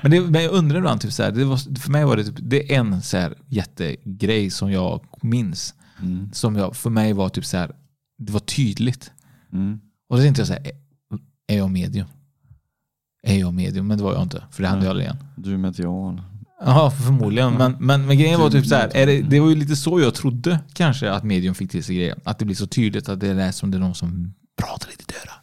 men, 0.01 0.11
det, 0.11 0.21
men 0.21 0.43
jag 0.43 0.51
undrar 0.51 0.77
ibland, 0.77 1.01
typ 1.01 1.13
så 1.13 1.23
här, 1.23 1.31
det 1.31 1.45
var, 1.45 1.79
för 1.79 1.91
mig 1.91 2.05
var 2.05 2.17
det, 2.17 2.23
typ, 2.23 2.35
det 2.41 2.75
är 2.75 2.79
en 2.79 3.01
så 3.01 3.17
här 3.17 3.35
jättegrej 3.47 4.49
som 4.49 4.71
jag 4.71 5.05
minns. 5.21 5.75
Mm. 6.01 6.29
Som 6.33 6.55
jag, 6.55 6.75
för 6.75 6.89
mig 6.89 7.13
var 7.13 7.29
typ 7.29 7.45
så 7.45 7.57
här, 7.57 7.71
det 8.17 8.31
var 8.33 8.39
tydligt. 8.39 9.11
Mm. 9.53 9.79
Och 10.09 10.17
då 10.17 10.23
tänkte 10.23 10.41
jag 10.41 10.47
så 10.47 10.53
här, 10.53 10.71
är- 11.47 11.57
jag 11.57 11.71
medium? 11.71 12.07
Är 13.23 13.39
jag 13.39 13.53
medium? 13.53 13.87
Men 13.87 13.97
det 13.97 14.03
var 14.03 14.13
jag 14.13 14.21
inte, 14.21 14.43
för 14.51 14.63
det 14.63 14.69
hände 14.69 14.85
ju 14.85 14.89
aldrig 14.89 15.05
igen. 15.05 15.17
Du 15.35 15.53
är 15.53 15.57
medial. 15.57 16.21
Ja, 16.65 16.91
förmodligen. 16.91 17.53
Men, 17.53 17.75
men, 17.79 18.05
men 18.05 18.17
grejen 18.17 18.39
var 18.39 18.49
typ 18.49 18.65
så 18.65 18.75
här, 18.75 18.91
är 18.93 19.05
det, 19.05 19.21
det 19.21 19.39
var 19.39 19.49
ju 19.49 19.55
lite 19.55 19.75
så 19.75 19.99
jag 19.99 20.13
trodde 20.13 20.59
kanske 20.73 21.11
att 21.11 21.23
medium 21.23 21.55
fick 21.55 21.71
till 21.71 21.83
sig 21.83 21.95
grejer. 21.95 22.15
Att 22.23 22.39
det 22.39 22.45
blir 22.45 22.55
så 22.55 22.67
tydligt 22.67 23.09
att 23.09 23.19
det 23.19 23.27
är 23.27 23.51
som 23.51 23.71
det 23.71 23.77
är 23.77 23.79
någon 23.79 23.95
som 23.95 24.33
pratar 24.61 24.89
i 24.89 24.95
ditt 24.97 25.11
öra. 25.11 25.33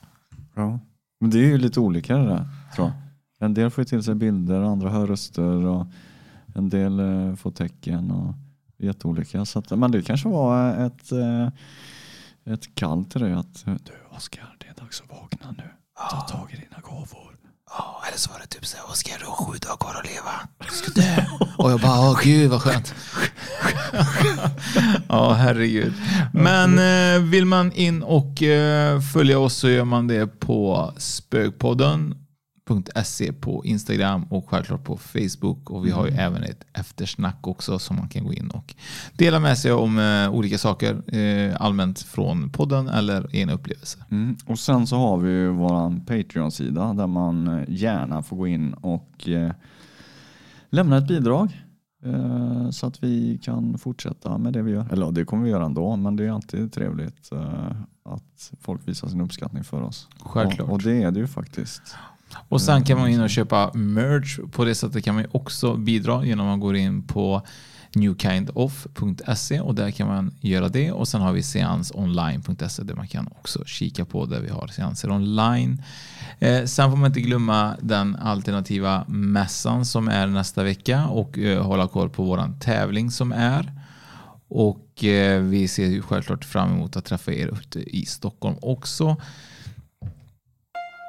Ja. 0.54 0.80
Men 1.20 1.30
det 1.30 1.38
är 1.38 1.46
ju 1.46 1.58
lite 1.58 1.80
olika 1.80 2.16
det 2.16 2.24
där, 2.24 2.46
tror 2.74 2.86
jag. 2.86 2.96
En 3.40 3.54
del 3.54 3.70
får 3.70 3.82
ju 3.82 3.88
till 3.88 4.02
sig 4.02 4.14
bilder, 4.14 4.60
andra 4.60 4.90
hör 4.90 5.06
röster 5.06 5.64
och 5.64 5.86
en 6.54 6.68
del 6.68 7.00
eh, 7.00 7.34
får 7.34 7.50
tecken 7.50 8.10
och 8.10 8.34
jätteolika. 8.78 9.44
Så 9.44 9.58
att, 9.58 9.70
men 9.78 9.90
det 9.90 10.02
kanske 10.02 10.28
var 10.28 10.86
ett, 10.86 11.12
eh, 11.12 11.48
ett 12.54 12.74
kall 12.74 13.04
till 13.04 13.20
dig 13.20 13.32
att 13.32 13.66
eh, 13.66 13.74
du 13.74 14.16
Oskar, 14.16 14.56
det 14.58 14.66
är 14.66 14.74
dags 14.84 15.00
att 15.00 15.10
vakna 15.10 15.54
nu. 15.58 15.70
Ta 16.10 16.20
tag 16.20 16.52
i 16.52 16.56
dina 16.56 16.80
gåvor. 16.82 17.27
Ja, 17.78 18.02
eller 18.08 18.18
så 18.18 18.30
var 18.30 18.38
det 18.40 18.46
typ 18.46 18.66
så 18.66 18.76
här, 18.76 18.84
Oskar 18.90 19.16
du 19.20 19.26
har 19.26 19.32
sju 19.32 19.58
dagar 19.58 19.76
kvar 19.76 19.94
att 19.94 20.06
leva. 20.06 20.32
Du 20.58 20.76
ska 20.76 21.00
dö. 21.00 21.24
Och 21.58 21.70
jag 21.70 21.80
bara, 21.80 22.10
åh 22.10 22.20
gud 22.22 22.50
vad 22.50 22.62
skönt. 22.62 22.94
ja, 25.08 25.32
herregud. 25.32 25.92
Men 26.32 26.78
eh, 26.78 27.22
vill 27.22 27.44
man 27.44 27.72
in 27.72 28.02
och 28.02 28.42
eh, 28.42 29.00
följa 29.00 29.38
oss 29.38 29.54
så 29.54 29.68
gör 29.68 29.84
man 29.84 30.06
det 30.06 30.40
på 30.40 30.92
spökpodden.se 32.68 33.32
på 33.32 33.64
Instagram 33.64 34.24
och 34.30 34.48
självklart 34.50 34.84
på 34.84 34.96
Facebook. 34.96 35.70
Och 35.70 35.86
vi 35.86 35.90
har 35.90 36.06
ju 36.06 36.12
även 36.12 36.42
ett 36.42 36.64
eftersnack 36.72 37.46
också 37.46 37.78
som 37.78 37.96
man 37.96 38.08
kan 38.08 38.24
gå 38.24 38.32
in 38.32 38.50
och 38.50 38.74
dela 39.16 39.40
med 39.40 39.58
sig 39.58 39.72
om 39.72 39.98
eh, 39.98 40.30
olika 40.30 40.58
saker 40.58 41.14
eh, 41.16 41.56
allmänt 41.60 42.00
från 42.00 42.50
podden 42.50 42.88
eller 42.88 43.36
egna 43.36 43.52
upplevelser. 43.52 44.02
Mm. 44.10 44.36
Och 44.46 44.58
sen 44.58 44.86
så 44.86 44.96
har 44.96 45.16
vi 45.18 45.30
ju 45.30 45.48
våran 45.48 46.00
Patreon-sida 46.00 46.92
där 46.94 47.06
man 47.06 47.48
eh, 47.48 47.64
gärna 47.68 48.22
får 48.22 48.36
gå 48.36 48.46
in 48.46 48.72
och 48.74 49.28
eh, 49.28 49.52
lämna 50.70 50.96
ett 50.98 51.08
bidrag. 51.08 51.64
eh, 52.04 52.70
Så 52.70 52.86
att 52.86 53.02
vi 53.04 53.38
kan 53.42 53.78
fortsätta 53.78 54.38
med 54.38 54.52
det 54.52 54.62
vi 54.62 54.70
gör. 54.70 54.86
Eller 54.92 55.10
det 55.12 55.24
kommer 55.24 55.44
vi 55.44 55.50
göra 55.50 55.64
ändå, 55.64 55.96
men 55.96 56.16
det 56.16 56.24
är 56.26 56.30
alltid 56.30 56.72
trevligt 56.72 57.32
eh, 57.32 57.70
att 58.04 58.52
folk 58.60 58.88
visar 58.88 59.08
sin 59.08 59.20
uppskattning 59.20 59.64
för 59.64 59.82
oss. 59.82 60.08
Självklart. 60.20 60.68
Och, 60.68 60.74
och 60.74 60.82
det 60.82 61.02
är 61.02 61.10
det 61.10 61.20
ju 61.20 61.26
faktiskt. 61.26 61.96
Och 62.34 62.62
sen 62.62 62.84
kan 62.84 62.98
man 62.98 63.08
in 63.08 63.20
och 63.20 63.30
köpa 63.30 63.70
merch. 63.74 64.38
På 64.52 64.64
det 64.64 64.74
sättet 64.74 65.04
kan 65.04 65.14
man 65.14 65.26
också 65.32 65.74
bidra 65.74 66.24
genom 66.24 66.48
att 66.48 66.60
gå 66.60 66.76
in 66.76 67.02
på 67.02 67.42
newkindoff.se 67.94 69.60
och 69.60 69.74
där 69.74 69.90
kan 69.90 70.08
man 70.08 70.34
göra 70.40 70.68
det 70.68 70.92
och 70.92 71.08
sen 71.08 71.20
har 71.20 71.32
vi 71.32 71.42
seansonline.se 71.42 72.82
där 72.82 72.94
man 72.94 73.08
kan 73.08 73.26
också 73.26 73.64
kika 73.64 74.04
på 74.04 74.26
där 74.26 74.40
vi 74.40 74.50
har 74.50 74.66
seanser 74.66 75.10
online. 75.10 75.82
Eh, 76.38 76.64
sen 76.64 76.90
får 76.90 76.96
man 76.96 77.06
inte 77.06 77.20
glömma 77.20 77.76
den 77.80 78.16
alternativa 78.16 79.04
mässan 79.08 79.84
som 79.84 80.08
är 80.08 80.26
nästa 80.26 80.62
vecka 80.62 81.06
och 81.06 81.38
eh, 81.38 81.62
hålla 81.62 81.88
koll 81.88 82.10
på 82.10 82.22
våran 82.24 82.58
tävling 82.58 83.10
som 83.10 83.32
är. 83.32 83.72
Och 84.48 85.04
eh, 85.04 85.42
vi 85.42 85.68
ser 85.68 85.86
ju 85.86 86.02
självklart 86.02 86.44
fram 86.44 86.72
emot 86.72 86.96
att 86.96 87.04
träffa 87.04 87.32
er 87.32 87.46
ute 87.46 87.96
i 87.96 88.06
Stockholm 88.06 88.56
också. 88.62 89.16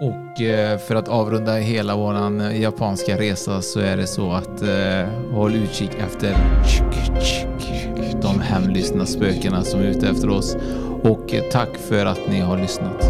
Och 0.02 0.42
eh, 0.42 0.78
för 0.78 0.96
att 0.96 1.08
avrunda 1.08 1.56
hela 1.56 1.96
vår 1.96 2.42
eh, 2.42 2.62
japanska 2.62 3.18
resa 3.18 3.62
så 3.62 3.80
är 3.80 3.98
det 3.98 4.08
så 4.08 4.32
att 4.32 4.62
eh, 4.62 5.34
håll 5.34 5.56
utkik 5.56 5.92
efter 6.00 6.38
de 8.22 8.42
hemlyssna 8.42 9.06
spökena 9.06 9.64
som 9.64 9.80
är 9.80 9.84
ute 9.84 10.10
efter 10.10 10.30
oss. 10.30 10.58
Och 11.04 11.34
eh, 11.34 11.44
tack 11.52 11.78
för 11.78 12.06
att 12.06 12.20
ni 12.30 12.40
har 12.40 12.58
lyssnat. 12.58 13.04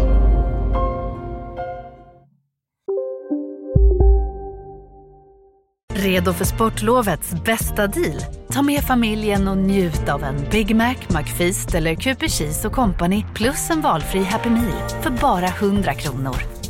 Redo 5.94 6.32
för 6.32 6.44
sportlovets 6.44 7.30
bästa 7.44 7.86
deal? 7.86 8.20
Ta 8.52 8.62
med 8.62 8.80
familjen 8.80 9.48
och 9.48 9.58
njut 9.58 10.08
av 10.08 10.24
en 10.24 10.36
Big 10.50 10.76
Mac, 10.76 10.94
McFeast 11.08 11.74
eller 11.74 11.94
Cooper 11.94 12.28
Cheese 12.28 12.68
och 12.68 12.74
Company 12.74 13.24
plus 13.34 13.70
en 13.70 13.80
valfri 13.80 14.22
Happy 14.22 14.50
Meal 14.50 14.88
för 15.02 15.10
bara 15.10 15.46
100 15.46 15.94
kronor. 15.94 16.59